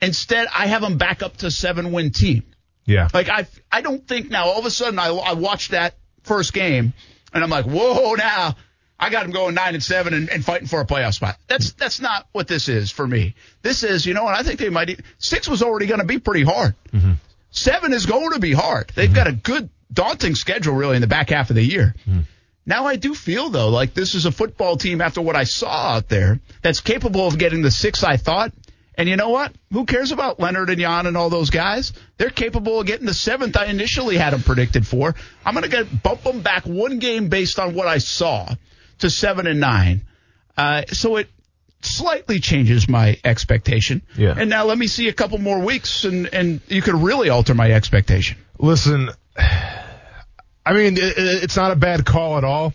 instead 0.00 0.48
I 0.54 0.66
have 0.66 0.82
them 0.82 0.96
back 0.96 1.22
up 1.22 1.36
to 1.38 1.50
seven 1.50 1.92
win 1.92 2.10
team. 2.10 2.44
Yeah. 2.86 3.08
Like 3.12 3.28
I, 3.28 3.46
I 3.70 3.82
don't 3.82 4.06
think 4.06 4.30
now 4.30 4.46
all 4.46 4.58
of 4.58 4.64
a 4.64 4.70
sudden 4.70 4.98
I, 4.98 5.08
I 5.08 5.34
watched 5.34 5.72
that 5.72 5.94
first 6.22 6.52
game 6.52 6.92
and 7.32 7.44
I'm 7.44 7.50
like, 7.50 7.66
whoa, 7.66 8.14
now 8.14 8.56
I 9.00 9.08
got 9.08 9.22
them 9.22 9.32
going 9.32 9.54
nine 9.54 9.72
and 9.72 9.82
seven 9.82 10.12
and, 10.12 10.28
and 10.28 10.44
fighting 10.44 10.68
for 10.68 10.80
a 10.80 10.86
playoff 10.86 11.14
spot. 11.14 11.38
That's 11.48 11.72
that's 11.72 12.00
not 12.00 12.26
what 12.32 12.46
this 12.46 12.68
is 12.68 12.90
for 12.90 13.06
me. 13.06 13.34
This 13.62 13.82
is, 13.82 14.04
you 14.04 14.12
know, 14.12 14.26
and 14.26 14.36
I 14.36 14.42
think 14.42 14.60
they 14.60 14.68
might. 14.68 15.00
Six 15.18 15.48
was 15.48 15.62
already 15.62 15.86
going 15.86 16.00
to 16.00 16.06
be 16.06 16.18
pretty 16.18 16.44
hard. 16.44 16.74
Mm-hmm. 16.92 17.12
Seven 17.50 17.94
is 17.94 18.04
going 18.04 18.32
to 18.32 18.38
be 18.38 18.52
hard. 18.52 18.92
They've 18.94 19.12
got 19.12 19.26
a 19.26 19.30
mm-hmm. 19.30 19.40
good, 19.40 19.70
daunting 19.90 20.34
schedule 20.34 20.74
really 20.74 20.96
in 20.96 21.00
the 21.00 21.08
back 21.08 21.30
half 21.30 21.48
of 21.48 21.56
the 21.56 21.62
year. 21.62 21.94
Mm-hmm. 22.06 22.20
Now 22.66 22.86
I 22.86 22.96
do 22.96 23.14
feel 23.14 23.48
though 23.48 23.70
like 23.70 23.94
this 23.94 24.14
is 24.14 24.26
a 24.26 24.32
football 24.32 24.76
team 24.76 25.00
after 25.00 25.22
what 25.22 25.34
I 25.34 25.44
saw 25.44 25.96
out 25.96 26.08
there 26.08 26.38
that's 26.60 26.80
capable 26.80 27.26
of 27.26 27.38
getting 27.38 27.62
the 27.62 27.70
six 27.70 28.04
I 28.04 28.18
thought. 28.18 28.52
And 28.96 29.08
you 29.08 29.16
know 29.16 29.30
what? 29.30 29.54
Who 29.72 29.86
cares 29.86 30.12
about 30.12 30.38
Leonard 30.38 30.68
and 30.68 30.78
Jan 30.78 31.06
and 31.06 31.16
all 31.16 31.30
those 31.30 31.48
guys? 31.48 31.94
They're 32.18 32.28
capable 32.28 32.80
of 32.80 32.86
getting 32.86 33.06
the 33.06 33.14
seventh 33.14 33.56
I 33.56 33.66
initially 33.66 34.18
had 34.18 34.34
them 34.34 34.42
predicted 34.42 34.86
for. 34.86 35.14
I'm 35.42 35.54
going 35.54 35.70
to 35.70 35.86
bump 35.86 36.22
them 36.22 36.42
back 36.42 36.66
one 36.66 36.98
game 36.98 37.30
based 37.30 37.58
on 37.58 37.72
what 37.72 37.88
I 37.88 37.96
saw 37.96 38.54
to 39.00 39.10
seven 39.10 39.46
and 39.46 39.60
nine. 39.60 40.02
Uh, 40.56 40.82
so 40.88 41.16
it 41.16 41.28
slightly 41.82 42.40
changes 42.40 42.88
my 42.88 43.18
expectation. 43.24 44.02
Yeah. 44.16 44.34
And 44.36 44.50
now 44.50 44.64
let 44.64 44.76
me 44.78 44.86
see 44.86 45.08
a 45.08 45.12
couple 45.12 45.38
more 45.38 45.60
weeks, 45.60 46.04
and 46.04 46.26
and 46.32 46.60
you 46.68 46.82
could 46.82 46.94
really 46.94 47.28
alter 47.30 47.54
my 47.54 47.70
expectation. 47.72 48.38
Listen, 48.58 49.10
I 50.64 50.72
mean, 50.72 50.96
it, 50.96 51.02
it- 51.18 51.42
it's 51.44 51.56
not 51.56 51.70
a 51.72 51.76
bad 51.76 52.04
call 52.04 52.36
at 52.38 52.44
all. 52.44 52.72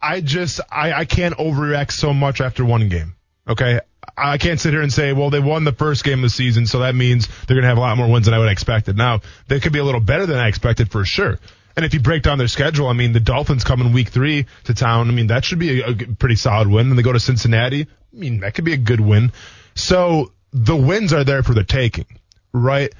I 0.00 0.20
just, 0.20 0.60
I, 0.70 0.92
I 0.92 1.04
can't 1.06 1.36
overreact 1.36 1.90
so 1.90 2.14
much 2.14 2.40
after 2.40 2.64
one 2.64 2.88
game. 2.88 3.16
Okay. 3.48 3.80
I 4.16 4.38
can't 4.38 4.60
sit 4.60 4.72
here 4.72 4.80
and 4.82 4.92
say, 4.92 5.12
well, 5.12 5.30
they 5.30 5.40
won 5.40 5.64
the 5.64 5.72
first 5.72 6.04
game 6.04 6.20
of 6.20 6.22
the 6.22 6.30
season, 6.30 6.66
so 6.66 6.80
that 6.80 6.94
means 6.94 7.26
they're 7.46 7.56
going 7.56 7.62
to 7.62 7.68
have 7.68 7.78
a 7.78 7.80
lot 7.80 7.96
more 7.96 8.08
wins 8.10 8.26
than 8.26 8.34
I 8.34 8.38
would 8.38 8.44
have 8.46 8.52
expected. 8.52 8.96
Now, 8.96 9.20
they 9.48 9.58
could 9.60 9.72
be 9.72 9.80
a 9.80 9.84
little 9.84 10.00
better 10.00 10.24
than 10.26 10.38
I 10.38 10.46
expected 10.48 10.90
for 10.90 11.04
sure. 11.04 11.38
And 11.78 11.84
if 11.84 11.94
you 11.94 12.00
break 12.00 12.24
down 12.24 12.38
their 12.38 12.48
schedule, 12.48 12.88
I 12.88 12.92
mean, 12.92 13.12
the 13.12 13.20
Dolphins 13.20 13.62
come 13.62 13.80
in 13.80 13.92
week 13.92 14.08
three 14.08 14.46
to 14.64 14.74
town. 14.74 15.08
I 15.08 15.12
mean, 15.12 15.28
that 15.28 15.44
should 15.44 15.60
be 15.60 15.80
a, 15.80 15.90
a 15.90 15.94
pretty 15.94 16.34
solid 16.34 16.66
win. 16.66 16.90
And 16.90 16.98
they 16.98 17.04
go 17.04 17.12
to 17.12 17.20
Cincinnati. 17.20 17.82
I 17.82 17.86
mean, 18.12 18.40
that 18.40 18.54
could 18.54 18.64
be 18.64 18.72
a 18.72 18.76
good 18.76 18.98
win. 18.98 19.30
So 19.76 20.32
the 20.52 20.74
wins 20.74 21.12
are 21.12 21.22
there 21.22 21.44
for 21.44 21.54
the 21.54 21.62
taking, 21.62 22.06
right? 22.52 22.92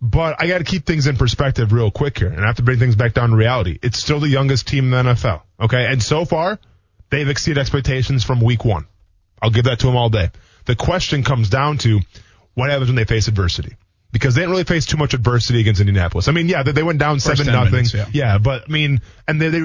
But 0.00 0.40
I 0.40 0.46
got 0.46 0.58
to 0.58 0.64
keep 0.64 0.86
things 0.86 1.08
in 1.08 1.16
perspective 1.16 1.72
real 1.72 1.90
quick 1.90 2.20
here, 2.20 2.28
and 2.28 2.40
I 2.40 2.46
have 2.46 2.54
to 2.58 2.62
bring 2.62 2.78
things 2.78 2.94
back 2.94 3.14
down 3.14 3.30
to 3.30 3.36
reality. 3.36 3.80
It's 3.82 3.98
still 3.98 4.20
the 4.20 4.28
youngest 4.28 4.68
team 4.68 4.84
in 4.84 5.06
the 5.06 5.12
NFL, 5.12 5.42
okay? 5.58 5.86
And 5.86 6.00
so 6.00 6.24
far, 6.24 6.60
they've 7.10 7.28
exceeded 7.28 7.58
expectations 7.58 8.22
from 8.22 8.40
week 8.40 8.64
one. 8.64 8.86
I'll 9.42 9.50
give 9.50 9.64
that 9.64 9.80
to 9.80 9.86
them 9.86 9.96
all 9.96 10.08
day. 10.08 10.30
The 10.66 10.76
question 10.76 11.24
comes 11.24 11.50
down 11.50 11.78
to 11.78 11.98
what 12.54 12.70
happens 12.70 12.90
when 12.90 12.94
they 12.94 13.06
face 13.06 13.26
adversity. 13.26 13.74
Because 14.12 14.34
they 14.34 14.40
didn't 14.42 14.50
really 14.50 14.64
face 14.64 14.86
too 14.86 14.96
much 14.96 15.14
adversity 15.14 15.60
against 15.60 15.80
Indianapolis. 15.80 16.26
I 16.26 16.32
mean, 16.32 16.48
yeah, 16.48 16.64
they, 16.64 16.72
they 16.72 16.82
went 16.82 16.98
down 16.98 17.16
First 17.16 17.26
seven 17.26 17.46
10 17.46 17.54
nothing. 17.54 17.72
minutes, 17.72 17.94
yeah. 17.94 18.06
yeah, 18.12 18.38
but 18.38 18.64
I 18.68 18.72
mean, 18.72 19.00
and 19.28 19.40
they, 19.40 19.48
they 19.50 19.60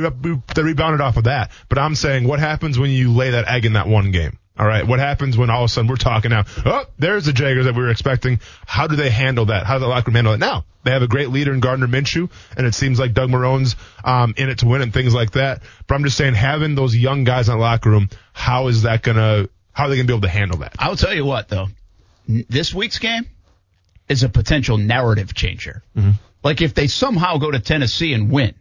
they 0.56 0.64
rebounded 0.64 1.02
off 1.02 1.18
of 1.18 1.24
that. 1.24 1.52
But 1.68 1.80
I'm 1.80 1.96
saying, 1.96 2.28
what 2.28 2.40
happens 2.40 2.78
when 2.78 2.92
you 2.92 3.12
lay 3.12 3.32
that 3.32 3.48
egg 3.48 3.66
in 3.66 3.74
that 3.74 3.88
one 3.88 4.12
game? 4.12 4.38
All 4.58 4.66
right, 4.66 4.88
what 4.88 5.00
happens 5.00 5.38
when 5.38 5.50
all 5.50 5.64
of 5.64 5.70
a 5.70 5.74
sudden 5.74 5.90
we're 5.90 5.98
talking 5.98 6.30
now? 6.32 6.46
Oh, 6.66 6.86
there's 6.98 7.26
the 7.26 7.34
Jaguars 7.34 7.66
that 7.66 7.76
we 7.76 7.82
were 7.82 7.90
expecting. 7.90 8.40
How 8.66 8.88
do 8.88 8.96
they 8.96 9.10
handle 9.10 9.48
that? 9.48 9.66
How 9.66 9.74
does 9.74 9.82
the 9.82 9.88
locker 9.88 10.12
room 10.12 10.16
handle 10.16 10.34
it? 10.34 10.38
Now 10.38 10.64
they 10.84 10.92
have 10.92 11.02
a 11.02 11.08
great 11.08 11.30
leader 11.30 11.52
in 11.54 11.60
Gardner 11.60 11.88
Minshew, 11.88 12.30
and 12.56 12.66
it 12.66 12.74
seems 12.74 12.98
like 12.98 13.14
Doug 13.14 13.30
Marrone's 13.32 13.76
um, 14.06 14.34
in 14.38 14.48
it 14.50 14.60
to 14.60 14.68
win 14.68 14.82
and 14.82 14.94
things 14.94 15.14
like 15.14 15.32
that. 15.32 15.62
But 15.88 15.96
I'm 15.96 16.04
just 16.06 16.16
saying, 16.16 16.36
having 16.36 16.76
those 16.76 16.96
young 16.96 17.26
guys 17.26 17.50
in 17.50 17.56
the 17.56 17.60
locker 17.60 17.90
room, 17.90 18.10
how 18.32 18.68
is 18.68 18.84
that 18.84 19.02
gonna? 19.02 19.50
How 19.74 19.86
are 19.86 19.90
they 19.90 19.98
gonna 19.98 20.08
be 20.08 20.14
able 20.14 20.22
to 20.22 20.30
handle 20.30 20.60
that? 20.60 20.76
I'll 20.80 20.96
tell 20.96 21.14
you 21.14 21.26
what, 21.26 21.50
though. 21.50 21.68
This 22.28 22.74
week's 22.74 23.00
game 23.00 23.26
is 24.10 24.24
a 24.24 24.30
potential 24.30 24.78
narrative 24.78 25.34
changer. 25.34 25.82
Mm-hmm. 25.98 26.12
Like 26.44 26.62
if 26.62 26.74
they 26.74 26.88
somehow 26.88 27.38
go 27.38 27.50
to 27.52 27.60
Tennessee 27.60 28.14
and 28.14 28.30
win, 28.32 28.54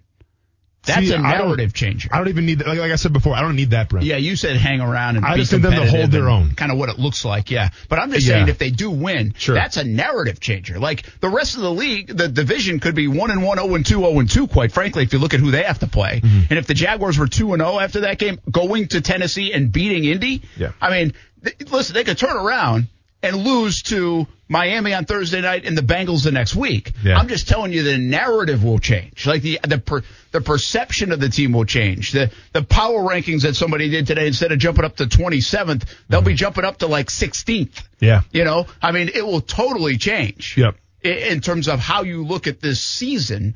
that's 0.86 1.06
See, 1.08 1.14
a 1.14 1.18
narrative 1.18 1.72
changer. 1.72 2.10
I 2.12 2.18
don't 2.18 2.28
even 2.28 2.44
need 2.44 2.58
that. 2.58 2.66
Like, 2.68 2.78
like 2.78 2.92
I 2.92 2.96
said 2.96 3.14
before, 3.14 3.34
I 3.34 3.40
don't 3.40 3.56
need 3.56 3.70
that, 3.70 3.88
Brent. 3.88 4.04
Yeah, 4.04 4.16
you 4.18 4.36
said 4.36 4.56
hang 4.56 4.82
around 4.82 5.16
and 5.16 5.24
I 5.24 5.32
be 5.32 5.40
just 5.40 5.52
need 5.52 5.62
them 5.62 5.72
to 5.72 5.90
hold 5.90 6.10
their 6.10 6.28
own. 6.28 6.50
Kind 6.54 6.70
of 6.70 6.76
what 6.76 6.90
it 6.90 6.98
looks 6.98 7.24
like, 7.24 7.50
yeah. 7.50 7.70
But 7.88 8.00
I'm 8.00 8.10
just 8.12 8.26
Yeah. 8.26 8.34
saying 8.34 8.48
if 8.48 8.58
they 8.58 8.68
do 8.70 8.90
win, 8.90 9.32
Sure. 9.38 9.54
that's 9.54 9.78
a 9.78 9.84
narrative 9.84 10.40
changer. 10.40 10.78
Like 10.78 11.04
the 11.20 11.30
rest 11.30 11.56
of 11.56 11.62
the 11.62 11.70
league, 11.70 12.08
the 12.14 12.28
division 12.28 12.80
could 12.80 12.94
be 12.94 13.08
1 13.08 13.30
and 13.30 13.42
1, 13.42 13.56
0 13.58 13.74
and 13.76 13.86
2, 13.86 14.00
0 14.00 14.18
and 14.18 14.28
2 14.30 14.46
quite 14.46 14.72
frankly 14.72 15.04
if 15.04 15.12
you 15.14 15.18
look 15.18 15.32
at 15.32 15.40
who 15.40 15.50
they 15.50 15.62
have 15.62 15.78
to 15.78 15.86
play. 15.86 16.20
Mm-hmm. 16.20 16.40
And 16.50 16.58
if 16.58 16.66
the 16.66 16.74
Jaguars 16.74 17.16
were 17.16 17.28
2 17.28 17.54
and 17.54 17.62
0 17.62 17.78
after 17.80 18.00
that 18.00 18.18
game, 18.18 18.38
going 18.50 18.88
to 18.88 19.00
Tennessee 19.00 19.54
and 19.54 19.72
beating 19.72 20.04
Indy, 20.04 20.42
Yeah. 20.58 20.72
I 20.82 20.90
mean, 20.90 21.14
th- 21.42 21.70
listen, 21.72 21.94
they 21.94 22.04
could 22.04 22.18
turn 22.18 22.36
around 22.36 22.88
and 23.22 23.36
lose 23.38 23.80
to 23.84 24.26
Miami 24.48 24.92
on 24.92 25.04
Thursday 25.04 25.40
night 25.40 25.64
and 25.64 25.76
the 25.76 25.82
Bengals 25.82 26.24
the 26.24 26.32
next 26.32 26.54
week. 26.54 26.92
Yeah. 27.02 27.16
I'm 27.16 27.28
just 27.28 27.48
telling 27.48 27.72
you 27.72 27.82
the 27.82 27.98
narrative 27.98 28.62
will 28.62 28.78
change. 28.78 29.26
Like 29.26 29.42
the 29.42 29.58
the 29.66 29.78
per, 29.78 30.02
the 30.32 30.40
perception 30.40 31.12
of 31.12 31.20
the 31.20 31.28
team 31.28 31.52
will 31.52 31.64
change. 31.64 32.12
The 32.12 32.30
the 32.52 32.62
power 32.62 33.00
rankings 33.02 33.42
that 33.42 33.56
somebody 33.56 33.88
did 33.88 34.06
today 34.06 34.26
instead 34.26 34.52
of 34.52 34.58
jumping 34.58 34.84
up 34.84 34.96
to 34.96 35.04
27th, 35.06 35.84
they'll 36.08 36.20
be 36.20 36.32
mm-hmm. 36.32 36.36
jumping 36.36 36.64
up 36.64 36.78
to 36.78 36.86
like 36.86 37.06
16th. 37.08 37.82
Yeah. 38.00 38.22
You 38.32 38.44
know, 38.44 38.66
I 38.82 38.92
mean, 38.92 39.10
it 39.14 39.24
will 39.26 39.40
totally 39.40 39.96
change. 39.96 40.56
Yep. 40.58 40.76
i- 41.04 41.08
In 41.08 41.40
terms 41.40 41.68
of 41.68 41.80
how 41.80 42.02
you 42.02 42.24
look 42.24 42.46
at 42.46 42.60
this 42.60 42.80
season. 42.80 43.54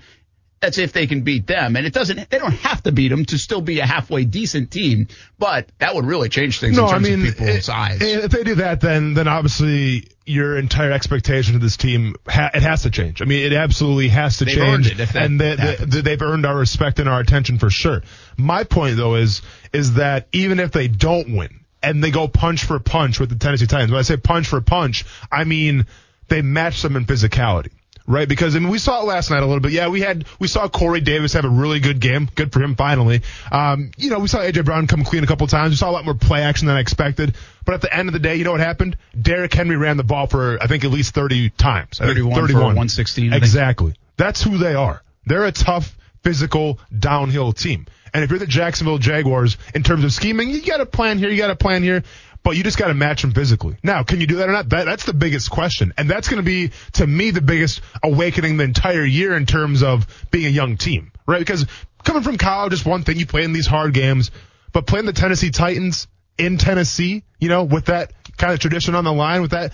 That's 0.61 0.77
if 0.79 0.93
they 0.93 1.07
can 1.07 1.21
beat 1.23 1.47
them, 1.47 1.77
and 1.77 1.87
it 1.87 1.93
doesn't. 1.93 2.31
They 2.31 2.39
don't 2.39 2.51
have 2.53 2.83
to 2.83 2.91
beat 2.93 3.09
them 3.09 3.25
to 3.27 3.39
still 3.39 3.61
be 3.61 3.79
a 3.79 3.87
halfway 3.87 4.25
decent 4.25 4.73
team, 4.73 5.07
but 5.39 5.69
that 5.79 5.95
would 5.95 6.05
really 6.05 6.29
change 6.29 6.59
things 6.59 6.77
No, 6.77 6.85
in 6.85 6.89
I 6.89 6.93
terms 6.95 7.09
mean, 7.09 7.27
of 7.29 7.37
people's 7.37 7.69
it- 7.69 7.75
eyes. 7.75 7.99
if 8.01 8.33
they 8.33 8.43
do 8.43 8.57
that, 8.57 8.81
then 8.81 9.15
then 9.15 9.29
obviously 9.29 10.09
your 10.27 10.59
entire 10.59 10.91
expectation 10.91 11.55
of 11.55 11.61
this 11.61 11.77
team 11.77 12.17
ha- 12.29 12.51
it 12.53 12.63
has 12.63 12.83
to 12.83 12.91
change. 12.91 13.23
I 13.23 13.25
mean, 13.25 13.45
it 13.47 13.53
absolutely 13.55 14.09
has 14.09 14.39
to 14.39 14.45
They've 14.47 14.57
change, 14.57 14.91
earned 14.91 15.01
it 15.01 15.15
and 15.15 15.41
they, 15.41 15.55
they, 15.57 16.01
they've 16.03 16.21
earned 16.23 16.45
our 16.45 16.57
respect 16.59 16.99
and 16.99 17.09
our 17.09 17.21
attention 17.21 17.59
for 17.59 17.71
sure. 17.71 18.03
My 18.37 18.65
point 18.65 18.97
though 18.97 19.15
is 19.15 19.43
is 19.73 19.95
that 19.95 20.27
even 20.33 20.59
if 20.61 20.73
they 20.73 20.89
don't 20.89 21.37
win 21.37 21.61
and 21.85 22.03
they 22.03 22.11
go 22.11 22.27
punch 22.27 22.65
for 22.65 22.81
punch 22.81 23.21
with 23.21 23.29
the 23.31 23.37
Tennessee 23.37 23.67
Titans, 23.69 23.93
when 23.93 24.01
I 24.01 24.03
say 24.03 24.17
punch 24.17 24.49
for 24.49 24.61
punch, 24.61 25.05
I 25.31 25.45
mean 25.45 25.87
they 26.27 26.43
match 26.43 26.83
them 26.83 26.97
in 26.97 27.07
physicality. 27.07 27.71
Right, 28.09 28.27
because 28.27 28.57
I 28.57 28.59
mean 28.59 28.71
we 28.71 28.79
saw 28.79 29.03
it 29.03 29.05
last 29.05 29.31
night 29.31 29.43
a 29.43 29.47
little 29.47 29.61
bit. 29.61 29.73
Yeah, 29.73 29.89
we 29.89 30.01
had 30.01 30.25
we 30.39 30.49
saw 30.49 30.67
Corey 30.67 31.03
Davis 31.03 31.35
have 31.35 31.45
a 31.45 31.51
really 31.51 31.79
good 31.79 32.01
game. 32.01 32.27
Good 32.35 32.55
for 32.55 32.63
him 32.63 32.75
finally. 32.75 33.21
Um, 33.53 33.91
you 33.99 34.09
know, 34.09 34.19
we 34.19 34.29
saw 34.29 34.39
AJ 34.39 34.65
Brown 34.65 34.87
come 34.87 35.05
clean 35.05 35.25
a 35.25 35.27
couple 35.27 35.47
times. 35.47 35.73
We 35.73 35.77
saw 35.77 35.91
a 35.91 35.93
lot 35.93 36.07
more 36.07 36.15
play 36.15 36.41
action 36.41 36.69
than 36.69 36.77
I 36.77 36.81
expected. 36.81 37.37
But 37.67 37.75
at 37.75 37.83
the 37.83 37.95
end 37.95 38.09
of 38.09 38.15
the 38.15 38.19
day, 38.19 38.37
you 38.37 38.45
know 38.45 38.53
what 38.53 38.61
happened? 38.61 38.97
Derrick 39.21 39.53
Henry 39.53 39.77
ran 39.77 39.99
the 39.99 40.05
ball 40.05 40.27
for 40.27 40.57
I 40.63 40.69
think 40.69 40.87
at 40.87 40.91
least 40.91 41.15
30 41.15 41.51
times. 41.51 42.01
I 42.01 42.07
think 42.07 42.17
31 42.17 42.49
for 42.49 42.55
116, 42.55 43.35
Exactly. 43.35 43.95
That's 44.17 44.43
who 44.43 44.57
they 44.57 44.75
are. 44.75 45.03
They're 45.27 45.45
a 45.45 45.53
tough, 45.53 45.95
physical, 46.23 46.81
downhill 46.99 47.53
team. 47.53 47.87
And 48.15 48.25
if 48.25 48.31
you're 48.31 48.39
the 48.39 48.47
Jacksonville 48.47 48.99
Jaguars, 48.99 49.59
in 49.75 49.83
terms 49.83 50.05
of 50.05 50.13
scheming, 50.13 50.51
you 50.51 50.63
got 50.63 50.81
a 50.81 50.87
plan 50.87 51.19
here, 51.19 51.29
you 51.29 51.37
got 51.37 51.51
a 51.51 51.57
plan 51.57 51.83
here, 51.83 52.03
but 52.43 52.57
you 52.57 52.63
just 52.63 52.79
got 52.79 52.89
to 52.89 52.95
match 52.95 53.23
them 53.23 53.33
physically. 53.33 53.77
Now, 53.83 54.03
can 54.03 54.21
you 54.21 54.27
do 54.27 54.37
that 54.37 54.49
or 54.49 54.53
not? 54.53 54.69
That, 54.71 54.85
that's 54.85 55.05
the 55.05 55.13
biggest 55.13 55.51
question. 55.51 55.93
And 55.97 56.09
that's 56.09 56.29
going 56.29 56.39
to 56.39 56.47
be, 56.47 56.71
to 56.95 57.07
me, 57.07 57.31
the 57.31 57.41
biggest 57.41 57.81
awakening 58.03 58.57
the 58.57 58.65
entire 58.65 59.05
year 59.05 59.37
in 59.37 59.47
terms 59.47 59.83
of 59.83 60.07
being 60.31 60.47
a 60.47 60.51
young 60.51 60.77
team, 60.77 61.13
right? 61.27 61.39
Because 61.39 61.67
coming 62.05 62.23
from 62.23 62.39
college 62.39 62.73
is 62.73 62.85
one 62.85 63.03
thing, 63.03 63.19
you 63.19 63.27
play 63.27 63.45
in 63.45 63.53
these 63.53 63.67
hard 63.67 63.93
games, 63.93 64.31
but 64.73 64.87
playing 64.87 65.07
the 65.07 65.13
Tennessee 65.13 65.51
Titans 65.51 66.09
in 66.39 66.57
Tennessee, 66.57 67.25
you 67.39 67.49
know, 67.49 67.65
with 67.65 67.87
that 67.87 68.13
kind 68.37 68.53
of 68.53 68.61
tradition 68.61 68.95
on 68.95 69.05
the 69.05 69.13
line, 69.13 69.43
with 69.43 69.51
that, 69.51 69.73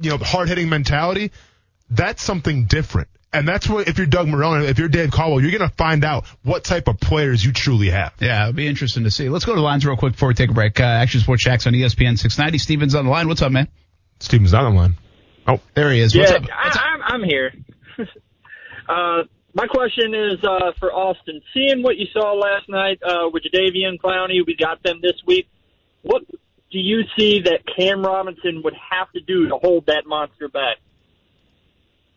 you 0.00 0.10
know, 0.10 0.18
hard 0.18 0.48
hitting 0.48 0.68
mentality, 0.68 1.32
that's 1.90 2.22
something 2.22 2.66
different. 2.66 3.08
And 3.34 3.48
that's 3.48 3.66
what, 3.66 3.88
if 3.88 3.96
you're 3.96 4.06
Doug 4.06 4.26
Marrone, 4.26 4.68
if 4.68 4.78
you're 4.78 4.88
Dave 4.88 5.10
Caldwell, 5.10 5.40
you're 5.40 5.56
going 5.56 5.68
to 5.68 5.74
find 5.76 6.04
out 6.04 6.26
what 6.42 6.64
type 6.64 6.86
of 6.86 7.00
players 7.00 7.42
you 7.42 7.52
truly 7.52 7.88
have. 7.88 8.12
Yeah, 8.20 8.42
it'll 8.42 8.52
be 8.52 8.66
interesting 8.66 9.04
to 9.04 9.10
see. 9.10 9.30
Let's 9.30 9.46
go 9.46 9.52
to 9.52 9.56
the 9.56 9.64
lines 9.64 9.86
real 9.86 9.96
quick 9.96 10.12
before 10.12 10.28
we 10.28 10.34
take 10.34 10.50
a 10.50 10.54
break. 10.54 10.78
Uh, 10.78 10.84
Action 10.84 11.20
Sports 11.20 11.42
Jax 11.42 11.66
on 11.66 11.72
ESPN 11.72 12.18
690. 12.18 12.58
Steven's 12.58 12.94
on 12.94 13.06
the 13.06 13.10
line. 13.10 13.28
What's 13.28 13.40
up, 13.40 13.50
man? 13.50 13.68
Steven's 14.20 14.52
not 14.52 14.64
on 14.64 14.74
the 14.74 14.80
line. 14.80 14.96
Oh, 15.46 15.60
There 15.74 15.90
he 15.90 16.00
is. 16.00 16.14
Yeah, 16.14 16.22
What's 16.22 16.32
up? 16.32 16.42
What's 16.42 16.76
up? 16.76 16.82
I, 16.82 16.94
I'm, 16.94 17.22
I'm 17.22 17.24
here. 17.24 17.52
uh, 18.88 19.22
my 19.54 19.66
question 19.66 20.14
is 20.14 20.44
uh, 20.44 20.72
for 20.78 20.92
Austin. 20.92 21.40
Seeing 21.54 21.82
what 21.82 21.96
you 21.96 22.06
saw 22.12 22.34
last 22.34 22.68
night 22.68 23.00
uh, 23.02 23.30
with 23.32 23.44
Jadeveon 23.44 23.88
and 23.88 24.02
Clowney, 24.02 24.46
we 24.46 24.56
got 24.56 24.82
them 24.82 25.00
this 25.02 25.20
week. 25.26 25.48
What 26.02 26.22
do 26.28 26.78
you 26.78 27.02
see 27.18 27.40
that 27.40 27.60
Cam 27.76 28.02
Robinson 28.02 28.60
would 28.62 28.74
have 28.90 29.10
to 29.12 29.20
do 29.20 29.48
to 29.48 29.56
hold 29.56 29.86
that 29.86 30.04
monster 30.06 30.48
back? 30.48 30.76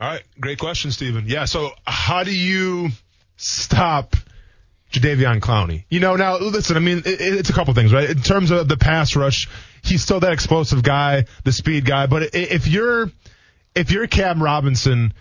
All 0.05 0.11
right. 0.11 0.21
Great 0.39 0.59
question, 0.59 0.91
Stephen. 0.91 1.23
Yeah. 1.25 1.45
So 1.45 1.71
how 1.83 2.23
do 2.23 2.31
you 2.31 2.89
stop 3.37 4.15
Jadeveon 4.91 5.39
Clowney? 5.39 5.85
You 5.89 5.99
know, 5.99 6.15
now 6.15 6.37
listen, 6.37 6.77
I 6.77 6.79
mean, 6.79 6.99
it, 6.99 7.19
it's 7.19 7.49
a 7.49 7.53
couple 7.53 7.73
things, 7.73 7.91
right? 7.91 8.07
In 8.11 8.21
terms 8.21 8.51
of 8.51 8.67
the 8.67 8.77
pass 8.77 9.15
rush, 9.15 9.49
he's 9.83 10.03
still 10.03 10.19
that 10.19 10.31
explosive 10.31 10.83
guy, 10.83 11.25
the 11.43 11.51
speed 11.51 11.85
guy, 11.85 12.05
but 12.05 12.35
if 12.35 12.67
you're, 12.67 13.09
if 13.73 13.89
you're 13.89 14.05
Cam 14.05 14.43
Robinson, 14.43 15.11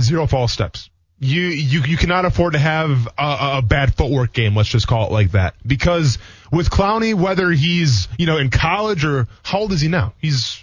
zero 0.00 0.28
false 0.28 0.52
steps. 0.52 0.90
You, 1.18 1.42
you, 1.42 1.82
you 1.82 1.96
cannot 1.96 2.24
afford 2.24 2.52
to 2.52 2.60
have 2.60 3.08
a, 3.18 3.58
a 3.58 3.62
bad 3.62 3.96
footwork 3.96 4.32
game. 4.32 4.54
Let's 4.54 4.68
just 4.68 4.86
call 4.86 5.08
it 5.08 5.12
like 5.12 5.32
that. 5.32 5.56
Because 5.66 6.18
with 6.52 6.70
Clowney, 6.70 7.14
whether 7.14 7.50
he's, 7.50 8.06
you 8.16 8.26
know, 8.26 8.38
in 8.38 8.50
college 8.50 9.04
or 9.04 9.26
how 9.42 9.58
old 9.58 9.72
is 9.72 9.80
he 9.80 9.88
now? 9.88 10.14
He's 10.20 10.62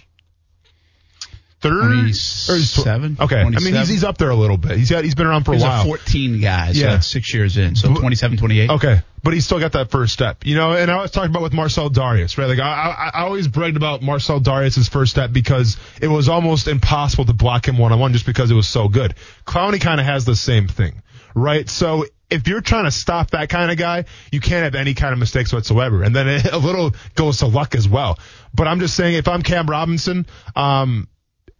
third 1.60 1.92
or 1.92 1.94
he's 2.04 2.44
tw- 2.44 2.46
27, 2.84 3.16
Okay. 3.20 3.40
I 3.40 3.44
mean, 3.48 3.74
he's, 3.74 3.88
he's 3.88 4.04
up 4.04 4.16
there 4.18 4.30
a 4.30 4.34
little 4.36 4.56
bit. 4.56 4.76
He's 4.76 4.90
got, 4.90 5.04
he's 5.04 5.14
been 5.14 5.26
around 5.26 5.44
for 5.44 5.52
He's 5.54 5.62
a 5.62 5.66
while. 5.66 5.82
a 5.82 5.86
14 5.86 6.40
guy, 6.40 6.72
so 6.72 6.80
Yeah. 6.80 6.90
that's 6.92 7.06
six 7.06 7.32
years 7.34 7.56
in. 7.56 7.74
So 7.76 7.92
But- 7.92 8.00
27, 8.00 8.38
28. 8.38 8.70
Okay, 8.70 9.00
but 9.24 9.32
he's 9.34 9.44
still 9.44 9.58
got 9.58 9.72
that 9.72 9.90
first 9.90 10.12
step, 10.12 10.46
you 10.46 10.54
know. 10.54 10.72
And 10.72 10.90
I 10.90 11.02
was 11.02 11.10
talking 11.10 11.30
about 11.30 11.42
with 11.42 11.52
Marcell 11.52 11.90
Dareus, 11.90 12.38
right? 12.38 12.46
Like 12.46 12.60
I, 12.60 13.10
I, 13.14 13.20
I 13.20 13.22
always 13.24 13.48
bragged 13.48 13.76
about 13.76 14.02
Marcell 14.02 14.40
Dareus's 14.40 14.88
first 14.88 15.10
step 15.10 15.32
because 15.32 15.76
it 16.00 16.08
was 16.08 16.28
almost 16.28 16.68
impossible 16.68 17.24
to 17.24 17.32
block 17.32 17.66
him 17.66 17.76
one 17.78 17.92
on 17.92 17.98
one 17.98 18.12
just 18.12 18.26
because 18.26 18.50
it 18.50 18.54
was 18.54 18.68
so 18.68 18.88
good. 18.88 19.14
Clowney 19.46 19.80
kind 19.80 20.00
of 20.00 20.06
has 20.06 20.24
the 20.24 20.36
same 20.36 20.68
thing, 20.68 21.02
right? 21.34 21.68
So 21.68 22.04
if 22.30 22.46
you're 22.46 22.60
trying 22.60 22.84
to 22.84 22.90
stop 22.90 23.30
that 23.30 23.48
kind 23.48 23.70
of 23.72 23.78
guy, 23.78 24.04
you 24.30 24.38
can't 24.40 24.62
have 24.62 24.74
any 24.74 24.92
kind 24.94 25.12
of 25.12 25.18
mistakes 25.18 25.52
whatsoever, 25.52 26.02
and 26.04 26.14
then 26.14 26.28
it, 26.28 26.44
a 26.52 26.58
little 26.58 26.94
goes 27.16 27.38
to 27.38 27.46
luck 27.46 27.74
as 27.74 27.88
well. 27.88 28.18
But 28.54 28.68
I'm 28.68 28.78
just 28.80 28.94
saying, 28.94 29.14
if 29.14 29.26
I'm 29.28 29.42
Cam 29.42 29.66
Robinson, 29.68 30.26
um, 30.54 31.08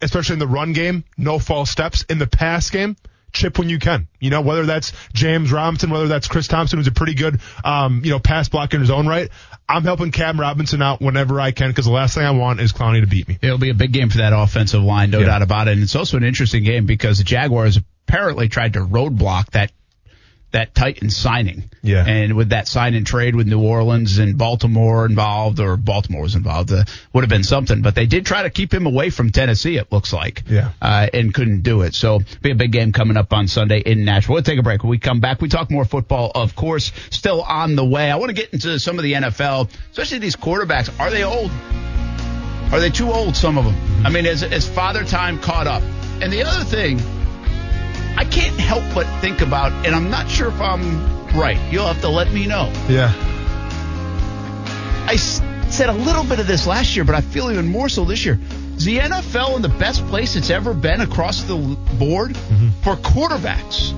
especially 0.01 0.33
in 0.33 0.39
the 0.39 0.47
run 0.47 0.73
game, 0.73 1.03
no 1.17 1.39
false 1.39 1.69
steps. 1.69 2.03
In 2.09 2.17
the 2.19 2.27
pass 2.27 2.69
game, 2.69 2.95
chip 3.31 3.59
when 3.59 3.69
you 3.69 3.79
can. 3.79 4.07
You 4.19 4.29
know, 4.29 4.41
whether 4.41 4.65
that's 4.65 4.93
James 5.13 5.51
Robinson, 5.51 5.89
whether 5.89 6.07
that's 6.07 6.27
Chris 6.27 6.47
Thompson, 6.47 6.79
who's 6.79 6.87
a 6.87 6.91
pretty 6.91 7.13
good, 7.13 7.39
um, 7.63 8.01
you 8.03 8.11
know, 8.11 8.19
pass 8.19 8.49
blocker 8.49 8.75
in 8.77 8.81
his 8.81 8.91
own 8.91 9.07
right. 9.07 9.29
I'm 9.67 9.83
helping 9.83 10.11
Cam 10.11 10.39
Robinson 10.39 10.81
out 10.81 10.99
whenever 10.99 11.39
I 11.39 11.51
can 11.51 11.69
because 11.69 11.85
the 11.85 11.91
last 11.91 12.15
thing 12.15 12.23
I 12.23 12.31
want 12.31 12.59
is 12.59 12.73
Clowney 12.73 13.01
to 13.01 13.07
beat 13.07 13.27
me. 13.27 13.37
It'll 13.41 13.59
be 13.59 13.69
a 13.69 13.75
big 13.75 13.91
game 13.91 14.09
for 14.09 14.17
that 14.17 14.33
offensive 14.33 14.81
line, 14.81 15.11
no 15.11 15.19
Yeah. 15.19 15.27
doubt 15.27 15.41
about 15.43 15.67
it. 15.67 15.73
And 15.73 15.83
it's 15.83 15.95
also 15.95 16.17
an 16.17 16.23
interesting 16.23 16.63
game 16.63 16.85
because 16.87 17.19
the 17.19 17.23
Jaguars 17.23 17.77
apparently 18.07 18.49
tried 18.49 18.73
to 18.73 18.79
roadblock 18.79 19.51
that 19.51 19.71
that 20.51 20.73
Titans 20.73 21.15
signing. 21.15 21.69
Yeah. 21.81 22.05
And 22.05 22.35
with 22.35 22.49
that 22.49 22.67
sign 22.67 22.95
and 22.95 23.05
trade 23.05 23.35
with 23.35 23.47
New 23.47 23.61
Orleans 23.61 24.17
and 24.17 24.37
Baltimore 24.37 25.05
involved, 25.05 25.59
or 25.59 25.77
Baltimore 25.77 26.23
was 26.23 26.35
involved, 26.35 26.71
uh, 26.71 26.85
would 27.13 27.23
have 27.23 27.29
been 27.29 27.43
something. 27.43 27.81
But 27.81 27.95
they 27.95 28.05
did 28.05 28.25
try 28.25 28.43
to 28.43 28.49
keep 28.49 28.73
him 28.73 28.85
away 28.85 29.09
from 29.09 29.31
Tennessee, 29.31 29.77
it 29.77 29.91
looks 29.91 30.11
like. 30.11 30.43
Yeah. 30.49 30.71
Uh, 30.81 31.07
and 31.13 31.33
couldn't 31.33 31.61
do 31.61 31.81
it. 31.81 31.93
So 31.93 32.19
be 32.41 32.51
a 32.51 32.55
big 32.55 32.71
game 32.71 32.91
coming 32.91 33.17
up 33.17 33.31
on 33.33 33.47
Sunday 33.47 33.79
in 33.79 34.05
Nashville. 34.05 34.35
We'll 34.35 34.43
take 34.43 34.59
a 34.59 34.63
break. 34.63 34.83
When 34.83 34.89
we 34.89 34.97
come 34.97 35.19
back, 35.19 35.41
we 35.41 35.49
talk 35.49 35.69
more 35.69 35.85
football, 35.85 36.31
of 36.33 36.55
course, 36.55 36.91
still 37.11 37.41
on 37.43 37.75
the 37.75 37.85
way. 37.85 38.09
I 38.09 38.15
want 38.15 38.29
to 38.29 38.35
get 38.35 38.53
into 38.53 38.79
some 38.79 38.97
of 38.97 39.03
the 39.03 39.13
NFL, 39.13 39.69
especially 39.91 40.19
these 40.19 40.35
quarterbacks. 40.35 40.99
Are 40.99 41.09
they 41.11 41.23
old? 41.23 41.51
Are 42.71 42.79
they 42.79 42.89
too 42.89 43.11
old, 43.11 43.35
some 43.35 43.57
of 43.57 43.65
them? 43.65 43.75
I 44.05 44.09
mean, 44.09 44.25
is, 44.25 44.43
is 44.43 44.67
father 44.67 45.03
time 45.03 45.39
caught 45.39 45.67
up? 45.67 45.81
And 46.21 46.31
the 46.31 46.43
other 46.43 46.63
thing, 46.63 46.99
I 48.19 48.25
can't 48.25 48.59
help 48.59 48.83
but 48.93 49.05
think 49.21 49.39
about, 49.39 49.71
and 49.85 49.95
I'm 49.95 50.09
not 50.09 50.29
sure 50.29 50.49
if 50.49 50.59
I'm 50.59 51.29
right. 51.37 51.57
You'll 51.71 51.87
have 51.87 52.01
to 52.01 52.09
let 52.09 52.29
me 52.33 52.47
know. 52.47 52.69
Yeah. 52.89 53.13
I 55.07 55.13
s- 55.13 55.41
said 55.69 55.87
a 55.87 55.93
little 55.93 56.25
bit 56.25 56.37
of 56.39 56.45
this 56.45 56.67
last 56.67 56.97
year, 56.97 57.05
but 57.05 57.15
I 57.15 57.21
feel 57.21 57.49
even 57.49 57.67
more 57.69 57.87
so 57.87 58.03
this 58.03 58.25
year. 58.25 58.37
Is 58.75 58.83
the 58.83 58.97
NFL 58.97 59.55
in 59.55 59.61
the 59.61 59.69
best 59.69 60.05
place 60.07 60.35
it's 60.35 60.49
ever 60.49 60.73
been 60.73 60.99
across 60.99 61.43
the 61.43 61.55
board 61.97 62.31
mm-hmm. 62.31 62.71
for 62.81 62.97
quarterbacks? 62.97 63.93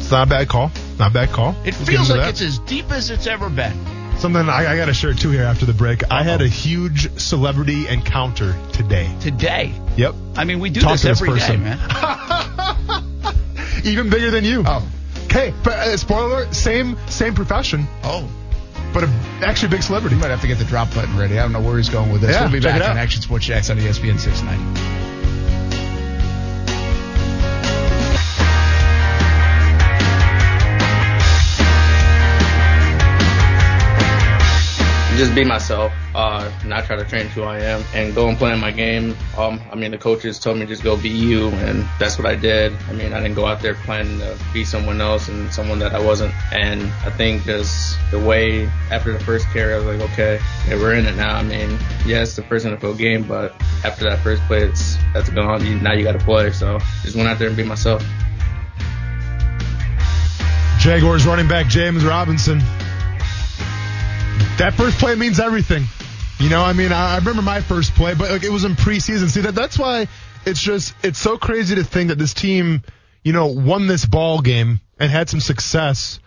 It's 0.00 0.10
not 0.10 0.26
a 0.26 0.30
bad 0.30 0.48
call. 0.48 0.70
Not 0.98 1.12
a 1.12 1.14
bad 1.14 1.30
call. 1.30 1.52
It 1.64 1.64
get 1.64 1.74
feels 1.76 2.10
like 2.10 2.20
that. 2.20 2.28
it's 2.28 2.42
as 2.42 2.58
deep 2.58 2.92
as 2.92 3.08
it's 3.08 3.26
ever 3.26 3.48
been. 3.48 3.72
Something 4.18 4.50
I, 4.50 4.70
I 4.70 4.76
got 4.76 4.84
to 4.84 4.92
share 4.92 5.14
too 5.14 5.30
here 5.30 5.44
after 5.44 5.64
the 5.64 5.72
break. 5.72 6.02
I 6.10 6.24
had 6.24 6.42
a 6.42 6.46
huge 6.46 7.18
celebrity 7.18 7.88
encounter 7.88 8.54
today. 8.74 9.10
Today. 9.20 9.72
Yep. 10.00 10.14
I 10.36 10.44
mean, 10.44 10.60
we 10.60 10.70
do 10.70 10.80
Talk 10.80 10.92
this 10.92 11.02
this 11.02 11.20
every 11.20 11.38
day, 11.38 11.46
person. 11.46 11.62
man. 11.62 11.78
Even 13.84 14.10
bigger 14.10 14.30
than 14.30 14.44
you. 14.44 14.62
Oh. 14.66 14.86
Okay, 15.26 15.54
but 15.62 15.74
uh, 15.74 15.96
spoiler 15.96 16.26
alert, 16.42 16.54
same 16.54 16.96
same 17.06 17.34
profession, 17.34 17.86
Oh. 18.02 18.28
but 18.92 19.04
a, 19.04 19.06
actually 19.42 19.68
a 19.68 19.70
big 19.70 19.82
celebrity. 19.82 20.16
You 20.16 20.20
might 20.22 20.30
have 20.30 20.40
to 20.40 20.48
get 20.48 20.58
the 20.58 20.64
drop 20.64 20.92
button 20.94 21.16
ready. 21.16 21.38
I 21.38 21.42
don't 21.42 21.52
know 21.52 21.60
where 21.60 21.76
he's 21.76 21.88
going 21.88 22.10
with 22.10 22.22
this. 22.22 22.32
Yeah, 22.32 22.42
we'll 22.42 22.52
be 22.52 22.60
back 22.60 22.82
on 22.82 22.98
Action 22.98 23.22
Sports 23.22 23.46
Jax 23.46 23.70
on 23.70 23.76
ESPN 23.78 24.18
690. 24.18 24.99
Just 35.20 35.34
be 35.34 35.44
myself, 35.44 35.92
uh, 36.14 36.50
not 36.64 36.86
try 36.86 36.96
to 36.96 37.04
change 37.04 37.28
who 37.32 37.42
I 37.42 37.58
am, 37.58 37.84
and 37.92 38.14
go 38.14 38.28
and 38.28 38.38
play 38.38 38.58
my 38.58 38.70
game. 38.70 39.14
Um, 39.36 39.60
I 39.70 39.74
mean, 39.74 39.90
the 39.90 39.98
coaches 39.98 40.38
told 40.38 40.56
me 40.56 40.64
just 40.64 40.82
go 40.82 40.96
be 40.96 41.10
you, 41.10 41.48
and 41.48 41.86
that's 41.98 42.16
what 42.16 42.26
I 42.26 42.36
did. 42.36 42.72
I 42.88 42.94
mean, 42.94 43.12
I 43.12 43.20
didn't 43.20 43.34
go 43.34 43.44
out 43.44 43.60
there 43.60 43.74
planning 43.74 44.18
to 44.20 44.38
be 44.54 44.64
someone 44.64 44.98
else 45.02 45.28
and 45.28 45.52
someone 45.52 45.78
that 45.80 45.94
I 45.94 46.00
wasn't. 46.00 46.32
And 46.54 46.84
I 47.04 47.10
think 47.10 47.42
just 47.44 47.98
the 48.10 48.18
way 48.18 48.64
after 48.90 49.12
the 49.12 49.20
first 49.20 49.46
carry, 49.48 49.74
I 49.74 49.76
was 49.76 49.86
like, 49.86 50.10
okay, 50.12 50.40
yeah, 50.66 50.76
we're 50.76 50.94
in 50.94 51.04
it 51.04 51.16
now. 51.16 51.36
I 51.36 51.42
mean, 51.42 51.78
yeah, 52.06 52.22
it's 52.22 52.34
the 52.34 52.42
first 52.42 52.64
NFL 52.64 52.96
game, 52.96 53.24
but 53.24 53.54
after 53.84 54.08
that 54.08 54.20
first 54.20 54.40
play, 54.44 54.62
it's 54.62 54.96
that's 55.12 55.28
gone. 55.28 55.66
You, 55.66 55.78
now 55.80 55.92
you 55.92 56.02
got 56.02 56.18
to 56.18 56.24
play. 56.24 56.50
So 56.50 56.78
just 57.02 57.14
went 57.14 57.28
out 57.28 57.38
there 57.38 57.48
and 57.48 57.56
be 57.58 57.62
myself. 57.62 58.02
Jaguars 60.78 61.26
running 61.26 61.46
back 61.46 61.66
James 61.66 62.06
Robinson. 62.06 62.62
That 64.60 64.74
first 64.74 64.98
play 64.98 65.14
means 65.14 65.40
everything. 65.40 65.86
You 66.38 66.50
know, 66.50 66.60
I 66.60 66.74
mean, 66.74 66.92
I, 66.92 67.14
I 67.14 67.16
remember 67.16 67.40
my 67.40 67.62
first 67.62 67.94
play, 67.94 68.12
but 68.14 68.30
like 68.30 68.44
it 68.44 68.52
was 68.52 68.64
in 68.64 68.72
preseason. 68.72 69.30
See 69.30 69.40
that 69.40 69.54
that's 69.54 69.78
why 69.78 70.06
it's 70.44 70.60
just 70.60 70.94
it's 71.02 71.18
so 71.18 71.38
crazy 71.38 71.76
to 71.76 71.82
think 71.82 72.08
that 72.08 72.18
this 72.18 72.34
team, 72.34 72.82
you 73.24 73.32
know, 73.32 73.46
won 73.46 73.86
this 73.86 74.04
ball 74.04 74.42
game 74.42 74.80
and 74.98 75.10
had 75.10 75.30
some 75.30 75.40
success. 75.40 76.20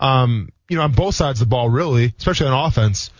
Um, 0.00 0.50
you 0.68 0.76
know, 0.76 0.82
on 0.82 0.92
both 0.92 1.14
sides 1.14 1.40
of 1.40 1.48
the 1.48 1.50
ball, 1.50 1.70
really, 1.70 2.12
especially 2.18 2.48
on 2.48 2.66
offense. 2.66 3.10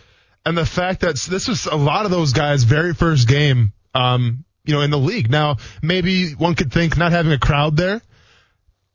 And 0.45 0.55
the 0.55 0.67
fact 0.67 1.01
that 1.01 1.15
this 1.15 1.47
was 1.47 1.65
a 1.65 1.75
lot 1.75 2.05
of 2.05 2.11
those 2.11 2.33
guys' 2.33 2.63
very 2.63 2.93
first 2.93 3.27
game, 3.27 3.73
um, 3.95 4.45
you 4.65 4.75
know, 4.75 4.81
in 4.81 4.91
the 4.91 4.99
league. 4.99 5.31
Now, 5.31 5.57
maybe 5.81 6.33
one 6.33 6.53
could 6.53 6.71
think 6.71 6.95
not 6.95 7.11
having 7.11 7.31
a 7.31 7.39
crowd 7.39 7.75
there 7.75 8.03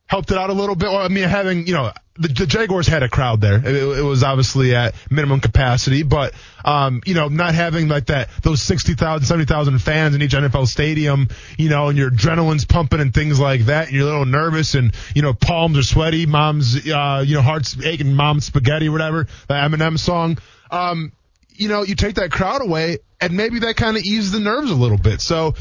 helped 0.07 0.31
it 0.31 0.39
out 0.39 0.51
a 0.51 0.55
little 0.55 0.77
bit. 0.77 0.89
I 0.89 1.09
mean, 1.09 1.29
having 1.29 1.67
you 1.67 1.75
know 1.75 1.91
the, 2.17 2.29
the 2.29 2.47
Jaguars 2.47 2.87
had 2.87 3.03
a 3.03 3.09
crowd 3.09 3.41
there. 3.41 3.57
It, 3.57 3.99
it 3.99 4.03
was 4.03 4.23
obviously 4.23 4.75
at 4.75 4.95
minimum 5.11 5.41
capacity, 5.41 6.03
but 6.03 6.35
um, 6.65 7.03
you 7.07 7.15
know, 7.15 7.29
not 7.29 7.55
having 7.55 7.89
like 7.89 8.07
that 8.07 8.29
those 8.43 8.63
60,000, 8.63 9.27
70,000 9.27 9.79
fans 9.79 10.15
in 10.15 10.23
each 10.23 10.33
NFL 10.33 10.67
stadium, 10.69 11.29
you 11.59 11.69
know, 11.69 11.89
and 11.89 11.99
your 11.99 12.11
adrenaline's 12.11 12.65
pumping 12.65 13.01
and 13.01 13.13
things 13.13 13.41
like 13.41 13.63
that, 13.67 13.89
and 13.89 13.97
you're 13.97 14.07
a 14.07 14.11
little 14.11 14.27
nervous, 14.27 14.75
and 14.75 14.95
you 15.15 15.23
know, 15.23 15.35
palms 15.35 15.79
are 15.79 15.83
sweaty, 15.83 16.27
mom's 16.27 16.77
uh, 16.89 17.25
you 17.27 17.35
know, 17.35 17.43
heart's 17.43 17.77
aching, 17.85 18.15
mom's 18.15 18.47
spaghetti, 18.47 18.89
whatever, 18.89 19.27
the 19.49 19.55
Eminem 19.55 19.99
song. 19.99 20.39
Um, 20.71 21.13
you 21.57 21.69
know, 21.69 21.83
you 21.83 21.95
take 21.95 22.17
that 22.17 22.31
crowd 22.31 22.63
away, 22.63 22.99
and 23.21 23.37
maybe 23.37 23.61
that 23.61 23.77
kind 23.77 23.97
of 23.97 24.03
eases 24.03 24.33
the 24.33 24.41
nerves 24.41 24.71
a 24.71 24.75
little 24.75 24.99
bit. 24.99 25.21
So 25.21 25.55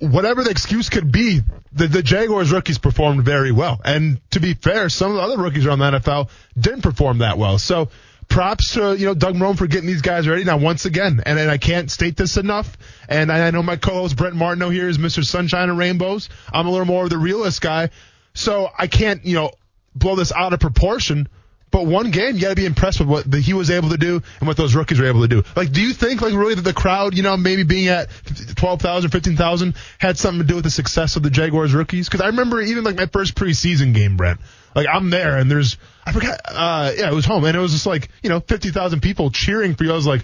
whatever 0.00 0.42
the 0.42 0.50
excuse 0.50 0.88
could 0.88 1.10
be, 1.10 1.40
the, 1.74 1.88
the 1.88 2.02
Jaguars 2.02 2.52
rookies 2.52 2.78
performed 2.78 3.24
very 3.24 3.52
well. 3.52 3.80
And 3.84 4.20
to 4.30 4.40
be 4.40 4.54
fair, 4.54 4.88
some 4.88 5.10
of 5.10 5.16
the 5.16 5.22
other 5.22 5.36
rookies 5.36 5.66
around 5.66 5.80
the 5.80 5.90
NFL 5.90 6.30
didn't 6.58 6.82
perform 6.82 7.18
that 7.18 7.36
well. 7.36 7.58
So 7.58 7.88
props 8.28 8.74
to, 8.74 8.96
you 8.96 9.06
know, 9.06 9.14
Doug 9.14 9.34
Marrone 9.34 9.58
for 9.58 9.66
getting 9.66 9.86
these 9.86 10.02
guys 10.02 10.28
ready. 10.28 10.44
Now, 10.44 10.56
once 10.56 10.84
again, 10.84 11.22
and, 11.26 11.38
and 11.38 11.50
I 11.50 11.58
can't 11.58 11.90
state 11.90 12.16
this 12.16 12.36
enough, 12.36 12.76
and 13.08 13.30
I, 13.30 13.48
I 13.48 13.50
know 13.50 13.62
my 13.62 13.76
co-host 13.76 14.16
Brent 14.16 14.36
Martineau 14.36 14.70
here 14.70 14.88
is 14.88 14.98
Mr. 14.98 15.24
Sunshine 15.24 15.68
and 15.68 15.78
Rainbows. 15.78 16.28
I'm 16.52 16.66
a 16.66 16.70
little 16.70 16.86
more 16.86 17.04
of 17.04 17.10
the 17.10 17.18
realist 17.18 17.60
guy. 17.60 17.90
So 18.34 18.68
I 18.76 18.86
can't, 18.86 19.24
you 19.24 19.34
know, 19.34 19.50
blow 19.94 20.16
this 20.16 20.32
out 20.32 20.52
of 20.52 20.60
proportion. 20.60 21.28
But 21.74 21.86
one 21.86 22.12
game, 22.12 22.36
you 22.36 22.40
got 22.40 22.50
to 22.50 22.54
be 22.54 22.66
impressed 22.66 23.00
with 23.00 23.08
what 23.08 23.28
the, 23.28 23.40
he 23.40 23.52
was 23.52 23.68
able 23.68 23.88
to 23.88 23.96
do 23.96 24.22
and 24.38 24.46
what 24.46 24.56
those 24.56 24.76
rookies 24.76 25.00
were 25.00 25.08
able 25.08 25.22
to 25.22 25.26
do. 25.26 25.42
Like, 25.56 25.72
do 25.72 25.80
you 25.80 25.92
think, 25.92 26.22
like, 26.22 26.32
really 26.32 26.54
that 26.54 26.62
the 26.62 26.72
crowd, 26.72 27.16
you 27.16 27.24
know, 27.24 27.36
maybe 27.36 27.64
being 27.64 27.88
at 27.88 28.10
12,000, 28.54 29.10
15,000 29.10 29.74
had 29.98 30.16
something 30.16 30.42
to 30.42 30.46
do 30.46 30.54
with 30.54 30.62
the 30.62 30.70
success 30.70 31.16
of 31.16 31.24
the 31.24 31.30
Jaguars 31.30 31.74
rookies? 31.74 32.08
Because 32.08 32.20
I 32.20 32.26
remember 32.28 32.60
even, 32.60 32.84
like, 32.84 32.94
my 32.94 33.06
first 33.06 33.34
preseason 33.34 33.92
game, 33.92 34.16
Brent. 34.16 34.38
Like, 34.76 34.86
I'm 34.88 35.10
there 35.10 35.36
and 35.36 35.50
there's, 35.50 35.76
I 36.06 36.12
forgot, 36.12 36.38
uh, 36.46 36.92
yeah, 36.96 37.10
it 37.10 37.14
was 37.14 37.24
home 37.24 37.44
and 37.44 37.56
it 37.56 37.60
was 37.60 37.72
just 37.72 37.86
like, 37.86 38.08
you 38.22 38.30
know, 38.30 38.38
50,000 38.38 39.00
people 39.00 39.32
cheering 39.32 39.74
for 39.74 39.82
you. 39.82 39.90
I 39.90 39.96
was 39.96 40.06
like, 40.06 40.22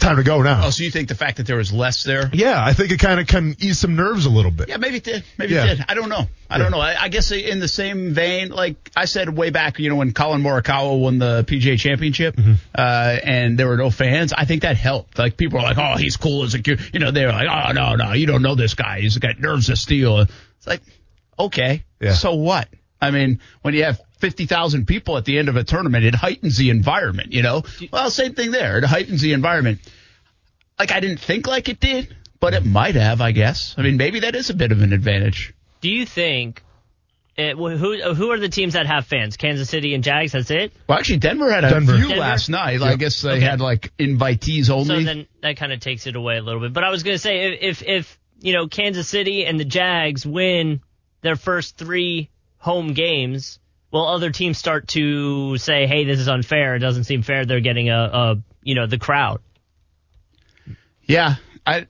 time 0.00 0.16
to 0.16 0.22
go 0.22 0.42
now. 0.42 0.62
Oh, 0.66 0.70
so 0.70 0.82
you 0.82 0.90
think 0.90 1.08
the 1.08 1.14
fact 1.14 1.36
that 1.36 1.46
there 1.46 1.56
was 1.56 1.72
less 1.72 2.02
there? 2.02 2.30
Yeah, 2.32 2.62
I 2.62 2.72
think 2.72 2.90
it 2.90 2.98
kind 2.98 3.20
of 3.20 3.26
can 3.26 3.54
ease 3.60 3.78
some 3.78 3.96
nerves 3.96 4.26
a 4.26 4.30
little 4.30 4.50
bit. 4.50 4.68
Yeah, 4.68 4.78
maybe 4.78 4.96
it 4.96 5.04
did. 5.04 5.24
Maybe 5.38 5.54
Yeah. 5.54 5.64
it 5.66 5.76
did. 5.76 5.84
I 5.88 5.94
don't 5.94 6.08
know. 6.08 6.26
I 6.48 6.58
don't 6.58 6.70
know. 6.72 6.80
I, 6.80 7.00
I 7.02 7.08
guess 7.08 7.30
in 7.30 7.60
the 7.60 7.68
same 7.68 8.12
vein, 8.12 8.48
like 8.50 8.90
I 8.96 9.04
said 9.04 9.28
way 9.36 9.50
back, 9.50 9.78
you 9.78 9.88
know, 9.88 9.96
when 9.96 10.12
Collin 10.12 10.42
Morikawa 10.42 10.98
won 10.98 11.18
the 11.18 11.44
PGA 11.46 11.78
Championship, 11.78 12.34
Mm-hmm. 12.36 12.54
uh, 12.74 13.16
and 13.22 13.56
there 13.58 13.68
were 13.68 13.76
no 13.76 13.90
fans, 13.90 14.32
I 14.32 14.46
think 14.46 14.62
that 14.62 14.76
helped. 14.76 15.18
Like 15.18 15.36
people 15.36 15.58
were 15.58 15.62
like, 15.64 15.78
"Oh, 15.78 15.96
he's 15.96 16.16
cool 16.16 16.42
as 16.42 16.54
a 16.54 16.58
cute," 16.60 16.80
you 16.92 16.98
know. 17.00 17.10
They 17.12 17.24
were 17.24 17.32
like, 17.32 17.48
"Oh, 17.48 17.72
no, 17.72 17.94
no, 17.94 18.12
you 18.14 18.26
don't 18.26 18.42
know 18.42 18.54
this 18.56 18.74
guy. 18.74 19.00
He's 19.00 19.16
got 19.18 19.38
nerves 19.38 19.68
of 19.68 19.78
steel." 19.78 20.20
It's 20.20 20.66
like, 20.66 20.80
okay, 21.38 21.84
Yeah. 22.00 22.14
so 22.14 22.34
what? 22.34 22.68
I 23.00 23.10
mean, 23.12 23.40
when 23.62 23.74
you 23.74 23.84
have 23.84 24.00
50,000 24.20 24.86
people 24.86 25.16
at 25.16 25.24
the 25.24 25.38
end 25.38 25.48
of 25.48 25.56
a 25.56 25.64
tournament, 25.64 26.04
it 26.04 26.14
heightens 26.14 26.56
the 26.56 26.70
environment, 26.70 27.32
you 27.32 27.42
know? 27.42 27.62
Well, 27.92 28.10
same 28.10 28.34
thing 28.34 28.50
there. 28.50 28.78
It 28.78 28.84
heightens 28.84 29.20
the 29.20 29.32
environment. 29.32 29.80
Like, 30.78 30.92
I 30.92 31.00
didn't 31.00 31.20
think 31.20 31.46
like 31.46 31.68
it 31.68 31.80
did, 31.80 32.16
but 32.38 32.54
it 32.54 32.64
might 32.64 32.94
have, 32.94 33.20
I 33.20 33.32
guess. 33.32 33.74
I 33.76 33.82
mean, 33.82 33.96
maybe 33.96 34.20
that 34.20 34.34
is 34.34 34.50
a 34.50 34.54
bit 34.54 34.72
of 34.72 34.80
an 34.82 34.92
advantage. 34.92 35.52
Do 35.80 35.90
you 35.90 36.06
think 36.06 36.62
eh, 37.36 37.50
it, 37.52 37.56
who 37.56 38.14
who 38.14 38.30
are 38.32 38.38
the 38.38 38.48
teams 38.48 38.74
that 38.74 38.86
have 38.86 39.06
fans? 39.06 39.36
Kansas 39.36 39.68
City 39.68 39.94
and 39.94 40.04
Jags. 40.04 40.32
That's 40.32 40.50
it. 40.50 40.72
Well, 40.88 40.98
actually, 40.98 41.18
Denver 41.18 41.50
had 41.50 41.64
a 41.64 41.70
Denver. 41.70 41.96
few 41.96 42.08
Denver? 42.08 42.20
last 42.20 42.48
night. 42.50 42.82
I 42.82 42.96
guess 42.96 43.22
they 43.22 43.32
Okay. 43.32 43.40
had 43.40 43.60
like 43.60 43.92
invitees 43.98 44.68
only. 44.70 44.84
So 44.86 45.02
then 45.04 45.26
that 45.42 45.56
kind 45.56 45.72
of 45.72 45.80
takes 45.80 46.06
it 46.06 46.16
away 46.16 46.36
a 46.36 46.42
little 46.42 46.60
bit. 46.60 46.72
But 46.72 46.84
I 46.84 46.90
was 46.90 47.02
going 47.02 47.14
to 47.14 47.18
say 47.18 47.52
if, 47.54 47.82
if 47.82 47.88
if 47.88 48.18
you 48.40 48.52
know 48.52 48.68
Kansas 48.68 49.08
City 49.08 49.44
and 49.46 49.58
the 49.60 49.64
Jags 49.64 50.26
win 50.26 50.80
their 51.22 51.36
first 51.36 51.76
three 51.78 52.30
home 52.58 52.92
games, 52.94 53.58
will 53.90 54.06
other 54.06 54.30
teams 54.30 54.58
start 54.58 54.88
to 54.88 55.56
say, 55.58 55.86
"Hey, 55.86 56.04
this 56.04 56.18
is 56.18 56.28
unfair. 56.28 56.76
It 56.76 56.80
doesn't 56.80 57.04
seem 57.04 57.22
fair." 57.22 57.44
They're 57.44 57.60
getting 57.60 57.90
a, 57.90 57.98
a 57.98 58.42
you 58.62 58.74
know 58.74 58.86
the 58.86 58.98
crowd. 58.98 59.40
yeah, 61.04 61.36
I 61.66 61.86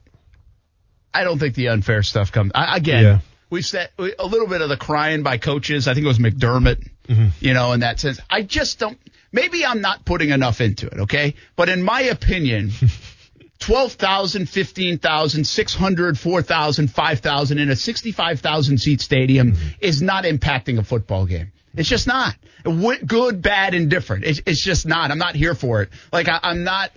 I 1.13 1.23
don't 1.23 1.39
think 1.39 1.55
the 1.55 1.69
unfair 1.69 2.03
stuff 2.03 2.31
comes. 2.31 2.51
I, 2.55 2.77
again, 2.77 3.03
Yeah. 3.03 3.19
we've 3.49 3.65
said 3.65 3.89
we- 3.97 4.15
a 4.17 4.25
little 4.25 4.47
bit 4.47 4.61
of 4.61 4.69
the 4.69 4.77
crying 4.77 5.23
by 5.23 5.37
coaches. 5.37 5.87
I 5.87 5.93
think 5.93 6.05
it 6.05 6.07
was 6.07 6.19
McDermott, 6.19 6.87
mm-hmm. 7.07 7.27
you 7.39 7.53
know, 7.53 7.73
in 7.73 7.81
that 7.81 7.99
sense. 7.99 8.19
I 8.29 8.41
just 8.43 8.79
don't. 8.79 8.97
Maybe 9.31 9.65
I'm 9.65 9.81
not 9.81 10.03
putting 10.03 10.31
enough 10.31 10.59
into 10.59 10.87
it, 10.87 10.99
okay? 11.01 11.35
But 11.55 11.69
in 11.69 11.83
my 11.83 12.01
opinion, 12.01 12.71
12,000, 13.59 14.49
15,000, 14.49 15.45
600, 15.45 16.19
4,000, 16.19 16.91
5,000 16.91 17.57
in 17.59 17.69
a 17.69 17.75
65,000 17.75 18.77
seat 18.79 19.01
stadium 19.01 19.53
mm-hmm. 19.53 19.67
is 19.79 20.01
not 20.01 20.25
impacting 20.25 20.79
a 20.79 20.83
football 20.83 21.25
game. 21.25 21.51
It's 21.75 21.89
just 21.89 22.07
not. 22.07 22.35
Good, 22.63 23.41
bad, 23.41 23.73
indifferent. 23.73 24.25
It's, 24.25 24.41
it's 24.45 24.63
just 24.63 24.85
not. 24.85 25.09
I'm 25.11 25.17
not 25.17 25.35
here 25.35 25.55
for 25.55 25.81
it. 25.81 25.89
Like, 26.11 26.27
I, 26.27 26.39
I'm 26.43 26.63
not. 26.63 26.91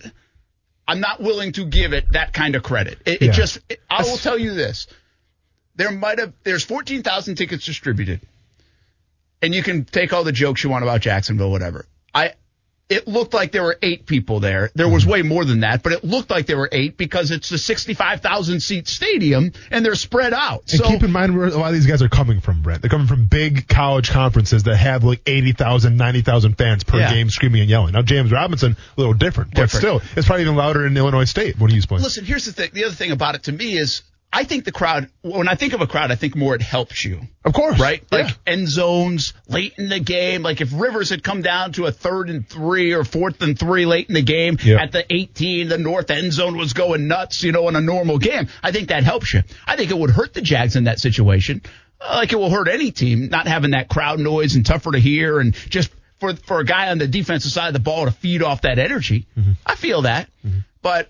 I'm 0.87 0.99
not 0.99 1.19
willing 1.19 1.53
to 1.53 1.65
give 1.65 1.93
it 1.93 2.11
that 2.11 2.31
kind 2.33 2.55
of 2.55 2.61
credit. 2.61 2.99
It, 3.05 3.21
it 3.21 3.31
just, 3.31 3.57
it, 3.69 3.81
I 3.89 4.03
will 4.03 4.17
tell 4.17 4.37
you 4.37 4.53
this. 4.53 4.85
there 5.75 5.91
might 5.91 6.19
have 6.19 6.33
there's 6.43 6.63
14,000 6.63 7.35
tickets 7.35 7.65
distributed, 7.65 8.21
and 9.41 9.53
you 9.55 9.63
can 9.63 9.85
take 9.85 10.13
all 10.13 10.23
the 10.23 10.31
jokes 10.31 10.63
you 10.63 10.69
want 10.69 10.83
about 10.83 11.01
Jacksonville, 11.01 11.51
whatever. 11.51 11.85
I 12.13 12.33
it 12.87 13.07
looked 13.07 13.33
like 13.33 13.51
there 13.51 13.63
were 13.63 13.77
eight 13.81 14.05
people 14.05 14.39
there. 14.39 14.69
There 14.75 14.87
was 14.87 15.03
mm-hmm. 15.03 15.11
way 15.11 15.21
more 15.23 15.43
than 15.43 15.61
that, 15.61 15.81
but 15.81 15.91
it 15.91 16.03
looked 16.03 16.29
like 16.29 16.45
there 16.45 16.57
were 16.57 16.69
eight 16.71 16.97
because 16.97 17.31
it's 17.31 17.49
a 17.51 17.57
65,000 17.57 18.59
seat 18.59 18.87
stadium 18.87 19.53
and 19.71 19.83
they're 19.83 19.95
spread 19.95 20.33
out. 20.33 20.71
And 20.71 20.79
so 20.81 20.87
keep 20.87 21.01
in 21.01 21.11
mind 21.11 21.35
where 21.35 21.47
a 21.47 21.57
lot 21.57 21.69
of 21.69 21.73
these 21.73 21.87
guys 21.87 22.03
are 22.03 22.09
coming 22.09 22.41
from, 22.41 22.61
Brent. 22.61 22.81
They're 22.81 22.89
coming 22.89 23.07
from 23.07 23.25
big 23.25 23.67
college 23.67 24.11
conferences 24.11 24.63
that 24.63 24.75
have 24.77 25.03
like 25.03 25.21
80,000, 25.25 25.97
90,000 25.97 26.57
fans 26.57 26.83
per 26.83 26.99
Yeah. 26.99 27.11
game 27.11 27.29
screaming 27.31 27.61
and 27.61 27.69
yelling. 27.69 27.93
Now, 27.93 28.03
James 28.03 28.31
Robinson, 28.31 28.73
a 28.73 28.99
little 29.01 29.15
different, 29.15 29.51
but 29.51 29.61
Different. 29.71 29.81
still, 30.01 30.01
it's 30.15 30.27
probably 30.27 30.43
even 30.43 30.55
louder 30.55 30.85
in 30.85 30.95
Illinois 30.95 31.25
State 31.25 31.59
when 31.59 31.71
he's 31.71 31.87
playing. 31.87 32.03
listen, 32.03 32.23
here's 32.23 32.45
the 32.45 32.53
thing. 32.53 32.69
The 32.73 32.85
other 32.85 32.93
thing 32.93 33.11
about 33.11 33.33
it 33.33 33.43
to 33.43 33.51
me 33.51 33.77
is 33.77 34.03
I 34.33 34.43
think 34.43 34.65
the 34.65 34.73
crowd, 34.73 35.09
when 35.21 35.47
I 35.47 35.55
think 35.55 35.71
of 35.71 35.79
a 35.79 35.87
crowd, 35.87 36.11
I 36.11 36.15
think 36.15 36.35
more 36.35 36.55
it 36.55 36.61
helps 36.61 37.05
you. 37.05 37.21
Of 37.45 37.53
course. 37.53 37.79
right? 37.79 38.03
Yeah. 38.11 38.17
Like 38.23 38.37
end 38.45 38.67
zones 38.67 39.31
late 39.47 39.75
in 39.77 39.87
the 39.87 39.99
game. 40.01 40.41
Like 40.43 40.59
if 40.59 40.71
Rivers 40.73 41.09
had 41.09 41.23
come 41.23 41.41
down 41.41 41.71
to 41.73 41.85
a 41.85 41.91
third 41.91 42.29
and 42.29 42.45
three 42.47 42.93
or 42.93 43.05
fourth 43.05 43.41
and 43.41 43.57
three 43.57 43.85
late 43.85 44.09
in 44.09 44.13
the 44.13 44.21
game 44.21 44.57
Yeah. 44.61 44.81
at 44.81 44.91
the 44.91 45.05
18, 45.09 45.69
the 45.69 45.77
north 45.77 46.11
end 46.11 46.33
zone 46.33 46.57
was 46.57 46.73
going 46.73 47.07
nuts, 47.07 47.43
you 47.43 47.53
know, 47.53 47.69
in 47.69 47.77
a 47.77 47.81
normal 47.81 48.17
game. 48.17 48.49
I 48.61 48.73
think 48.73 48.89
that 48.89 49.03
helps 49.05 49.33
you. 49.33 49.43
I 49.65 49.77
think 49.77 49.89
it 49.89 49.97
would 49.97 50.09
hurt 50.09 50.33
the 50.33 50.41
Jags 50.41 50.75
in 50.75 50.83
that 50.83 50.99
situation. 50.99 51.61
Uh, 52.01 52.15
Like 52.15 52.33
it 52.33 52.35
will 52.35 52.49
hurt 52.49 52.67
any 52.67 52.91
team 52.91 53.29
not 53.29 53.47
having 53.47 53.71
that 53.71 53.87
crowd 53.87 54.19
noise 54.19 54.55
and 54.55 54.65
tougher 54.65 54.91
to 54.91 54.99
hear 54.99 55.39
and 55.39 55.53
just 55.69 55.91
for, 56.19 56.35
for 56.35 56.59
a 56.59 56.65
guy 56.65 56.89
on 56.89 56.97
the 56.97 57.07
defensive 57.07 57.51
side 57.53 57.67
of 57.67 57.73
the 57.73 57.79
ball 57.79 58.03
to 58.03 58.11
feed 58.11 58.43
off 58.43 58.63
that 58.63 58.79
energy. 58.79 59.27
I 59.65 59.75
feel 59.75 60.01
that. 60.01 60.27
But 60.81 61.09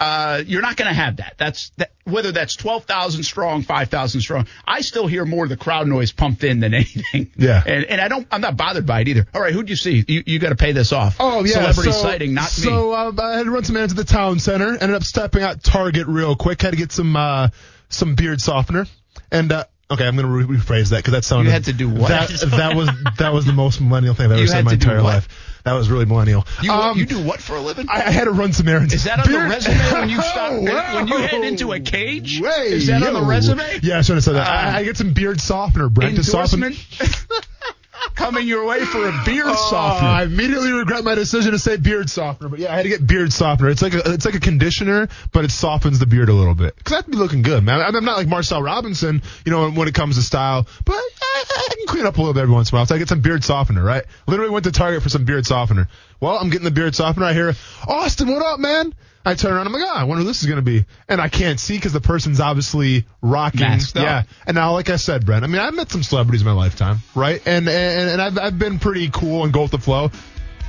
uh, 0.00 0.42
you're 0.46 0.62
not 0.62 0.76
going 0.76 0.88
to 0.88 0.94
have 0.94 1.18
that. 1.18 1.34
That's 1.36 1.70
that, 1.76 1.92
whether 2.04 2.32
that's 2.32 2.56
12,000 2.56 3.22
strong, 3.22 3.62
5,000 3.62 4.20
strong. 4.22 4.46
I 4.66 4.80
still 4.80 5.06
hear 5.06 5.26
more 5.26 5.44
of 5.44 5.50
the 5.50 5.58
crowd 5.58 5.86
noise 5.86 6.10
pumped 6.10 6.42
in 6.42 6.60
than 6.60 6.72
anything. 6.74 7.30
Yeah. 7.36 7.62
And, 7.64 7.84
and 7.84 8.00
I 8.00 8.08
don't, 8.08 8.26
I'm 8.30 8.40
not 8.40 8.56
bothered 8.56 8.86
by 8.86 9.02
it 9.02 9.08
either. 9.08 9.26
All 9.34 9.42
right. 9.42 9.52
Who'd 9.52 9.68
you 9.68 9.76
see? 9.76 10.02
You, 10.08 10.22
you 10.24 10.38
got 10.38 10.48
to 10.48 10.56
pay 10.56 10.72
this 10.72 10.92
off. 10.92 11.16
Oh 11.20 11.44
yeah, 11.44 11.52
Celebrity 11.52 11.92
so, 11.92 11.98
sighting, 12.02 12.32
not 12.32 12.44
me. 12.44 12.64
So 12.64 12.92
uh, 12.92 13.12
I 13.18 13.36
had 13.36 13.44
to 13.44 13.50
run 13.50 13.64
some 13.64 13.76
errands 13.76 13.92
at 13.92 13.98
the 13.98 14.04
town 14.04 14.38
center. 14.38 14.72
Ended 14.72 14.94
up 14.94 15.04
stepping 15.04 15.42
out 15.42 15.62
Target 15.62 16.06
real 16.06 16.34
quick. 16.34 16.62
Had 16.62 16.70
to 16.70 16.78
get 16.78 16.92
some 16.92 17.14
uh, 17.14 17.48
some 17.90 18.14
beard 18.14 18.40
softener. 18.40 18.86
And 19.30 19.52
uh, 19.52 19.64
okay, 19.90 20.06
I'm 20.06 20.16
gonna 20.16 20.28
re- 20.28 20.44
rephrase 20.44 20.90
that 20.90 20.98
because 20.98 21.12
that 21.12 21.24
sounded. 21.24 21.46
You 21.46 21.52
had 21.52 21.64
to 21.64 21.72
do 21.74 21.90
what? 21.90 22.08
That, 22.08 22.28
that 22.56 22.74
was 22.74 22.88
that 23.18 23.32
was 23.34 23.44
the 23.44 23.52
most 23.52 23.80
millennial 23.80 24.14
thing 24.14 24.26
I've 24.26 24.32
ever 24.32 24.40
You 24.40 24.46
said 24.46 24.60
in 24.60 24.64
my 24.64 24.72
entire 24.72 25.02
life. 25.02 25.28
That 25.64 25.72
was 25.74 25.90
really 25.90 26.06
millennial. 26.06 26.46
You, 26.62 26.72
Um, 26.72 26.98
you 26.98 27.06
do 27.06 27.22
what 27.22 27.40
for 27.40 27.56
a 27.56 27.60
living? 27.60 27.86
I, 27.88 27.96
I 28.06 28.10
had 28.10 28.24
to 28.24 28.30
run 28.30 28.52
some 28.52 28.66
errands. 28.68 28.94
Is 28.94 29.04
that 29.04 29.20
on 29.20 29.26
Beard- 29.26 29.44
the 29.44 29.48
resume 29.48 29.92
when 30.00 30.08
you 30.10 30.22
stop, 30.22 30.52
Oh, 30.52 30.94
when 30.96 31.08
you 31.08 31.16
head 31.18 31.44
into 31.44 31.72
a 31.72 31.80
cage? 31.80 32.40
Way, 32.40 32.50
Is 32.68 32.86
that 32.86 33.02
on 33.02 33.12
the 33.14 33.22
resume? 33.22 33.80
Yeah, 33.82 33.98
I 33.98 34.02
should 34.02 34.16
have 34.16 34.24
said 34.24 34.34
that. 34.36 34.46
Uh, 34.46 34.50
I, 34.50 34.78
I 34.78 34.84
get 34.84 34.96
some 34.96 35.12
beard 35.12 35.40
softener, 35.40 35.88
Brent, 35.88 36.16
to 36.16 36.24
soften. 36.24 36.74
Coming 38.14 38.46
your 38.46 38.64
way 38.66 38.84
for 38.84 39.08
a 39.08 39.22
beard 39.24 39.46
Oh, 39.48 39.68
softener. 39.70 40.08
I 40.08 40.22
immediately 40.24 40.72
regret 40.72 41.04
my 41.04 41.14
decision 41.14 41.52
to 41.52 41.58
say 41.58 41.76
beard 41.76 42.08
softener, 42.10 42.48
but 42.48 42.58
yeah, 42.58 42.72
I 42.72 42.76
had 42.76 42.82
to 42.82 42.88
get 42.88 43.06
beard 43.06 43.32
softener. 43.32 43.68
It's 43.70 43.82
like 43.82 43.94
a 43.94 44.12
it's 44.12 44.24
like 44.24 44.34
a 44.34 44.40
conditioner, 44.40 45.08
but 45.32 45.44
it 45.44 45.50
softens 45.50 45.98
the 45.98 46.06
beard 46.06 46.28
a 46.28 46.32
little 46.32 46.54
bit. 46.54 46.74
Cause 46.84 46.92
I 46.92 46.96
have 46.96 47.04
to 47.06 47.10
be 47.10 47.16
looking 47.16 47.42
good, 47.42 47.64
man. 47.64 47.80
I'm 47.80 47.94
I'm 47.96 48.04
not 48.04 48.16
like 48.16 48.28
Marcel 48.28 48.62
Robinson, 48.62 49.22
you 49.44 49.52
know, 49.52 49.70
when 49.70 49.88
it 49.88 49.94
comes 49.94 50.16
to 50.16 50.22
style, 50.22 50.66
but 50.84 50.94
I, 50.96 51.44
I 51.70 51.74
can 51.76 51.86
clean 51.86 52.06
up 52.06 52.16
a 52.16 52.20
little 52.20 52.34
bit 52.34 52.40
every 52.42 52.54
once 52.54 52.70
in 52.70 52.76
a 52.76 52.78
while. 52.78 52.86
So 52.86 52.94
I 52.94 52.98
get 52.98 53.08
some 53.08 53.20
beard 53.20 53.42
softener, 53.44 53.82
right? 53.82 54.04
Literally 54.26 54.50
went 54.50 54.64
to 54.64 54.72
Target 54.72 55.02
for 55.02 55.08
some 55.08 55.24
beard 55.24 55.46
softener. 55.46 55.88
Well, 56.20 56.36
I'm 56.36 56.50
getting 56.50 56.64
the 56.64 56.70
beard 56.70 56.94
softener. 56.94 57.26
I 57.26 57.32
hear 57.32 57.54
Austin, 57.88 58.28
what 58.28 58.42
up, 58.42 58.60
man? 58.60 58.94
I 59.24 59.34
turn 59.34 59.52
around. 59.52 59.66
I'm 59.66 59.72
like, 59.72 59.82
oh, 59.84 59.94
I 59.94 60.04
wonder 60.04 60.22
who 60.22 60.28
this 60.28 60.42
is 60.42 60.48
gonna 60.48 60.62
be, 60.62 60.84
and 61.08 61.20
I 61.20 61.28
can't 61.28 61.60
see 61.60 61.76
because 61.76 61.92
the 61.92 62.00
person's 62.00 62.40
obviously 62.40 63.04
rocking. 63.20 63.60
Masked 63.60 63.96
up. 63.98 64.02
yeah, 64.04 64.22
and 64.46 64.54
now, 64.54 64.72
like 64.72 64.88
I 64.88 64.96
said, 64.96 65.26
Brent, 65.26 65.44
I 65.44 65.46
mean, 65.46 65.60
I've 65.60 65.74
met 65.74 65.90
some 65.90 66.02
celebrities 66.02 66.40
in 66.40 66.46
my 66.46 66.54
lifetime, 66.54 66.98
right? 67.14 67.42
And 67.46 67.68
and, 67.68 68.10
and 68.10 68.22
I've, 68.22 68.38
I've 68.38 68.58
been 68.58 68.78
pretty 68.78 69.10
cool 69.10 69.44
and 69.44 69.52
go 69.52 69.62
with 69.62 69.72
the 69.72 69.78
flow. 69.78 70.10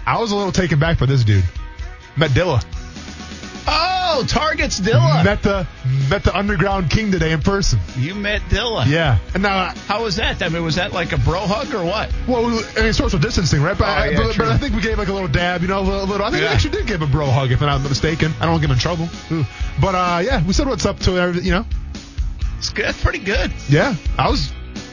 I 0.06 0.20
was 0.20 0.32
a 0.32 0.36
little 0.36 0.52
taken 0.52 0.80
back 0.80 0.99
by 0.99 1.06
this 1.06 1.24
dude. 1.24 1.45
Met 2.18 2.32
Dilla. 2.32 2.62
oh, 3.68 4.01
Target's 4.28 4.80
Dilla. 4.80 5.24
Met 5.24 5.41
the 5.43 5.68
met 6.09 6.24
the 6.24 6.36
underground 6.38 6.89
king 6.89 7.12
today 7.12 7.32
in 7.32 7.41
person. 7.41 7.80
you 7.97 8.14
met 8.16 8.41
Dilla. 8.49 8.86
Yeah. 8.88 9.18
And 9.34 9.43
now, 9.43 9.74
How 9.88 10.03
was 10.03 10.18
that? 10.18 10.41
I 10.43 10.49
mean, 10.49 10.64
was 10.64 10.76
that 10.76 10.91
like 10.93 11.12
a 11.14 11.18
bro 11.18 11.39
hug 11.41 11.74
or 11.74 11.84
what? 11.86 12.12
well, 12.28 12.45
I 12.78 12.82
mean, 12.84 12.93
social 12.93 13.20
distancing, 13.20 13.62
right? 13.62 13.78
But, 13.78 13.88
Oh, 13.88 13.91
I, 13.91 14.09
yeah, 14.09 14.18
but, 14.18 14.38
but 14.38 14.47
I 14.47 14.57
think 14.57 14.76
we 14.76 14.82
gave 14.82 14.97
like 14.97 15.07
a 15.07 15.14
little 15.14 15.28
dab, 15.28 15.62
you 15.62 15.68
know, 15.68 15.80
a 15.80 16.03
little. 16.05 16.26
I 16.26 16.30
think 16.32 16.41
Yeah. 16.43 16.49
we 16.49 16.53
actually 16.55 16.72
did 16.78 16.88
give 16.88 17.01
a 17.01 17.07
bro 17.07 17.26
hug, 17.32 17.51
if 17.51 17.62
I'm 17.62 17.68
not 17.68 17.82
mistaken. 17.89 18.34
I 18.39 18.45
don't 18.45 18.51
want 18.51 18.62
to 18.64 18.68
get 18.68 18.74
in 18.74 18.80
trouble. 18.80 19.09
Ooh. 19.32 19.45
But 19.80 19.95
uh, 19.95 20.22
yeah, 20.24 20.45
we 20.45 20.53
said 20.53 20.68
what's 20.68 20.86
up 20.86 20.99
to 21.01 21.18
everything, 21.18 21.45
you 21.45 21.51
know. 21.51 21.66
It's 22.57 22.70
good. 22.70 22.86
That's 22.86 23.01
pretty 23.01 23.20
good. 23.20 23.51
Yeah, 23.70 23.95
I 24.18 24.30
was 24.30 24.51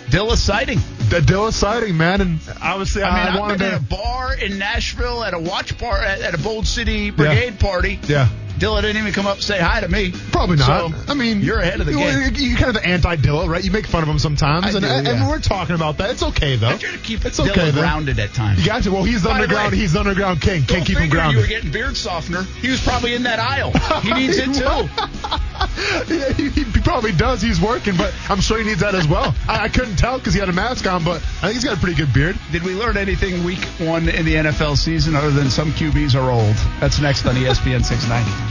Dilla 0.08 0.36
sighting. 0.36 0.78
the 1.10 1.20
Dilla 1.20 1.52
sighting, 1.52 1.96
man, 1.98 2.20
and 2.22 2.38
obviously 2.62 3.02
I 3.02 3.26
mean, 3.26 3.36
I, 3.36 3.38
wanted 3.40 3.58
been 3.58 3.68
to. 3.70 3.74
at 3.76 3.80
a 3.82 3.84
bar 3.84 4.34
in 4.34 4.58
Nashville 4.58 5.22
at 5.22 5.34
a 5.34 5.38
watch 5.38 5.76
bar 5.78 5.98
at, 6.00 6.22
at 6.22 6.34
a 6.34 6.38
Bold 6.38 6.66
City 6.66 7.10
Brigade 7.10 7.58
party. 7.60 7.98
yeah. 8.04 8.28
Dilla 8.58 8.82
didn't 8.82 8.98
even 8.98 9.12
come 9.12 9.26
up 9.26 9.36
and 9.36 9.42
say 9.42 9.58
hi 9.58 9.80
to 9.80 9.88
me. 9.88 10.12
Probably 10.32 10.56
not. 10.56 10.90
So, 10.90 11.12
I 11.12 11.14
mean, 11.14 11.40
you're 11.40 11.60
ahead 11.60 11.80
of 11.80 11.86
the 11.86 11.92
you, 11.92 11.98
game. 11.98 12.34
You, 12.34 12.54
are 12.54 12.58
kind 12.58 12.68
of 12.68 12.82
the 12.82 12.86
anti-Dilla, 12.86 13.48
right? 13.48 13.64
You 13.64 13.70
make 13.70 13.86
fun 13.86 14.02
of 14.02 14.08
him 14.08 14.18
sometimes, 14.18 14.66
I 14.66 14.70
and, 14.70 15.04
do, 15.06 15.10
and 15.10 15.28
we're 15.28 15.40
talking 15.40 15.74
about 15.74 15.98
that. 15.98 16.10
It's 16.10 16.22
okay 16.22 16.56
though. 16.56 16.68
I 16.68 16.76
try 16.76 16.92
to 16.92 16.98
keep 16.98 17.24
It's 17.24 17.38
Dilla 17.40 17.50
okay, 17.50 17.70
though. 17.70 17.80
grounded 17.80 18.18
at 18.18 18.34
times. 18.34 18.60
You 18.60 18.66
got 18.66 18.82
to. 18.84 18.90
Well, 18.90 19.04
he's 19.04 19.24
By 19.24 19.32
underground. 19.32 19.72
way, 19.72 19.78
he's 19.78 19.92
the 19.92 20.00
underground 20.00 20.40
king. 20.40 20.64
Can't 20.64 20.86
keep 20.86 20.98
him 20.98 21.08
grounded. 21.08 21.36
You 21.36 21.42
were 21.42 21.48
getting 21.48 21.70
beard 21.70 21.96
softener. 21.96 22.42
He 22.42 22.70
was 22.70 22.82
probably 22.82 23.14
in 23.14 23.22
that 23.24 23.38
aisle. 23.38 23.72
He 23.98 24.12
needs 24.12 24.38
it 24.38 24.54
too. 24.54 24.88
yeah, 26.14 26.32
he, 26.32 26.50
he 26.50 26.80
probably 26.80 27.12
does. 27.12 27.42
He's 27.42 27.60
working, 27.60 27.96
but 27.96 28.14
I'm 28.28 28.40
sure 28.40 28.58
he 28.58 28.64
needs 28.64 28.80
that 28.80 28.94
as 28.94 29.08
well. 29.08 29.34
I, 29.48 29.64
I 29.64 29.68
couldn't 29.68 29.96
tell 29.96 30.18
because 30.18 30.34
he 30.34 30.40
had 30.40 30.48
a 30.48 30.52
mask 30.52 30.86
on, 30.86 31.04
but 31.04 31.16
I 31.16 31.50
think 31.50 31.54
he's 31.54 31.64
got 31.64 31.76
a 31.76 31.80
pretty 31.80 31.96
good 31.96 32.12
beard. 32.12 32.38
Did 32.52 32.62
we 32.62 32.74
learn 32.74 32.96
anything 32.96 33.44
week 33.44 33.62
one 33.78 34.08
in 34.08 34.24
the 34.24 34.34
NFL 34.34 34.76
season 34.76 35.14
other 35.14 35.30
than 35.30 35.50
some 35.50 35.72
QBs 35.72 36.14
are 36.14 36.30
old? 36.30 36.56
That's 36.80 37.00
next 37.00 37.26
on 37.26 37.34
ESPN 37.34 37.84
690. 37.84 38.47